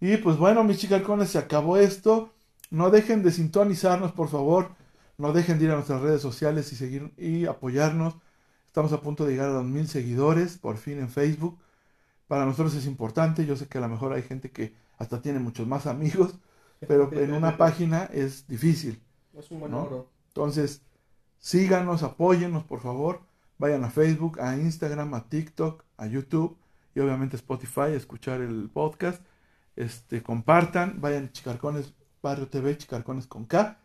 Y 0.00 0.16
pues 0.18 0.36
bueno, 0.36 0.64
mis 0.64 0.78
chicarcones, 0.78 1.30
se 1.30 1.38
acabó 1.38 1.76
esto. 1.76 2.30
No 2.70 2.90
dejen 2.90 3.22
de 3.22 3.30
sintonizarnos, 3.30 4.12
por 4.12 4.28
favor. 4.28 4.72
No 5.16 5.32
dejen 5.32 5.58
de 5.58 5.66
ir 5.66 5.70
a 5.70 5.74
nuestras 5.76 6.02
redes 6.02 6.20
sociales 6.20 6.72
y 6.72 6.76
seguir 6.76 7.12
y 7.16 7.46
apoyarnos. 7.46 8.16
Estamos 8.66 8.92
a 8.92 9.00
punto 9.00 9.24
de 9.24 9.32
llegar 9.32 9.50
a 9.50 9.54
los 9.54 9.64
mil 9.64 9.86
seguidores, 9.88 10.58
por 10.58 10.76
fin 10.76 10.98
en 10.98 11.08
Facebook. 11.08 11.58
Para 12.26 12.44
nosotros 12.44 12.74
es 12.74 12.86
importante. 12.86 13.46
Yo 13.46 13.56
sé 13.56 13.68
que 13.68 13.78
a 13.78 13.80
lo 13.80 13.88
mejor 13.88 14.12
hay 14.12 14.22
gente 14.22 14.50
que 14.50 14.74
hasta 14.98 15.20
tiene 15.20 15.38
muchos 15.38 15.66
más 15.66 15.86
amigos, 15.86 16.38
pero 16.86 17.12
en 17.12 17.32
una 17.32 17.56
página 17.58 18.04
es 18.04 18.46
difícil. 18.46 19.02
Es 19.36 19.50
un 19.50 19.60
buen 19.60 19.72
¿no? 19.72 20.06
Entonces, 20.28 20.82
síganos, 21.38 22.02
apóyennos, 22.02 22.64
por 22.64 22.80
favor. 22.80 23.20
Vayan 23.58 23.84
a 23.84 23.90
Facebook, 23.90 24.40
a 24.40 24.56
Instagram, 24.56 25.14
a 25.14 25.28
TikTok, 25.28 25.84
a 25.96 26.06
YouTube 26.06 26.58
y 26.94 27.00
obviamente 27.00 27.36
Spotify 27.36 27.80
a 27.80 27.94
escuchar 27.94 28.40
el 28.40 28.70
podcast. 28.72 29.22
Este, 29.76 30.22
compartan, 30.22 31.00
vayan 31.00 31.26
a 31.26 31.32
Chicarcones 31.32 31.94
Barrio 32.22 32.48
TV, 32.48 32.76
Chicarcones 32.76 33.26
con 33.26 33.44
K. 33.44 33.78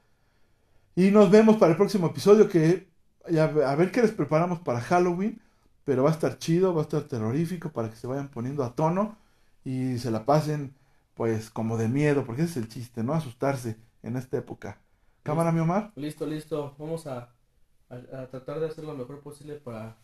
Y 0.95 1.12
nos 1.12 1.30
vemos 1.30 1.57
para 1.57 1.72
el 1.72 1.78
próximo 1.78 2.07
episodio 2.07 2.49
que 2.49 2.89
ya 3.30 3.45
a 3.45 3.76
ver 3.76 3.91
qué 3.91 4.01
les 4.01 4.12
preparamos 4.12 4.60
para 4.60 4.82
Halloween, 4.82 5.41
pero 5.84 6.03
va 6.03 6.10
a 6.10 6.14
estar 6.14 6.38
chido, 6.38 6.74
va 6.74 6.82
a 6.82 6.84
estar 6.84 7.03
terrorífico 7.03 7.70
para 7.72 7.89
que 7.89 7.95
se 7.95 8.07
vayan 8.07 8.30
poniendo 8.30 8.64
a 8.64 8.76
tono 8.76 9.18
y 9.64 9.97
se 9.97 10.12
la 10.12 10.26
pasen 10.26 10.74
pues 11.20 11.49
como 11.49 11.76
de 11.76 11.89
miedo, 11.89 12.24
porque 12.26 12.43
ese 12.43 12.51
es 12.51 12.57
el 12.57 12.70
chiste, 12.70 13.03
¿no? 13.03 13.13
Asustarse 13.13 13.76
en 14.03 14.15
esta 14.15 14.38
época. 14.38 14.80
Cámara, 15.22 15.51
mi 15.51 15.59
Omar. 15.59 15.91
Listo, 15.95 16.26
listo. 16.26 16.76
Vamos 16.80 17.07
a, 17.07 17.36
a, 17.89 17.95
a 18.22 18.30
tratar 18.30 18.61
de 18.61 18.67
hacer 18.67 18.86
lo 18.86 18.93
mejor 18.95 19.20
posible 19.20 19.55
para 19.55 19.97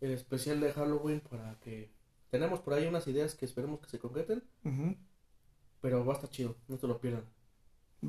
el 0.00 0.10
especial 0.10 0.58
de 0.60 0.72
Halloween. 0.72 1.20
Para 1.20 1.54
que 1.60 1.92
tenemos 2.32 2.58
por 2.58 2.74
ahí 2.74 2.88
unas 2.88 3.06
ideas 3.06 3.36
que 3.36 3.44
esperemos 3.44 3.78
que 3.78 3.90
se 3.90 4.00
concreten. 4.00 4.42
Pero 5.80 6.04
va 6.04 6.14
a 6.14 6.16
estar 6.16 6.30
chido. 6.30 6.56
No 6.66 6.76
se 6.78 6.88
lo 6.88 7.00
pierdan. 7.00 7.26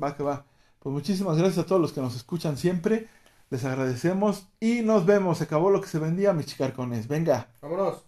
Va 0.02 0.16
que 0.16 0.24
va. 0.24 0.44
Pues 0.80 0.92
muchísimas 0.92 1.36
gracias 1.38 1.64
a 1.64 1.66
todos 1.66 1.80
los 1.80 1.92
que 1.92 2.00
nos 2.00 2.16
escuchan 2.16 2.56
siempre. 2.56 3.08
Les 3.50 3.64
agradecemos 3.64 4.48
y 4.58 4.82
nos 4.82 5.06
vemos. 5.06 5.38
Se 5.38 5.44
acabó 5.44 5.70
lo 5.70 5.80
que 5.80 5.86
se 5.86 6.00
vendía, 6.00 6.32
mis 6.32 6.46
chicarcones. 6.46 7.06
Venga. 7.06 7.46
Vámonos. 7.62 8.04